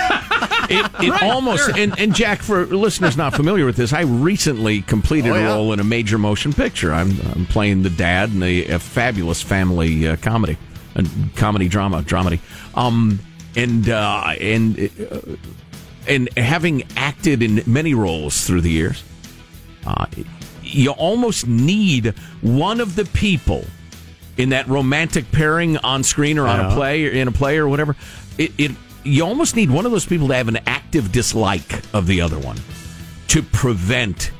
it 1.01 1.09
Right, 1.11 1.23
almost 1.23 1.65
sure. 1.65 1.77
and, 1.77 1.99
and 1.99 2.15
Jack, 2.15 2.39
for 2.41 2.65
listeners 2.65 3.17
not 3.17 3.33
familiar 3.35 3.65
with 3.65 3.75
this, 3.75 3.91
I 3.93 4.01
recently 4.01 4.81
completed 4.83 5.31
Oh, 5.31 5.35
yeah. 5.35 5.49
a 5.49 5.55
role 5.55 5.73
in 5.73 5.79
a 5.79 5.83
major 5.83 6.17
motion 6.17 6.53
picture. 6.53 6.93
I'm, 6.93 7.11
I'm 7.33 7.45
playing 7.45 7.83
the 7.83 7.89
dad 7.89 8.31
in 8.31 8.41
a, 8.43 8.65
a 8.67 8.79
fabulous 8.79 9.41
family 9.41 10.07
uh, 10.07 10.15
comedy, 10.17 10.57
a 10.95 11.03
comedy 11.35 11.67
drama, 11.67 12.01
dramedy, 12.03 12.39
um, 12.75 13.19
and 13.57 13.89
uh, 13.89 14.33
and 14.39 14.79
uh, 15.11 15.19
and 16.07 16.29
having 16.37 16.83
acted 16.95 17.43
in 17.43 17.61
many 17.65 17.93
roles 17.93 18.45
through 18.47 18.61
the 18.61 18.71
years, 18.71 19.03
uh, 19.85 20.05
you 20.73 20.91
almost 20.91 21.47
need 21.47 22.13
one 22.41 22.79
of 22.79 22.95
the 22.95 23.05
people 23.05 23.65
in 24.37 24.49
that 24.49 24.67
romantic 24.67 25.31
pairing 25.31 25.77
on 25.77 26.03
screen 26.03 26.37
or 26.37 26.47
on 26.47 26.59
a 26.59 26.73
play 26.73 27.05
or 27.05 27.11
in 27.11 27.27
a 27.27 27.31
play 27.31 27.57
or 27.57 27.67
whatever. 27.67 27.95
It, 28.37 28.51
it 28.57 28.71
you 29.03 29.25
almost 29.25 29.55
need 29.55 29.71
one 29.71 29.85
of 29.85 29.91
those 29.91 30.05
people 30.05 30.27
to 30.27 30.35
have 30.35 30.47
an 30.47 30.59
active 30.65 31.11
dislike 31.11 31.81
of 31.93 32.07
the 32.07 32.21
other 32.21 32.39
one 32.39 32.57
to 33.29 33.41
prevent 33.41 34.31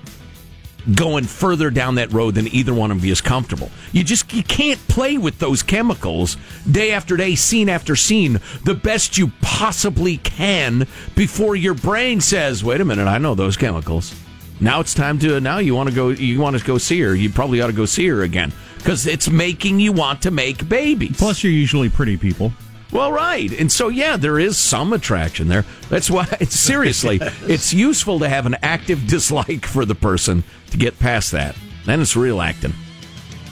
going 0.96 1.26
further 1.26 1.70
down 1.70 1.96
that 1.96 2.12
road 2.12 2.36
than 2.36 2.48
either 2.48 2.74
one 2.74 2.92
of 2.92 3.06
you 3.06 3.12
is 3.12 3.22
comfortable. 3.22 3.70
You 3.92 4.04
just 4.04 4.34
you 4.34 4.44
can't 4.44 4.80
play 4.88 5.18
with 5.18 5.40
those 5.40 5.64
chemicals 5.64 6.38
day 6.70 6.92
after 6.92 7.18
day, 7.18 7.36
scene 7.36 7.70
after 7.70 7.96
scene, 7.96 8.40
the 8.64 8.74
best 8.74 9.18
you 9.18 9.32
possibly 9.42 10.18
can 10.18 10.88
before 11.16 11.56
your 11.56 11.74
brain 11.74 12.22
says, 12.22 12.64
"Wait 12.64 12.82
a 12.82 12.86
minute, 12.86 13.08
I 13.08 13.18
know 13.18 13.36
those 13.36 13.58
chemicals." 13.58 14.14
Now 14.62 14.80
it's 14.80 14.94
time 14.94 15.18
to 15.20 15.42
now 15.42 15.58
you 15.58 15.74
want 15.74 15.90
to 15.90 15.96
go 15.96 16.10
you 16.10 16.40
want 16.40 16.58
to 16.58 16.64
go 16.64 16.78
see 16.78 17.02
her. 17.02 17.16
You 17.16 17.32
probably 17.32 17.62
ought 17.62 17.68
to 17.68 17.74
go 17.74 17.86
see 17.86 18.08
her 18.08 18.22
again 18.22 18.54
because 18.78 19.08
it's 19.08 19.30
making 19.30 19.80
you 19.80 19.92
want 19.92 20.22
to 20.22 20.32
make 20.32 20.70
babies. 20.70 21.18
Plus, 21.18 21.44
you're 21.44 21.52
usually 21.52 21.90
pretty 21.90 22.16
people. 22.16 22.54
Well, 22.92 23.12
right. 23.12 23.52
And 23.58 23.72
so, 23.72 23.88
yeah, 23.88 24.18
there 24.18 24.38
is 24.38 24.58
some 24.58 24.92
attraction 24.94 25.48
there. 25.48 25.66
That's 25.90 26.12
why, 26.12 26.28
it's, 26.40 26.56
seriously, 26.60 27.20
it's 27.44 27.74
useful 27.74 28.20
to 28.20 28.30
have 28.30 28.46
an 28.46 28.58
active 28.62 29.08
dislike 29.08 29.66
for 29.66 29.86
the 29.86 29.96
person 29.96 30.44
to 30.72 30.78
get 30.78 31.00
past 31.00 31.32
that. 31.32 31.56
Then 31.86 32.02
it's 32.02 32.16
real 32.16 32.42
acting. 32.42 32.74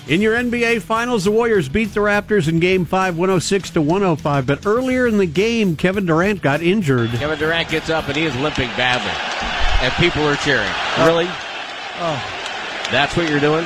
In 0.08 0.22
your 0.22 0.36
NBA 0.36 0.82
Finals, 0.82 1.24
the 1.24 1.32
Warriors 1.32 1.70
beat 1.70 1.94
the 1.94 2.00
Raptors 2.00 2.48
in 2.48 2.60
Game 2.60 2.84
5, 2.84 3.18
106 3.18 3.70
to 3.72 3.82
105. 3.82 4.48
But 4.48 4.66
earlier 4.66 5.08
in 5.08 5.20
the 5.20 5.28
game, 5.28 5.76
Kevin 5.76 6.06
Durant 6.06 6.42
got 6.42 6.62
injured. 6.62 7.12
Kevin 7.12 7.38
Durant 7.38 7.70
gets 7.70 7.90
up 7.90 8.08
and 8.08 8.18
he 8.18 8.26
is 8.26 8.36
limping 8.38 8.70
badly. 8.70 9.49
And 9.82 9.94
people 9.94 10.24
are 10.28 10.36
cheering. 10.38 10.70
Really? 11.00 11.28
Oh. 12.02 12.36
That's 12.92 13.16
what 13.16 13.30
you're 13.30 13.40
doing? 13.40 13.66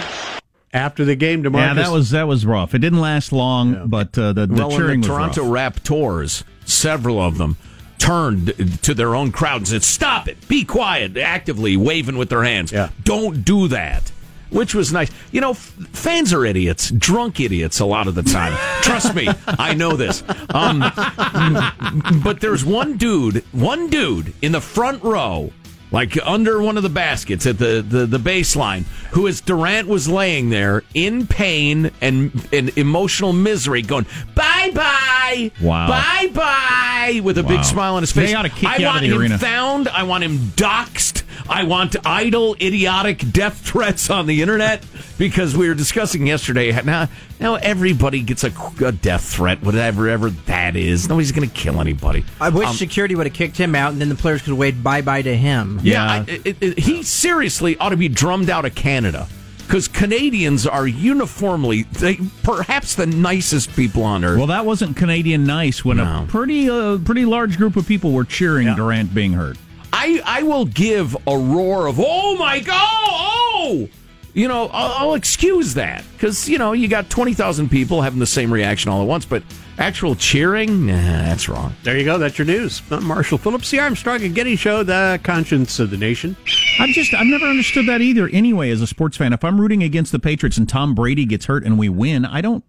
After 0.73 1.05
the 1.05 1.15
game, 1.15 1.43
DeMarcus. 1.43 1.53
Yeah, 1.55 1.73
that 1.75 1.91
was 1.91 2.09
that 2.11 2.27
was 2.27 2.45
rough. 2.45 2.73
It 2.73 2.79
didn't 2.79 2.99
last 2.99 3.31
long, 3.31 3.87
but 3.89 4.17
uh, 4.17 4.33
the, 4.33 4.47
the 4.47 4.53
well, 4.55 4.71
cheering 4.71 5.01
the 5.01 5.07
was 5.09 5.17
Toronto 5.17 5.47
rough. 5.47 5.75
Raptors, 5.83 6.43
several 6.65 7.19
of 7.21 7.37
them, 7.37 7.57
turned 7.99 8.81
to 8.83 8.93
their 8.93 9.15
own 9.15 9.31
crowd 9.31 9.57
and 9.57 9.67
said, 9.67 9.83
Stop 9.83 10.27
it, 10.27 10.47
be 10.47 10.65
quiet, 10.65 11.15
actively 11.15 11.77
waving 11.77 12.17
with 12.17 12.29
their 12.29 12.43
hands. 12.43 12.71
Yeah. 12.71 12.89
Don't 13.03 13.45
do 13.45 13.67
that. 13.69 14.11
Which 14.49 14.75
was 14.75 14.93
nice. 14.93 15.09
You 15.31 15.41
know, 15.41 15.51
f- 15.51 15.73
fans 15.93 16.31
are 16.31 16.45
idiots, 16.45 16.91
drunk 16.91 17.39
idiots 17.39 17.79
a 17.79 17.85
lot 17.85 18.07
of 18.07 18.13
the 18.13 18.21
time. 18.21 18.53
Trust 18.83 19.15
me, 19.15 19.27
I 19.47 19.73
know 19.73 19.95
this. 19.95 20.23
Um, 20.53 20.79
but 22.23 22.39
there's 22.39 22.63
one 22.63 22.97
dude, 22.97 23.43
one 23.51 23.89
dude 23.89 24.33
in 24.43 24.51
the 24.51 24.61
front 24.61 25.01
row, 25.03 25.51
like 25.93 26.17
under 26.25 26.61
one 26.61 26.75
of 26.75 26.83
the 26.83 26.89
baskets 26.89 27.45
at 27.45 27.57
the, 27.57 27.81
the, 27.87 28.05
the 28.05 28.17
baseline, 28.17 28.83
who 29.11 29.27
as 29.27 29.39
Durant 29.39 29.87
was 29.87 30.09
laying 30.09 30.49
there 30.49 30.83
in 30.93 31.25
pain 31.27 31.91
and, 32.01 32.45
and 32.51 32.77
emotional 32.77 33.31
misery, 33.31 33.81
going, 33.83 34.05
bye 34.35 34.71
bye, 34.73 35.51
Wow. 35.61 35.87
bye 35.87 36.29
bye, 36.33 37.21
with 37.23 37.37
a 37.37 37.43
Wow. 37.43 37.47
big 37.49 37.63
smile 37.63 37.95
on 37.95 38.03
his 38.03 38.11
face. 38.11 38.29
They 38.31 38.35
oughta 38.35 38.49
kick 38.49 38.67
I 38.67 38.77
you 38.77 38.87
out 38.87 38.93
want 38.95 39.05
of 39.05 39.09
the 39.09 39.15
him 39.15 39.21
arena. 39.21 39.37
found. 39.37 39.87
I 39.87 40.03
want 40.03 40.23
him 40.25 40.37
doxxed. 40.57 41.23
I 41.49 41.63
want 41.63 41.95
idle, 42.05 42.55
idiotic 42.55 43.31
death 43.31 43.59
threats 43.59 44.09
on 44.09 44.25
the 44.25 44.41
internet 44.41 44.83
because 45.17 45.55
we 45.55 45.67
were 45.67 45.75
discussing 45.75 46.27
yesterday. 46.27 46.71
Now, 46.83 47.07
now 47.39 47.55
everybody 47.55 48.21
gets 48.21 48.43
a, 48.43 48.51
a 48.83 48.91
death 48.91 49.23
threat, 49.23 49.61
whatever 49.61 50.09
ever 50.09 50.29
that 50.29 50.75
is. 50.75 51.07
Nobody's 51.09 51.31
going 51.31 51.49
to 51.49 51.55
kill 51.55 51.79
anybody. 51.81 52.25
I 52.39 52.49
wish 52.49 52.67
Um, 52.67 52.75
security 52.75 53.15
would 53.15 53.27
have 53.27 53.35
kicked 53.35 53.57
him 53.57 53.75
out, 53.75 53.91
and 53.91 54.01
then 54.01 54.09
the 54.09 54.15
players 54.15 54.41
could 54.41 54.49
have 54.51 54.57
waved 54.57 54.83
bye 54.83 55.01
bye 55.01 55.21
to 55.21 55.35
him. 55.35 55.79
Yeah, 55.83 56.05
I, 56.05 56.25
it, 56.27 56.57
it, 56.61 56.79
he 56.79 57.03
seriously 57.03 57.77
ought 57.77 57.89
to 57.89 57.97
be 57.97 58.07
drummed 58.09 58.49
out 58.49 58.65
of 58.65 58.75
Canada 58.75 59.27
because 59.65 59.87
Canadians 59.87 60.67
are 60.67 60.85
uniformly, 60.85 61.83
they, 61.83 62.19
perhaps 62.43 62.95
the 62.95 63.05
nicest 63.05 63.73
people 63.75 64.03
on 64.03 64.23
earth. 64.25 64.37
Well, 64.37 64.47
that 64.47 64.65
wasn't 64.65 64.97
Canadian 64.97 65.45
nice 65.45 65.83
when 65.85 65.99
a 65.99 66.25
pretty 66.27 66.69
uh, 66.69 66.97
pretty 66.99 67.25
large 67.25 67.57
group 67.57 67.75
of 67.75 67.87
people 67.87 68.11
were 68.11 68.25
cheering 68.25 68.73
Durant 68.75 69.13
being 69.13 69.33
hurt. 69.33 69.57
I, 69.95 70.21
I 70.25 70.43
will 70.43 70.65
give 70.65 71.15
a 71.27 71.37
roar 71.37 71.85
of 71.87 71.99
oh 71.99 72.35
my 72.37 72.59
god 72.59 72.89
oh 73.05 73.87
you 74.33 74.47
know 74.47 74.67
I'll, 74.73 75.09
I'll 75.09 75.13
excuse 75.13 75.75
that 75.75 76.03
because 76.13 76.49
you 76.49 76.57
know 76.57 76.73
you 76.73 76.87
got 76.87 77.09
20,000 77.11 77.69
people 77.69 78.01
having 78.01 78.19
the 78.19 78.25
same 78.25 78.51
reaction 78.51 78.89
all 78.91 79.03
at 79.03 79.07
once 79.07 79.23
but 79.25 79.43
actual 79.77 80.15
cheering 80.15 80.87
nah 80.87 80.93
that's 80.95 81.47
wrong 81.47 81.75
There 81.83 81.97
you 81.97 82.05
go. 82.05 82.17
That's 82.17 82.37
your 82.37 82.45
news. 82.47 82.81
I'm 82.91 83.05
Marshall 83.05 83.37
Phillips, 83.37 83.69
the 83.71 83.79
Armstrong 83.79 84.23
and 84.23 84.33
Getty 84.35 84.55
Show, 84.55 84.83
the 84.83 85.19
conscience 85.23 85.79
of 85.79 85.89
the 85.91 85.97
nation. 85.97 86.35
I've 86.79 86.89
just 86.89 87.13
I've 87.13 87.25
never 87.27 87.45
understood 87.45 87.87
that 87.87 88.01
either. 88.01 88.27
Anyway, 88.29 88.69
as 88.71 88.81
a 88.81 88.87
sports 88.87 89.17
fan, 89.17 89.33
if 89.33 89.43
I'm 89.43 89.59
rooting 89.61 89.83
against 89.83 90.11
the 90.11 90.19
Patriots 90.19 90.57
and 90.57 90.67
Tom 90.69 90.93
Brady 90.95 91.25
gets 91.25 91.45
hurt 91.45 91.63
and 91.63 91.77
we 91.79 91.89
win, 91.89 92.23
I 92.25 92.41
don't 92.41 92.63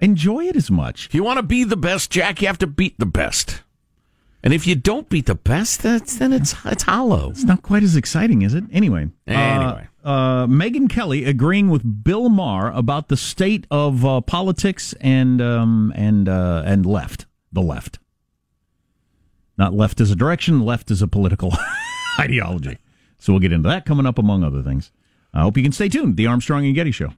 enjoy 0.00 0.44
it 0.46 0.56
as 0.56 0.70
much. 0.70 1.06
if 1.06 1.14
you 1.14 1.22
want 1.24 1.38
to 1.38 1.42
be 1.42 1.64
the 1.64 1.76
best 1.76 2.10
Jack 2.10 2.40
you 2.42 2.46
have 2.48 2.58
to 2.58 2.66
beat 2.66 2.98
the 2.98 3.06
best 3.06 3.62
and 4.46 4.54
if 4.54 4.64
you 4.64 4.76
don't 4.76 5.08
beat 5.08 5.26
the 5.26 5.34
best 5.34 5.82
that's, 5.82 6.18
then 6.18 6.32
it's 6.32 6.54
it's 6.64 6.84
hollow 6.84 7.30
It's 7.30 7.42
not 7.42 7.62
quite 7.62 7.82
as 7.82 7.96
exciting, 7.96 8.42
is 8.42 8.54
it? 8.54 8.62
Anyway. 8.70 9.08
Anyway. 9.26 9.88
Uh, 10.04 10.08
uh, 10.08 10.46
Megyn 10.46 10.88
Kelly 10.88 11.24
agreeing 11.24 11.68
with 11.68 12.04
Bill 12.04 12.28
Maher 12.28 12.70
about 12.70 13.08
the 13.08 13.16
state 13.16 13.66
of 13.72 14.04
uh, 14.04 14.20
politics 14.20 14.94
and 15.00 15.42
um, 15.42 15.92
and 15.96 16.28
uh, 16.28 16.62
and 16.64 16.86
left, 16.86 17.26
the 17.50 17.60
left. 17.60 17.98
Not 19.58 19.74
left 19.74 20.00
as 20.00 20.12
a 20.12 20.16
direction, 20.16 20.60
left 20.60 20.92
as 20.92 21.02
a 21.02 21.08
political 21.08 21.52
ideology. 22.20 22.78
So 23.18 23.32
we'll 23.32 23.40
get 23.40 23.52
into 23.52 23.68
that 23.68 23.84
coming 23.84 24.06
up, 24.06 24.16
among 24.16 24.44
other 24.44 24.62
things. 24.62 24.92
I 25.34 25.40
hope 25.40 25.56
you 25.56 25.64
can 25.64 25.72
stay 25.72 25.88
tuned. 25.88 26.16
The 26.16 26.28
Armstrong 26.28 26.64
and 26.66 26.74
Getty 26.76 26.92
Show. 26.92 27.12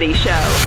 Armstrong 0.00 0.12
Getty 0.12 0.14
Show. 0.14 0.66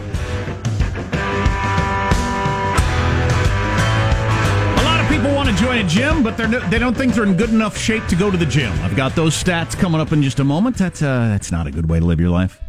A 4.80 4.84
lot 4.84 5.00
of 5.04 5.10
people 5.10 5.34
want 5.34 5.50
to 5.50 5.56
join 5.56 5.78
a 5.84 5.88
gym, 5.88 6.24
but 6.24 6.38
they're 6.38 6.48
no, 6.48 6.60
they 6.69 6.80
don't 6.80 6.96
think 6.96 7.13
they're 7.13 7.24
in 7.24 7.36
good 7.36 7.50
enough 7.50 7.78
shape 7.78 8.06
to 8.08 8.15
go 8.15 8.30
to 8.30 8.38
the 8.38 8.46
gym. 8.46 8.72
I've 8.82 8.96
got 8.96 9.15
those 9.15 9.34
stats 9.41 9.78
coming 9.78 10.00
up 10.00 10.12
in 10.12 10.22
just 10.22 10.39
a 10.39 10.43
moment. 10.43 10.78
That's 10.78 11.02
uh, 11.02 11.28
that's 11.30 11.52
not 11.52 11.67
a 11.67 11.72
good 11.72 11.89
way 11.89 12.00
to 12.00 12.06
live 12.06 12.19
your 12.19 12.30
life. 12.30 12.60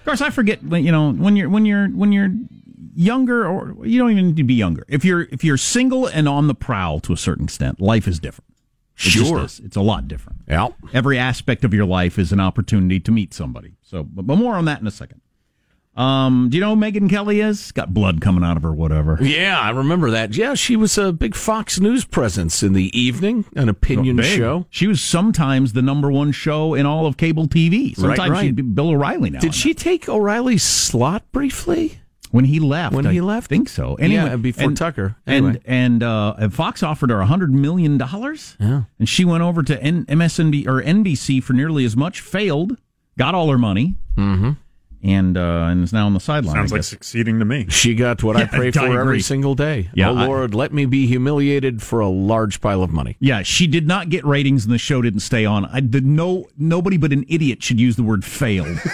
Of 0.00 0.04
course, 0.04 0.20
I 0.20 0.30
forget 0.30 0.62
when 0.64 0.84
you 0.84 0.92
know 0.92 1.12
when 1.12 1.36
you're 1.36 1.48
when 1.50 1.66
you're 1.66 1.88
when 1.88 2.12
you're 2.12 2.30
younger, 2.94 3.46
or 3.46 3.76
you 3.86 3.98
don't 3.98 4.10
even 4.10 4.28
need 4.28 4.36
to 4.36 4.44
be 4.44 4.54
younger. 4.54 4.84
If 4.88 5.04
you're 5.04 5.22
if 5.30 5.44
you're 5.44 5.56
single 5.58 6.06
and 6.06 6.28
on 6.28 6.46
the 6.46 6.54
prowl 6.54 7.00
to 7.00 7.12
a 7.12 7.16
certain 7.16 7.44
extent, 7.44 7.80
life 7.80 8.08
is 8.08 8.18
different. 8.18 8.46
It 8.96 9.02
Sure. 9.10 9.44
is. 9.44 9.60
it's 9.60 9.76
a 9.76 9.80
lot 9.80 10.08
different. 10.08 10.40
Yeah. 10.48 10.68
Every 10.92 11.18
aspect 11.18 11.62
of 11.64 11.72
your 11.72 11.86
life 11.86 12.18
is 12.18 12.32
an 12.32 12.40
opportunity 12.40 12.98
to 12.98 13.12
meet 13.12 13.32
somebody. 13.32 13.74
So, 13.80 14.02
but, 14.02 14.26
but 14.26 14.34
more 14.36 14.56
on 14.56 14.64
that 14.64 14.80
in 14.80 14.88
a 14.88 14.90
second. 14.90 15.20
Um, 15.98 16.48
do 16.48 16.56
you 16.56 16.60
know 16.60 16.76
who 16.76 16.80
Megyn 16.80 17.10
Kelly 17.10 17.40
is? 17.40 17.72
Got 17.72 17.92
blood 17.92 18.20
coming 18.20 18.44
out 18.44 18.56
of 18.56 18.62
her, 18.62 18.72
whatever. 18.72 19.18
Yeah, 19.20 19.58
I 19.58 19.70
remember 19.70 20.10
that. 20.12 20.36
Yeah, 20.36 20.54
she 20.54 20.76
was 20.76 20.96
a 20.96 21.12
big 21.12 21.34
Fox 21.34 21.80
News 21.80 22.04
presence 22.04 22.62
in 22.62 22.72
the 22.72 22.96
evening, 22.98 23.44
an 23.56 23.68
opinion 23.68 24.16
Big. 24.16 24.26
show. 24.38 24.66
She 24.70 24.86
was 24.86 25.00
sometimes 25.02 25.72
the 25.72 25.82
number 25.82 26.10
one 26.10 26.30
show 26.30 26.74
in 26.74 26.86
all 26.86 27.06
of 27.06 27.16
cable 27.16 27.48
TV. 27.48 27.96
Sometimes 27.96 28.30
right. 28.30 28.42
she'd 28.44 28.54
be 28.56 28.62
Bill 28.62 28.90
O'Reilly 28.90 29.30
now. 29.30 29.40
Did 29.40 29.54
she 29.56 29.74
take 29.74 30.08
O'Reilly's 30.08 30.62
slot 30.62 31.24
briefly? 31.32 32.00
when 32.30 32.44
he 32.44 32.60
left? 32.60 32.94
When 32.94 33.06
I 33.06 33.12
he 33.14 33.20
left? 33.22 33.48
think 33.48 33.70
so. 33.70 33.94
Anyway, 33.94 34.22
Yeah, 34.22 34.36
before 34.36 34.68
and- 34.68 34.76
Tucker. 34.76 35.16
And 35.26 35.46
Anyway. 35.46 35.62
and 35.64 36.02
uh, 36.02 36.34
and 36.38 36.52
Fox 36.54 36.82
offered 36.82 37.08
her 37.08 37.20
a 37.20 37.26
hundred 37.26 37.52
million 37.54 37.96
dollars. 37.96 38.54
Yeah. 38.60 38.82
and 38.98 39.08
she 39.08 39.24
went 39.24 39.42
over 39.42 39.62
to 39.62 39.82
N- 39.82 40.04
MSNB 40.04 40.66
or 40.66 40.82
NBC 40.82 41.42
for 41.42 41.54
nearly 41.54 41.84
as 41.86 41.96
much. 41.96 42.20
Failed, 42.20 42.76
got 43.16 43.34
all 43.34 43.50
her 43.50 43.56
money, 43.58 43.94
Mm-hmm. 44.16 44.50
And 45.02 45.36
uh, 45.36 45.66
and 45.70 45.84
is 45.84 45.92
now 45.92 46.06
on 46.06 46.14
the 46.14 46.20
sideline. 46.20 46.54
Sounds 46.56 46.72
like 46.72 46.82
succeeding 46.82 47.38
to 47.38 47.44
me. 47.44 47.66
She 47.70 47.94
got 47.94 48.22
what 48.22 48.36
I 48.42 48.46
pray 48.46 48.68
I 48.68 48.70
for 48.72 48.86
agree. 48.86 48.96
every 48.98 49.20
single 49.20 49.54
day. 49.54 49.90
Yeah, 49.94 50.10
oh 50.10 50.16
I- 50.16 50.26
Lord, 50.26 50.54
let 50.54 50.72
me 50.72 50.86
be 50.86 51.06
humiliated 51.06 51.82
for 51.82 52.00
a 52.00 52.08
large 52.08 52.60
pile 52.60 52.82
of 52.82 52.90
money. 52.90 53.16
Yeah, 53.20 53.42
she 53.42 53.66
did 53.66 53.86
not 53.86 54.08
get 54.08 54.24
ratings, 54.24 54.64
and 54.64 54.72
the 54.74 54.78
show 54.78 55.00
didn't 55.02 55.20
stay 55.20 55.44
on. 55.44 55.64
I 55.66 55.80
did 55.80 56.04
no 56.06 56.46
nobody 56.58 56.96
but 56.96 57.12
an 57.12 57.24
idiot 57.28 57.62
should 57.62 57.78
use 57.80 57.96
the 57.96 58.02
word 58.02 58.24
failed. 58.24 58.78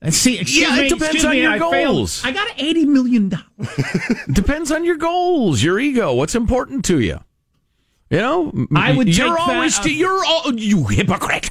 And 0.00 0.14
see, 0.14 0.38
excuse 0.38 0.60
Yeah, 0.68 0.76
it 0.78 0.88
depends 0.90 1.06
excuse 1.06 1.24
on 1.24 1.30
me, 1.32 1.42
your 1.42 1.50
I 1.52 1.58
failed. 1.58 1.72
goals. 1.96 2.24
I 2.24 2.30
got 2.30 2.48
eighty 2.56 2.84
million 2.86 3.30
dollars. 3.30 3.44
Depends 4.30 4.70
on 4.70 4.84
your 4.84 4.96
goals, 4.96 5.60
your 5.60 5.80
ego, 5.80 6.14
what's 6.14 6.36
important 6.36 6.84
to 6.84 7.00
you. 7.00 7.18
You 8.08 8.18
know, 8.18 8.66
I 8.76 8.92
would 8.96 9.08
You're 9.08 9.36
take 9.36 9.46
that- 9.46 9.56
always 9.56 9.84
you're 9.86 10.24
all, 10.24 10.54
you 10.54 10.84
hypocrite. 10.84 11.50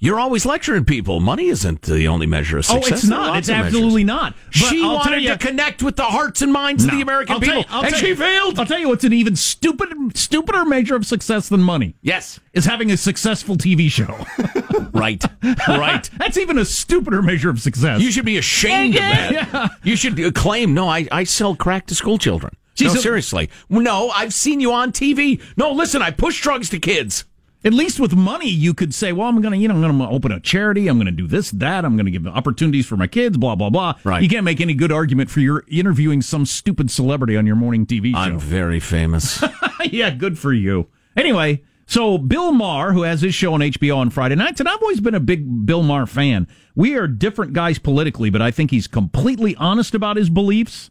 You're 0.00 0.20
always 0.20 0.46
lecturing 0.46 0.84
people. 0.84 1.18
Money 1.18 1.48
isn't 1.48 1.82
the 1.82 2.06
only 2.06 2.26
measure 2.26 2.58
of 2.58 2.66
success. 2.66 2.92
Oh, 2.92 2.94
it's 2.94 3.04
not. 3.04 3.36
It's 3.36 3.48
absolutely 3.48 4.04
measures. 4.04 4.20
not. 4.22 4.34
But 4.46 4.54
she 4.54 4.84
I'll 4.84 4.94
wanted 4.94 5.22
you- 5.22 5.30
to 5.30 5.38
connect 5.38 5.82
with 5.82 5.96
the 5.96 6.04
hearts 6.04 6.40
and 6.40 6.52
minds 6.52 6.84
of 6.84 6.90
the 6.92 7.00
American 7.00 7.34
I'll 7.34 7.40
people, 7.40 7.58
you- 7.62 7.64
and 7.86 7.96
she 7.96 8.08
you- 8.08 8.16
failed. 8.16 8.58
I'll 8.60 8.66
tell 8.66 8.78
you 8.78 8.88
what's 8.88 9.02
an 9.04 9.12
even 9.12 9.34
stupid, 9.34 9.88
stupider 10.16 10.64
measure 10.64 10.94
of 10.94 11.04
success 11.04 11.48
than 11.48 11.60
money. 11.62 11.96
Yes, 12.00 12.38
is 12.52 12.64
having 12.64 12.92
a 12.92 12.96
successful 12.96 13.56
TV 13.56 13.90
show. 13.90 14.16
right, 14.92 15.24
right. 15.68 16.08
That's 16.18 16.38
even 16.38 16.58
a 16.58 16.64
stupider 16.64 17.20
measure 17.20 17.50
of 17.50 17.60
success. 17.60 18.00
You 18.00 18.12
should 18.12 18.24
be 18.24 18.38
ashamed 18.38 18.94
of 18.94 19.00
that. 19.00 19.70
You 19.82 19.96
should 19.96 20.34
claim, 20.34 20.74
no, 20.74 20.88
I, 20.88 21.08
I 21.10 21.24
sell 21.24 21.56
crack 21.56 21.86
to 21.88 21.94
school 21.96 22.18
children. 22.18 22.54
No, 22.80 22.94
seriously. 22.94 23.50
No, 23.68 24.10
I've 24.10 24.32
seen 24.32 24.60
you 24.60 24.72
on 24.72 24.92
TV. 24.92 25.42
No, 25.56 25.72
listen, 25.72 26.00
I 26.02 26.12
push 26.12 26.40
drugs 26.40 26.68
to 26.70 26.78
kids. 26.78 27.24
At 27.64 27.74
least 27.74 27.98
with 27.98 28.14
money, 28.14 28.48
you 28.48 28.72
could 28.72 28.94
say, 28.94 29.12
"Well, 29.12 29.28
I'm 29.28 29.40
going 29.40 29.52
to, 29.52 29.58
you 29.58 29.66
know, 29.66 29.74
I'm 29.74 29.80
going 29.80 29.98
to 29.98 30.14
open 30.14 30.30
a 30.30 30.38
charity. 30.38 30.86
I'm 30.86 30.96
going 30.96 31.06
to 31.06 31.12
do 31.12 31.26
this, 31.26 31.50
that. 31.50 31.84
I'm 31.84 31.96
going 31.96 32.06
to 32.06 32.12
give 32.12 32.26
opportunities 32.26 32.86
for 32.86 32.96
my 32.96 33.08
kids. 33.08 33.36
Blah 33.36 33.56
blah 33.56 33.70
blah." 33.70 33.94
Right. 34.04 34.22
You 34.22 34.28
can't 34.28 34.44
make 34.44 34.60
any 34.60 34.74
good 34.74 34.92
argument 34.92 35.28
for 35.28 35.40
your 35.40 35.64
interviewing 35.68 36.22
some 36.22 36.46
stupid 36.46 36.90
celebrity 36.90 37.36
on 37.36 37.46
your 37.46 37.56
morning 37.56 37.84
TV 37.84 38.12
show. 38.12 38.18
I'm 38.18 38.38
very 38.38 38.78
famous. 38.78 39.42
yeah, 39.84 40.10
good 40.10 40.38
for 40.38 40.52
you. 40.52 40.88
Anyway, 41.16 41.64
so 41.86 42.18
Bill 42.18 42.52
Maher, 42.52 42.92
who 42.92 43.02
has 43.02 43.22
his 43.22 43.34
show 43.34 43.54
on 43.54 43.60
HBO 43.60 43.96
on 43.96 44.10
Friday 44.10 44.36
nights, 44.36 44.60
and 44.60 44.68
I've 44.68 44.82
always 44.82 45.00
been 45.00 45.14
a 45.14 45.20
big 45.20 45.66
Bill 45.66 45.82
Maher 45.82 46.06
fan. 46.06 46.46
We 46.76 46.94
are 46.96 47.08
different 47.08 47.54
guys 47.54 47.78
politically, 47.78 48.30
but 48.30 48.42
I 48.42 48.50
think 48.50 48.70
he's 48.70 48.86
completely 48.86 49.56
honest 49.56 49.94
about 49.94 50.16
his 50.16 50.30
beliefs, 50.30 50.90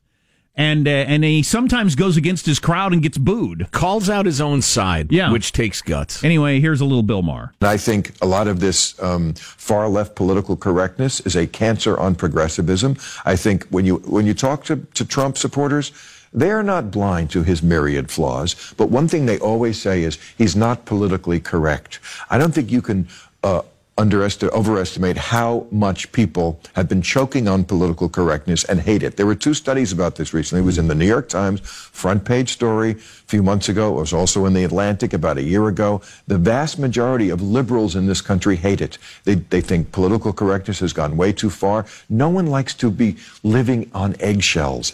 and 0.58 0.88
uh, 0.88 0.91
and 0.91 1.24
he 1.24 1.43
sometimes 1.43 1.96
goes 1.96 2.17
against 2.17 2.46
his 2.46 2.60
crowd 2.60 2.91
and 2.93 3.02
gets 3.04 3.17
booed. 3.17 3.67
Calls 3.72 4.10
out 4.10 4.26
his 4.26 4.41
own 4.41 4.62
side, 4.62 5.12
Yeah. 5.12 5.32
which 5.32 5.52
takes 5.54 5.82
guts. 5.82 6.24
Anyway, 6.24 6.60
here's 6.60 6.82
a 6.82 6.86
little 6.86 7.04
Bill 7.04 7.22
Maher. 7.22 7.54
I 7.62 7.78
think 7.78 8.13
a 8.22 8.26
lot 8.26 8.48
of 8.48 8.60
this 8.60 9.02
um, 9.02 9.34
far 9.36 9.88
left 9.88 10.15
political 10.15 10.58
correctness 10.58 11.20
is 11.22 11.36
a 11.36 11.46
cancer 11.48 11.98
on 12.00 12.15
progressivism. 12.15 12.98
I 13.26 13.36
think 13.36 13.65
when 13.70 13.86
you 13.86 13.98
when 13.98 14.26
you 14.26 14.34
talk 14.34 14.63
to, 14.65 14.78
to 14.96 15.06
Trump 15.06 15.38
supporters, 15.38 15.91
they 16.34 16.50
are 16.52 16.63
not 16.63 16.91
blind 16.91 17.30
to 17.32 17.43
his 17.43 17.62
myriad 17.62 18.10
flaws. 18.12 18.56
But 18.78 18.89
one 18.89 19.08
thing 19.08 19.26
they 19.28 19.39
always 19.39 19.80
say 19.82 20.04
is 20.04 20.17
he's 20.38 20.56
not 20.56 20.86
politically 20.86 21.39
correct. 21.39 22.00
I 22.30 22.38
don't 22.38 22.54
think 22.54 22.72
you 22.72 22.82
can. 22.82 23.08
Uh, 23.43 23.62
underestimate, 23.97 24.53
overestimate 24.53 25.17
how 25.17 25.65
much 25.71 26.12
people 26.12 26.60
have 26.73 26.88
been 26.88 27.01
choking 27.01 27.47
on 27.47 27.63
political 27.63 28.07
correctness 28.07 28.63
and 28.65 28.79
hate 28.79 29.03
it. 29.03 29.17
There 29.17 29.25
were 29.25 29.36
two 29.36 29.53
studies 29.53 29.91
about 29.91 30.15
this 30.15 30.33
recently. 30.33 30.62
It 30.62 30.65
was 30.65 30.77
in 30.77 30.88
the 30.88 30.95
New 30.95 31.07
York 31.07 31.29
Times 31.29 31.62
front 31.62 32.23
page 32.23 32.53
story 32.53 32.91
a 32.91 32.95
few 32.95 33.41
months 33.41 33.69
ago. 33.69 33.97
It 33.97 33.99
was 34.01 34.13
also 34.13 34.45
in 34.45 34.53
the 34.53 34.63
Atlantic 34.63 35.13
about 35.13 35.38
a 35.38 35.43
year 35.43 35.67
ago. 35.67 36.01
The 36.27 36.38
vast 36.38 36.77
majority 36.77 37.29
of 37.29 37.41
liberals 37.41 37.95
in 37.95 38.05
this 38.05 38.21
country 38.21 38.55
hate 38.55 38.81
it. 38.81 38.97
They, 39.23 39.36
they 39.36 39.62
think 39.62 39.91
political 39.91 40.31
correctness 40.31 40.79
has 40.79 40.93
gone 40.93 41.17
way 41.17 41.33
too 41.33 41.49
far. 41.49 41.86
No 42.10 42.29
one 42.29 42.47
likes 42.47 42.73
to 42.75 42.91
be 42.91 43.17
living 43.43 43.89
on 43.93 44.15
eggshells. 44.19 44.93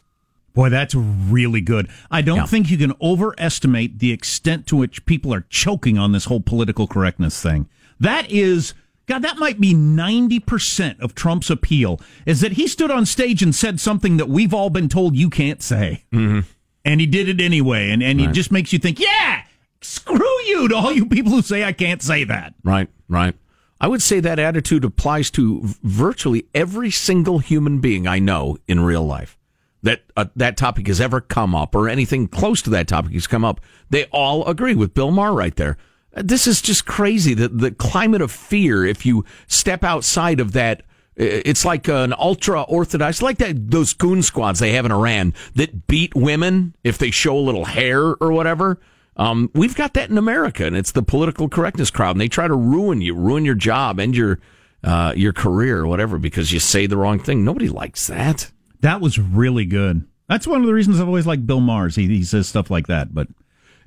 Boy, 0.54 0.70
that's 0.70 0.94
really 0.94 1.62
good. 1.62 1.90
I 2.12 2.22
don't 2.22 2.48
think 2.48 2.70
you 2.70 2.78
can 2.78 2.94
overestimate 3.02 3.98
the 3.98 4.12
extent 4.12 4.68
to 4.68 4.76
which 4.76 5.06
people 5.08 5.34
are 5.34 5.46
choking 5.50 5.98
on 5.98 6.12
this 6.12 6.26
whole 6.26 6.42
political 6.42 6.86
correctness 6.86 7.42
thing. 7.42 7.68
That 8.00 8.30
is 8.30 8.76
God, 9.06 9.22
that 9.24 9.38
might 9.38 9.60
be 9.60 9.74
90% 9.74 11.00
of 11.02 11.14
Trump's 11.14 11.50
appeal 11.50 12.00
is 12.26 12.42
that 12.42 12.54
he 12.54 12.68
stood 12.68 12.90
on 12.92 13.06
stage 13.06 13.42
and 13.44 13.54
said 13.54 13.80
something 13.80 14.18
that 14.18 14.30
we've 14.30 14.54
all 14.54 14.70
been 14.70 14.88
told 14.90 15.16
you 15.16 15.30
can't 15.30 15.62
say. 15.62 16.06
Mm-hmm. 16.14 16.42
And 16.86 17.02
he 17.02 17.08
did 17.08 17.28
it 17.30 17.42
anyway. 17.42 17.90
And, 17.90 18.02
and 18.02 18.20
Right. 18.20 18.30
it 18.30 18.34
just 18.34 18.52
makes 18.52 18.72
you 18.72 18.80
think, 18.80 19.00
yeah, 19.00 19.44
screw 19.82 20.42
you 20.48 20.68
to 20.70 20.76
all 20.76 20.92
you 20.92 21.06
people 21.06 21.32
who 21.34 21.42
say 21.42 21.64
I 21.64 21.74
can't 21.74 22.02
say 22.02 22.24
that. 22.24 22.54
Right, 22.64 22.90
right. 23.10 23.36
I 23.82 23.88
would 23.88 24.02
say 24.02 24.22
that 24.22 24.40
attitude 24.40 24.86
applies 24.86 25.30
to 25.32 25.62
virtually 25.84 26.46
every 26.54 26.90
single 26.92 27.40
human 27.40 27.80
being 27.82 28.08
I 28.08 28.20
know 28.20 28.58
in 28.68 28.80
real 28.80 29.06
life. 29.06 29.38
That 29.82 30.04
uh, 30.16 30.28
that 30.38 30.56
topic 30.56 30.88
has 30.88 31.02
ever 31.02 31.20
come 31.20 31.54
up, 31.54 31.76
or 31.76 31.90
anything 31.90 32.30
close 32.30 32.62
to 32.62 32.70
that 32.70 32.88
topic 32.88 33.12
has 33.12 33.28
come 33.28 33.44
up. 33.44 33.60
They 33.90 34.06
all 34.14 34.48
agree 34.48 34.76
with 34.76 34.94
Bill 34.94 35.12
Maher 35.12 35.34
right 35.34 35.54
there. 35.58 35.76
This 36.16 36.48
is 36.48 36.62
just 36.62 36.86
crazy. 36.86 37.34
The 37.34 37.48
the 37.50 37.72
climate 37.72 38.22
of 38.22 38.32
fear. 38.32 38.86
If 38.86 39.06
you 39.06 39.26
step 39.48 39.84
outside 39.84 40.40
of 40.40 40.52
that, 40.54 40.84
it's 41.16 41.66
like 41.66 41.88
an 41.88 42.14
ultra 42.18 42.62
orthodox, 42.64 43.22
like 43.22 43.38
that 43.38 43.72
those 43.72 43.94
goon 43.94 44.22
squads 44.22 44.60
they 44.60 44.74
have 44.74 44.86
in 44.86 44.92
Iran 44.92 45.34
that 45.56 45.88
beat 45.88 46.16
women 46.16 46.76
if 46.84 46.98
they 46.98 47.12
show 47.12 47.38
a 47.38 47.40
little 47.40 47.66
hair 47.66 48.16
or 48.16 48.32
whatever. 48.32 48.80
Um, 49.16 49.52
we've 49.54 49.76
got 49.76 49.94
that 49.94 50.10
in 50.10 50.18
America, 50.18 50.66
and 50.66 50.76
it's 50.76 50.92
the 50.92 51.04
political 51.04 51.48
correctness 51.48 51.92
crowd, 51.92 52.12
and 52.12 52.22
they 52.22 52.28
try 52.28 52.48
to 52.48 52.56
ruin 52.56 53.02
you, 53.02 53.14
ruin 53.14 53.46
your 53.46 53.56
job, 53.56 54.00
end 54.00 54.16
your 54.16 54.40
uh, 54.84 55.14
your 55.16 55.34
career 55.34 55.80
or 55.80 55.88
whatever 55.88 56.18
because 56.18 56.52
you 56.52 56.60
say 56.60 56.88
the 56.88 56.98
wrong 56.98 57.20
thing. 57.20 57.44
Nobody 57.44 57.70
likes 57.70 58.08
that. 58.08 58.52
That 58.82 59.02
was 59.02 59.18
really 59.18 59.66
good. 59.66 60.06
That's 60.28 60.48
one 60.48 60.62
of 60.62 60.68
the 60.68 60.74
reasons 60.74 61.00
I've 61.00 61.08
always 61.08 61.28
liked 61.28 61.46
Bill 61.46 61.60
Maher's. 61.60 61.96
He, 61.96 62.08
he 62.08 62.24
says 62.24 62.48
stuff 62.48 62.70
like 62.70 62.88
that, 62.88 63.14
but 63.14 63.28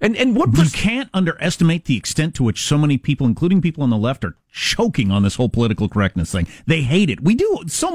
and 0.00 0.16
and 0.16 0.36
what 0.36 0.56
you 0.56 0.64
can't 0.70 1.08
underestimate 1.14 1.84
the 1.86 1.96
extent 1.96 2.34
to 2.36 2.42
which 2.42 2.62
so 2.62 2.76
many 2.78 2.98
people, 2.98 3.26
including 3.26 3.60
people 3.60 3.82
on 3.82 3.90
the 3.90 3.96
left, 3.96 4.24
are 4.24 4.36
choking 4.52 5.10
on 5.10 5.22
this 5.22 5.36
whole 5.36 5.48
political 5.48 5.88
correctness 5.88 6.32
thing. 6.32 6.46
They 6.66 6.82
hate 6.82 7.10
it. 7.10 7.22
We 7.22 7.34
do. 7.34 7.62
So 7.66 7.88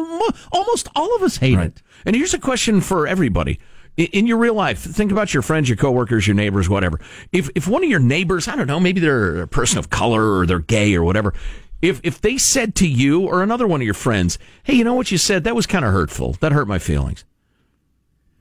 almost 0.52 0.88
all 0.95 1.16
of 1.16 1.22
us 1.24 1.38
hate 1.38 1.58
it. 1.68 1.82
And 2.06 2.16
here's 2.16 2.34
a 2.34 2.39
question 2.39 2.82
for 2.82 3.08
everybody. 3.08 3.60
I- 3.99 4.10
In 4.14 4.26
your 4.26 4.38
real 4.38 4.54
life, 4.54 4.80
think 4.80 5.12
about 5.12 5.34
your 5.34 5.43
friends, 5.43 5.68
your 5.70 5.76
coworkers, 5.76 6.26
your 6.26 6.36
neighbors, 6.36 6.70
whatever. 6.70 6.99
If 7.32 7.49
if 7.56 7.68
one 7.68 7.84
of 7.84 7.89
your 7.89 7.99
neighbors, 7.99 8.47
I 8.47 8.56
don't 8.56 8.68
know, 8.68 8.80
maybe 8.80 8.99
they're 9.02 9.41
a 9.43 9.47
person 9.47 9.80
of 9.80 9.89
color 9.89 10.38
or 10.38 10.45
they're 10.45 10.60
gay 10.60 10.95
or 10.95 11.04
whatever, 11.04 11.34
if 11.82 11.99
if 12.04 12.22
they 12.22 12.38
said 12.38 12.74
to 12.76 12.88
you 12.88 13.22
or 13.22 13.43
another 13.43 13.68
one 13.68 13.82
of 13.82 13.86
your 13.86 13.93
friends, 13.93 14.38
"Hey, 14.64 14.76
you 14.76 14.84
know 14.84 14.93
what 14.93 15.12
you 15.12 15.18
said? 15.18 15.43
That 15.43 15.56
was 15.56 15.66
kind 15.68 15.84
of 15.84 15.91
hurtful. 15.91 16.38
That 16.39 16.52
hurt 16.54 16.68
my 16.68 16.80
feelings." 16.80 17.26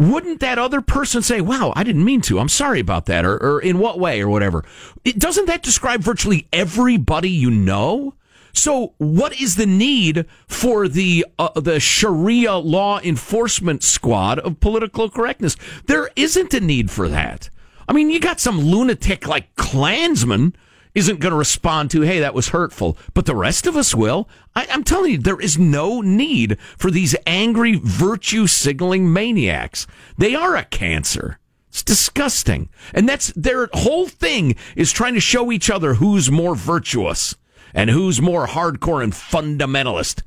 Wouldn't 0.00 0.40
that 0.40 0.58
other 0.58 0.80
person 0.80 1.20
say, 1.20 1.42
"Wow, 1.42 1.74
I 1.76 1.84
didn't 1.84 2.06
mean 2.06 2.22
to. 2.22 2.38
I'm 2.38 2.48
sorry 2.48 2.80
about 2.80 3.04
that," 3.04 3.26
or, 3.26 3.36
or 3.36 3.60
in 3.60 3.78
what 3.78 3.98
way, 3.98 4.22
or 4.22 4.30
whatever? 4.30 4.64
It, 5.04 5.18
doesn't 5.18 5.44
that 5.44 5.62
describe 5.62 6.00
virtually 6.00 6.48
everybody 6.54 7.28
you 7.28 7.50
know? 7.50 8.14
So, 8.54 8.94
what 8.96 9.38
is 9.38 9.56
the 9.56 9.66
need 9.66 10.24
for 10.48 10.88
the 10.88 11.26
uh, 11.38 11.60
the 11.60 11.78
Sharia 11.80 12.54
law 12.54 12.98
enforcement 13.00 13.82
squad 13.82 14.38
of 14.38 14.58
political 14.60 15.10
correctness? 15.10 15.54
There 15.84 16.08
isn't 16.16 16.54
a 16.54 16.60
need 16.60 16.90
for 16.90 17.06
that. 17.10 17.50
I 17.86 17.92
mean, 17.92 18.08
you 18.08 18.20
got 18.20 18.40
some 18.40 18.58
lunatic 18.58 19.28
like 19.28 19.54
Klansman 19.56 20.56
isn't 20.94 21.20
going 21.20 21.32
to 21.32 21.38
respond 21.38 21.90
to, 21.90 22.02
"Hey, 22.02 22.20
that 22.20 22.34
was 22.34 22.48
hurtful," 22.48 22.96
but 23.14 23.26
the 23.26 23.36
rest 23.36 23.66
of 23.66 23.76
us 23.76 23.94
will. 23.94 24.28
I, 24.54 24.66
I'm 24.70 24.84
telling 24.84 25.12
you, 25.12 25.18
there 25.18 25.40
is 25.40 25.58
no 25.58 26.00
need 26.00 26.58
for 26.76 26.90
these 26.90 27.16
angry 27.26 27.80
virtue 27.82 28.46
signaling 28.46 29.12
maniacs. 29.12 29.86
They 30.18 30.34
are 30.34 30.56
a 30.56 30.64
cancer. 30.64 31.38
It's 31.68 31.84
disgusting. 31.84 32.68
And 32.92 33.08
that's 33.08 33.32
their 33.36 33.68
whole 33.72 34.08
thing 34.08 34.56
is 34.74 34.90
trying 34.90 35.14
to 35.14 35.20
show 35.20 35.52
each 35.52 35.70
other 35.70 35.94
who's 35.94 36.30
more 36.30 36.56
virtuous 36.56 37.36
and 37.72 37.90
who's 37.90 38.20
more 38.20 38.48
hardcore 38.48 39.02
and 39.04 39.12
fundamentalist. 39.12 40.22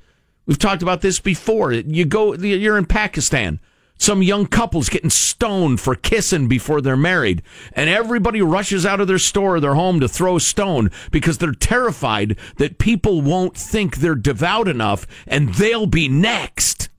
We've 0.45 0.57
talked 0.57 0.81
about 0.81 1.01
this 1.01 1.19
before. 1.19 1.73
You 1.73 2.05
go, 2.05 2.33
you're 2.33 2.77
in 2.77 2.85
Pakistan. 2.85 3.59
Some 3.97 4.21
young 4.21 4.47
couples 4.47 4.89
getting 4.89 5.09
stoned 5.09 5.79
for 5.79 5.95
kissing 5.95 6.47
before 6.47 6.81
they're 6.81 6.97
married, 6.97 7.41
and 7.73 7.89
everybody 7.89 8.41
rushes 8.41 8.85
out 8.85 8.99
of 8.99 9.07
their 9.07 9.19
store 9.19 9.55
or 9.55 9.59
their 9.59 9.75
home 9.75 9.99
to 9.99 10.09
throw 10.09 10.35
a 10.35 10.41
stone 10.41 10.91
because 11.11 11.37
they're 11.37 11.53
terrified 11.53 12.37
that 12.57 12.79
people 12.79 13.21
won't 13.21 13.55
think 13.55 13.97
they're 13.97 14.15
devout 14.15 14.67
enough 14.67 15.05
and 15.27 15.53
they'll 15.55 15.87
be 15.87 16.07
next 16.09 16.89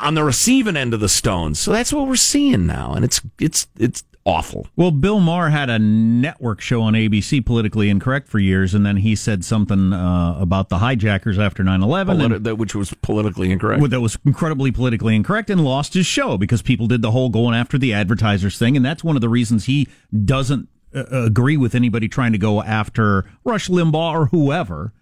on 0.00 0.14
the 0.14 0.24
receiving 0.24 0.76
end 0.76 0.94
of 0.94 1.00
the 1.00 1.08
stones. 1.08 1.58
So 1.58 1.72
that's 1.72 1.92
what 1.92 2.06
we're 2.06 2.16
seeing 2.16 2.66
now, 2.66 2.94
and 2.94 3.04
it's 3.04 3.20
it's 3.38 3.66
it's 3.78 4.04
awful. 4.24 4.66
Well, 4.76 4.90
Bill 4.90 5.20
Maher 5.20 5.50
had 5.50 5.68
a 5.70 5.78
network 5.78 6.60
show 6.60 6.82
on 6.82 6.94
ABC, 6.94 7.44
Politically 7.44 7.90
Incorrect, 7.90 8.28
for 8.28 8.38
years, 8.38 8.74
and 8.74 8.84
then 8.86 8.98
he 8.98 9.14
said 9.14 9.44
something 9.44 9.92
uh, 9.92 10.36
about 10.38 10.68
the 10.68 10.78
hijackers 10.78 11.38
after 11.38 11.62
9 11.64 11.82
11. 11.82 12.18
Politi- 12.18 12.42
that- 12.44 12.56
which 12.56 12.74
was 12.74 12.94
politically 13.02 13.50
incorrect. 13.50 13.88
That 13.90 14.00
was 14.00 14.18
incredibly 14.24 14.70
politically 14.70 15.16
incorrect 15.16 15.50
and 15.50 15.64
lost 15.64 15.94
his 15.94 16.06
show 16.06 16.36
because 16.38 16.62
people 16.62 16.86
did 16.86 17.02
the 17.02 17.10
whole 17.10 17.28
going 17.28 17.54
after 17.54 17.78
the 17.78 17.92
advertisers 17.92 18.58
thing. 18.58 18.76
And 18.76 18.84
that's 18.84 19.02
one 19.02 19.16
of 19.16 19.20
the 19.22 19.28
reasons 19.28 19.64
he 19.64 19.88
doesn't 20.24 20.68
uh, 20.94 21.04
agree 21.10 21.56
with 21.56 21.74
anybody 21.74 22.08
trying 22.08 22.32
to 22.32 22.38
go 22.38 22.62
after 22.62 23.24
Rush 23.44 23.68
Limbaugh 23.68 24.12
or 24.12 24.26
whoever 24.26 24.92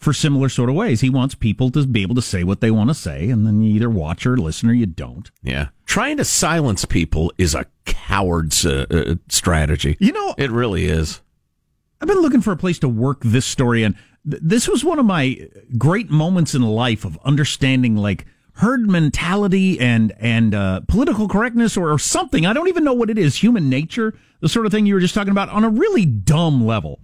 for 0.00 0.14
similar 0.14 0.48
sort 0.48 0.70
of 0.70 0.74
ways. 0.74 1.02
He 1.02 1.10
wants 1.10 1.34
people 1.34 1.70
to 1.70 1.86
be 1.86 2.02
able 2.02 2.14
to 2.14 2.22
say 2.22 2.42
what 2.42 2.60
they 2.60 2.70
want 2.70 2.88
to 2.88 2.94
say, 2.94 3.28
and 3.28 3.46
then 3.46 3.62
you 3.62 3.74
either 3.74 3.90
watch 3.90 4.26
or 4.26 4.36
listen 4.36 4.68
or 4.70 4.72
you 4.72 4.86
don't. 4.86 5.30
Yeah. 5.42 5.68
Trying 5.84 6.16
to 6.16 6.24
silence 6.24 6.84
people 6.86 7.32
is 7.36 7.54
a 7.54 7.66
coward's 7.84 8.64
uh, 8.64 8.86
uh, 8.90 9.14
strategy. 9.28 9.96
You 10.00 10.12
know, 10.12 10.34
it 10.38 10.50
really 10.50 10.86
is. 10.86 11.20
I've 12.00 12.08
been 12.08 12.22
looking 12.22 12.40
for 12.40 12.52
a 12.52 12.56
place 12.56 12.78
to 12.78 12.88
work 12.88 13.20
this 13.22 13.44
story, 13.44 13.82
and 13.82 13.94
th- 14.28 14.42
this 14.42 14.66
was 14.66 14.82
one 14.82 14.98
of 14.98 15.04
my 15.04 15.48
great 15.76 16.10
moments 16.10 16.54
in 16.54 16.62
life 16.62 17.04
of 17.04 17.18
understanding 17.24 17.94
like 17.94 18.24
herd 18.54 18.88
mentality 18.88 19.78
and 19.78 20.14
and 20.18 20.54
uh, 20.54 20.80
political 20.88 21.28
correctness 21.28 21.76
or, 21.76 21.92
or 21.92 21.98
something. 21.98 22.46
I 22.46 22.54
don't 22.54 22.68
even 22.68 22.84
know 22.84 22.94
what 22.94 23.10
it 23.10 23.18
is. 23.18 23.36
Human 23.36 23.68
nature, 23.68 24.14
the 24.40 24.48
sort 24.48 24.64
of 24.64 24.72
thing 24.72 24.86
you 24.86 24.94
were 24.94 25.00
just 25.00 25.14
talking 25.14 25.30
about, 25.30 25.50
on 25.50 25.62
a 25.62 25.68
really 25.68 26.06
dumb 26.06 26.64
level. 26.64 27.00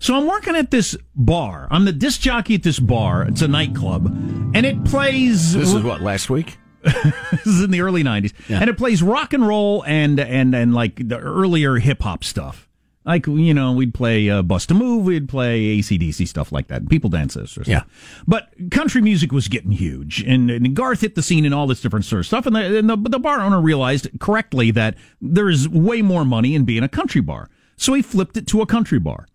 So 0.00 0.16
I'm 0.16 0.26
working 0.26 0.54
at 0.56 0.70
this 0.70 0.96
bar. 1.14 1.68
I'm 1.70 1.84
the 1.84 1.92
disc 1.92 2.20
jockey 2.20 2.54
at 2.54 2.62
this 2.62 2.78
bar. 2.78 3.22
It's 3.22 3.42
a 3.42 3.48
nightclub, 3.48 4.06
and 4.54 4.64
it 4.66 4.84
plays. 4.84 5.52
This 5.54 5.72
is 5.72 5.82
what 5.82 6.00
last 6.00 6.30
week. 6.30 6.58
this 6.82 7.46
is 7.46 7.62
in 7.64 7.70
the 7.70 7.80
early 7.80 8.04
'90s, 8.04 8.32
and 8.48 8.70
it 8.70 8.76
plays 8.76 9.02
rock 9.02 9.32
and 9.32 9.46
roll 9.46 9.82
and 9.86 10.20
and 10.20 10.54
and 10.54 10.74
like 10.74 11.08
the 11.08 11.18
earlier 11.18 11.76
hip 11.76 12.02
hop 12.02 12.22
stuff. 12.22 12.68
Like 13.04 13.26
you 13.26 13.54
know, 13.54 13.72
we'd 13.72 13.94
play 13.94 14.28
uh, 14.30 14.42
Bust 14.42 14.70
a 14.70 14.74
Move, 14.74 15.04
we'd 15.04 15.28
play 15.28 15.78
ACDC 15.78 16.26
stuff 16.28 16.50
like 16.52 16.68
that. 16.68 16.88
People 16.88 17.08
dance 17.10 17.34
this, 17.34 17.52
sort 17.52 17.66
of 17.66 17.70
Yeah. 17.70 17.78
stuff. 17.80 18.24
But 18.26 18.70
country 18.70 19.00
music 19.00 19.30
was 19.32 19.46
getting 19.48 19.70
huge, 19.72 20.22
and, 20.22 20.50
and 20.50 20.74
Garth 20.74 21.00
hit 21.02 21.14
the 21.14 21.22
scene 21.22 21.44
and 21.44 21.54
all 21.54 21.66
this 21.68 21.80
different 21.80 22.04
sort 22.04 22.20
of 22.20 22.26
stuff. 22.26 22.46
And 22.46 22.54
the, 22.56 22.78
and 22.78 22.90
the 22.90 22.96
the 22.96 23.18
bar 23.20 23.40
owner 23.40 23.60
realized 23.60 24.08
correctly 24.20 24.70
that 24.72 24.96
there 25.20 25.48
is 25.48 25.68
way 25.68 26.02
more 26.02 26.24
money 26.24 26.54
in 26.54 26.64
being 26.64 26.82
a 26.82 26.88
country 26.88 27.20
bar, 27.20 27.48
so 27.76 27.94
he 27.94 28.02
flipped 28.02 28.36
it 28.36 28.46
to 28.48 28.60
a 28.60 28.66
country 28.66 28.98
bar. 28.98 29.26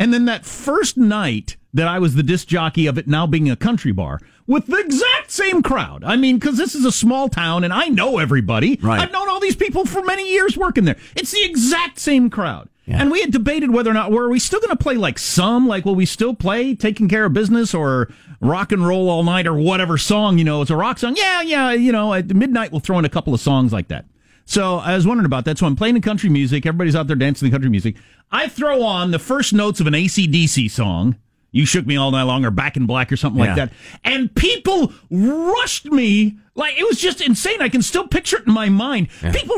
And 0.00 0.14
then 0.14 0.24
that 0.24 0.46
first 0.46 0.96
night 0.96 1.56
that 1.74 1.86
I 1.86 1.98
was 1.98 2.14
the 2.14 2.22
disc 2.22 2.48
jockey 2.48 2.86
of 2.86 2.96
it 2.96 3.06
now 3.06 3.26
being 3.26 3.50
a 3.50 3.54
country 3.54 3.92
bar 3.92 4.18
with 4.46 4.66
the 4.66 4.78
exact 4.78 5.30
same 5.30 5.62
crowd. 5.62 6.02
I 6.02 6.16
mean, 6.16 6.38
because 6.38 6.56
this 6.56 6.74
is 6.74 6.86
a 6.86 6.90
small 6.90 7.28
town 7.28 7.64
and 7.64 7.72
I 7.72 7.88
know 7.88 8.18
everybody. 8.18 8.78
Right. 8.82 8.98
I've 8.98 9.12
known 9.12 9.28
all 9.28 9.40
these 9.40 9.54
people 9.54 9.84
for 9.84 10.02
many 10.02 10.32
years 10.32 10.56
working 10.56 10.86
there. 10.86 10.96
It's 11.14 11.32
the 11.32 11.44
exact 11.44 11.98
same 11.98 12.30
crowd. 12.30 12.70
Yeah. 12.86 13.00
And 13.00 13.10
we 13.10 13.20
had 13.20 13.30
debated 13.30 13.72
whether 13.72 13.90
or 13.90 13.94
not 13.94 14.10
were 14.10 14.30
we 14.30 14.38
still 14.38 14.58
going 14.58 14.76
to 14.76 14.82
play 14.82 14.94
like 14.94 15.18
some, 15.18 15.68
like 15.68 15.84
will 15.84 15.94
we 15.94 16.06
still 16.06 16.34
play 16.34 16.74
"Taking 16.74 17.08
Care 17.08 17.26
of 17.26 17.32
Business" 17.32 17.72
or 17.72 18.10
"Rock 18.40 18.72
and 18.72 18.84
Roll 18.84 19.08
All 19.08 19.22
Night" 19.22 19.46
or 19.46 19.54
whatever 19.54 19.96
song 19.96 20.38
you 20.38 20.44
know 20.44 20.62
it's 20.62 20.72
a 20.72 20.76
rock 20.76 20.98
song. 20.98 21.14
Yeah, 21.16 21.42
yeah, 21.42 21.70
you 21.70 21.92
know 21.92 22.12
at 22.14 22.34
midnight 22.34 22.72
we'll 22.72 22.80
throw 22.80 22.98
in 22.98 23.04
a 23.04 23.08
couple 23.08 23.32
of 23.32 23.38
songs 23.38 23.72
like 23.72 23.88
that. 23.88 24.06
So 24.50 24.78
I 24.78 24.96
was 24.96 25.06
wondering 25.06 25.26
about 25.26 25.44
that. 25.44 25.58
So 25.58 25.66
I'm 25.66 25.76
playing 25.76 25.94
the 25.94 26.00
country 26.00 26.28
music. 26.28 26.66
Everybody's 26.66 26.96
out 26.96 27.06
there 27.06 27.14
dancing 27.14 27.46
the 27.46 27.52
country 27.52 27.70
music. 27.70 27.94
I 28.32 28.48
throw 28.48 28.82
on 28.82 29.12
the 29.12 29.20
first 29.20 29.52
notes 29.52 29.78
of 29.78 29.86
an 29.86 29.92
ACDC 29.92 30.68
song. 30.72 31.14
You 31.52 31.64
shook 31.64 31.86
me 31.86 31.96
all 31.96 32.10
night 32.10 32.24
long, 32.24 32.44
or 32.44 32.50
Back 32.50 32.76
in 32.76 32.84
Black, 32.84 33.12
or 33.12 33.16
something 33.16 33.38
like 33.38 33.54
that. 33.54 33.72
And 34.04 34.34
people 34.34 34.92
rushed 35.08 35.84
me 35.86 36.36
like 36.60 36.78
it 36.78 36.86
was 36.86 37.00
just 37.00 37.20
insane. 37.20 37.60
I 37.60 37.68
can 37.68 37.82
still 37.82 38.06
picture 38.06 38.36
it 38.36 38.46
in 38.46 38.52
my 38.52 38.68
mind. 38.68 39.08
People 39.32 39.56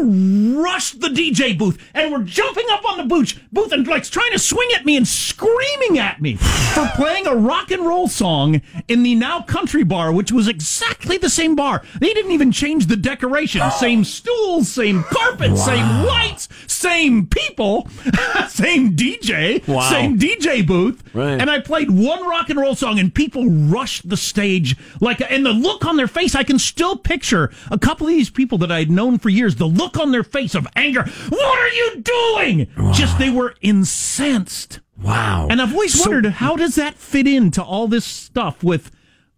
rushed 0.62 1.00
the 1.00 1.08
DJ 1.08 1.56
booth 1.58 1.76
and 1.92 2.12
were 2.12 2.22
jumping 2.22 2.66
up 2.70 2.84
on 2.88 2.96
the 2.96 3.04
booth, 3.04 3.38
booth 3.52 3.72
and 3.72 3.86
like 3.86 4.04
trying 4.04 4.30
to 4.32 4.38
swing 4.38 4.68
at 4.74 4.84
me 4.86 4.96
and 4.96 5.06
screaming 5.06 5.98
at 5.98 6.22
me 6.22 6.36
for 6.74 6.88
playing 6.94 7.26
a 7.26 7.34
rock 7.34 7.70
and 7.70 7.84
roll 7.84 8.08
song 8.08 8.62
in 8.88 9.02
the 9.02 9.14
now 9.14 9.42
country 9.42 9.82
bar, 9.82 10.12
which 10.12 10.32
was 10.32 10.48
exactly 10.48 11.18
the 11.18 11.28
same 11.28 11.54
bar. 11.56 11.82
They 12.00 12.14
didn't 12.14 12.30
even 12.32 12.52
change 12.52 12.86
the 12.86 12.96
decoration. 12.96 13.60
Same 13.82 14.04
stools, 14.04 14.68
same 14.70 15.02
carpet, 15.02 15.58
same 15.58 16.04
lights, 16.04 16.48
same 16.68 17.26
people, 17.26 17.88
same 18.48 18.94
DJ, 18.94 19.66
Wow. 19.66 19.90
same 19.90 20.18
DJ 20.18 20.64
booth. 20.64 21.02
Right. 21.14 21.40
And 21.40 21.50
I 21.50 21.58
played 21.58 21.90
one 21.90 22.24
rock 22.28 22.48
and 22.48 22.58
roll 22.60 22.74
song, 22.76 22.98
and 23.00 23.12
people 23.12 23.46
rushed 23.48 24.08
the 24.08 24.16
stage 24.16 24.76
like, 25.00 25.20
and 25.28 25.44
the 25.44 25.52
look 25.52 25.84
on 25.84 25.96
their 25.96 26.06
face, 26.06 26.34
I 26.36 26.44
can 26.44 26.58
still 26.60 26.91
picture 26.96 27.50
a 27.70 27.78
couple 27.78 28.06
of 28.06 28.12
these 28.12 28.30
people 28.30 28.58
that 28.58 28.72
I'd 28.72 28.90
known 28.90 29.18
for 29.18 29.28
years. 29.28 29.56
The 29.56 29.66
look 29.66 29.98
on 29.98 30.12
their 30.12 30.24
face 30.24 30.54
of 30.54 30.66
anger. 30.76 31.04
What 31.28 31.58
are 31.58 31.68
you 31.68 32.00
doing? 32.02 32.92
Just 32.92 33.18
they 33.18 33.30
were 33.30 33.54
incensed 33.60 34.80
Wow. 35.02 35.48
And 35.50 35.60
I've 35.60 35.72
always 35.72 35.94
So- 35.94 36.08
wondered 36.10 36.32
how 36.34 36.54
does 36.54 36.76
that 36.76 36.96
fit 36.96 37.26
into 37.26 37.60
all 37.62 37.88
this 37.88 38.04
stuff 38.04 38.62
with 38.62 38.90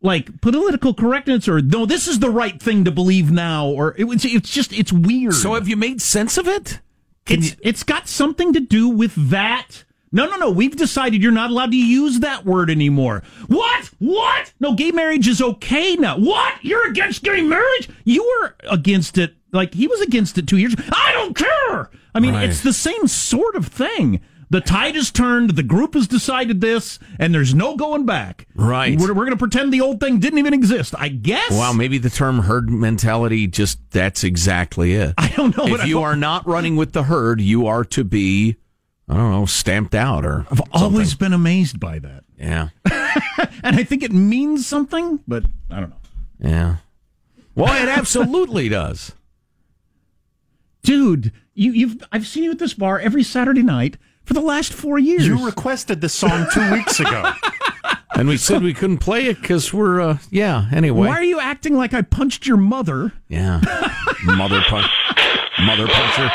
like 0.02 0.42
political 0.42 0.92
correctness 0.92 1.48
or 1.48 1.62
no, 1.62 1.86
this 1.86 2.06
is 2.06 2.18
the 2.18 2.28
right 2.28 2.60
thing 2.62 2.84
to 2.84 2.90
believe 2.90 3.30
now, 3.30 3.66
or 3.66 3.94
it 3.96 4.04
was 4.04 4.24
it's 4.26 4.50
just 4.50 4.72
it's 4.74 4.92
weird. 4.92 5.32
So 5.34 5.54
have 5.54 5.66
you 5.66 5.76
made 5.76 6.02
sense 6.02 6.36
of 6.36 6.46
it? 6.46 6.80
It's 7.26 7.56
it's 7.62 7.82
got 7.82 8.06
something 8.08 8.52
to 8.52 8.60
do 8.60 8.88
with 8.88 9.14
that. 9.30 9.84
No, 10.14 10.26
no, 10.26 10.36
no. 10.36 10.50
We've 10.50 10.74
decided 10.76 11.22
you're 11.22 11.32
not 11.32 11.50
allowed 11.50 11.72
to 11.72 11.76
use 11.76 12.20
that 12.20 12.44
word 12.46 12.70
anymore. 12.70 13.22
What? 13.48 13.90
What? 13.98 14.52
No, 14.60 14.74
gay 14.74 14.92
marriage 14.92 15.26
is 15.28 15.42
okay 15.42 15.96
now. 15.96 16.16
What? 16.18 16.54
You're 16.62 16.86
against 16.88 17.22
gay 17.24 17.42
marriage? 17.42 17.88
You 18.04 18.22
were 18.40 18.54
against 18.70 19.18
it. 19.18 19.34
Like 19.52 19.74
he 19.74 19.86
was 19.88 20.00
against 20.00 20.38
it 20.38 20.46
two 20.46 20.56
years. 20.58 20.74
I 20.92 21.10
don't 21.12 21.36
care. 21.36 21.90
I 22.14 22.20
mean, 22.20 22.34
Right. 22.34 22.48
it's 22.48 22.62
the 22.62 22.72
same 22.72 23.06
sort 23.08 23.56
of 23.56 23.66
thing. 23.66 24.20
The 24.50 24.60
tide 24.60 24.94
has 24.94 25.10
turned. 25.10 25.50
The 25.56 25.62
group 25.64 25.94
has 25.94 26.06
decided 26.06 26.60
this, 26.60 27.00
and 27.18 27.34
there's 27.34 27.54
no 27.54 27.76
going 27.76 28.06
back. 28.06 28.46
Right. 28.54 28.96
We're, 28.96 29.08
we're 29.08 29.24
going 29.24 29.30
to 29.30 29.36
pretend 29.36 29.72
the 29.72 29.80
old 29.80 29.98
thing 30.00 30.20
didn't 30.20 30.38
even 30.38 30.54
exist. 30.54 30.94
I 30.96 31.08
guess. 31.08 31.50
Wow, 31.50 31.72
maybe 31.72 31.98
the 31.98 32.10
term 32.10 32.40
herd 32.40 32.70
mentality 32.70 33.48
just 33.48 33.78
that's 33.90 34.22
exactly 34.22 34.94
it. 34.94 35.14
I 35.18 35.28
don't 35.30 35.56
know. 35.56 35.66
If 35.74 35.80
I- 35.80 35.84
you 35.86 36.02
are 36.02 36.14
not 36.14 36.46
running 36.46 36.76
with 36.76 36.92
the 36.92 37.02
herd, 37.04 37.40
you 37.40 37.66
are 37.66 37.84
to 37.86 38.04
be 38.04 38.56
I 39.08 39.16
don't 39.16 39.30
know, 39.30 39.46
stamped 39.46 39.94
out 39.94 40.24
or 40.24 40.46
I've 40.50 40.62
always 40.72 41.14
been 41.14 41.32
amazed 41.32 41.78
by 41.78 41.98
that. 41.98 42.24
Yeah. 42.38 42.70
and 43.62 43.76
I 43.76 43.84
think 43.84 44.02
it 44.02 44.12
means 44.12 44.66
something, 44.66 45.20
but 45.28 45.44
I 45.70 45.80
don't 45.80 45.90
know. 45.90 45.96
Yeah. 46.38 46.76
Well, 47.54 47.82
it 47.82 47.88
absolutely 47.88 48.68
does. 48.68 49.12
Dude, 50.82 51.32
you, 51.54 51.72
you've 51.72 52.02
I've 52.12 52.26
seen 52.26 52.44
you 52.44 52.50
at 52.50 52.58
this 52.58 52.74
bar 52.74 52.98
every 52.98 53.22
Saturday 53.22 53.62
night 53.62 53.96
for 54.24 54.34
the 54.34 54.40
last 54.40 54.72
four 54.72 54.98
years. 54.98 55.26
You 55.26 55.44
requested 55.44 56.00
this 56.00 56.14
song 56.14 56.46
two 56.52 56.72
weeks 56.72 57.00
ago. 57.00 57.32
And 58.16 58.28
we 58.28 58.36
said 58.36 58.62
we 58.62 58.74
couldn't 58.74 58.98
play 58.98 59.26
it 59.26 59.40
because 59.40 59.74
we're 59.74 60.00
uh 60.00 60.18
yeah, 60.30 60.68
anyway. 60.72 61.08
Why 61.08 61.16
are 61.16 61.24
you 61.24 61.40
acting 61.40 61.74
like 61.74 61.92
I 61.92 62.02
punched 62.02 62.46
your 62.46 62.56
mother? 62.56 63.12
Yeah. 63.26 63.60
Mother 64.24 64.62
punch 64.68 64.86
mother 65.60 65.86
puncher. 65.86 66.30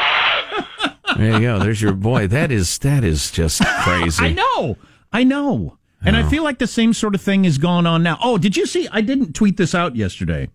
There 1.20 1.34
you 1.34 1.40
go. 1.42 1.60
There's 1.60 1.82
your 1.82 1.94
boy. 1.94 2.28
That 2.28 2.52
is 2.52 2.78
that 2.80 3.04
is 3.04 3.32
just 3.32 3.62
crazy. 3.82 4.24
I 4.26 4.32
know. 4.34 4.78
I 5.12 5.24
know. 5.24 5.78
And 6.02 6.16
I 6.16 6.28
feel 6.30 6.44
like 6.44 6.60
the 6.60 6.68
same 6.68 6.94
sort 6.94 7.14
of 7.14 7.22
thing 7.22 7.44
is 7.44 7.58
going 7.58 7.86
on 7.86 8.04
now. 8.04 8.18
Oh, 8.24 8.38
did 8.38 8.56
you 8.56 8.66
see? 8.66 8.88
I 8.90 9.02
didn't 9.02 9.34
tweet 9.34 9.58
this 9.58 9.76
out 9.76 9.98
yesterday. 9.98 10.50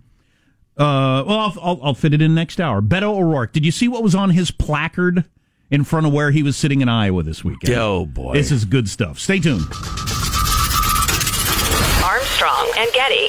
Uh, 0.76 1.22
well, 1.26 1.38
I'll, 1.38 1.54
I'll, 1.62 1.80
I'll 1.82 1.94
fit 1.94 2.14
it 2.14 2.22
in 2.22 2.34
next 2.34 2.60
hour. 2.60 2.80
Beto 2.80 3.14
O'Rourke. 3.14 3.52
Did 3.52 3.64
you 3.64 3.70
see 3.70 3.86
what 3.86 4.02
was 4.02 4.14
on 4.14 4.30
his 4.30 4.50
placard 4.50 5.24
in 5.70 5.84
front 5.84 6.06
of 6.06 6.12
where 6.14 6.30
he 6.30 6.42
was 6.42 6.56
sitting 6.56 6.80
in 6.80 6.88
Iowa 6.88 7.22
this 7.22 7.44
weekend? 7.44 7.74
Oh 7.74 8.06
boy, 8.06 8.32
this 8.32 8.50
is 8.50 8.64
good 8.64 8.88
stuff. 8.88 9.18
Stay 9.18 9.38
tuned. 9.38 9.66
Armstrong 12.02 12.72
and 12.78 12.90
Getty. 12.92 13.28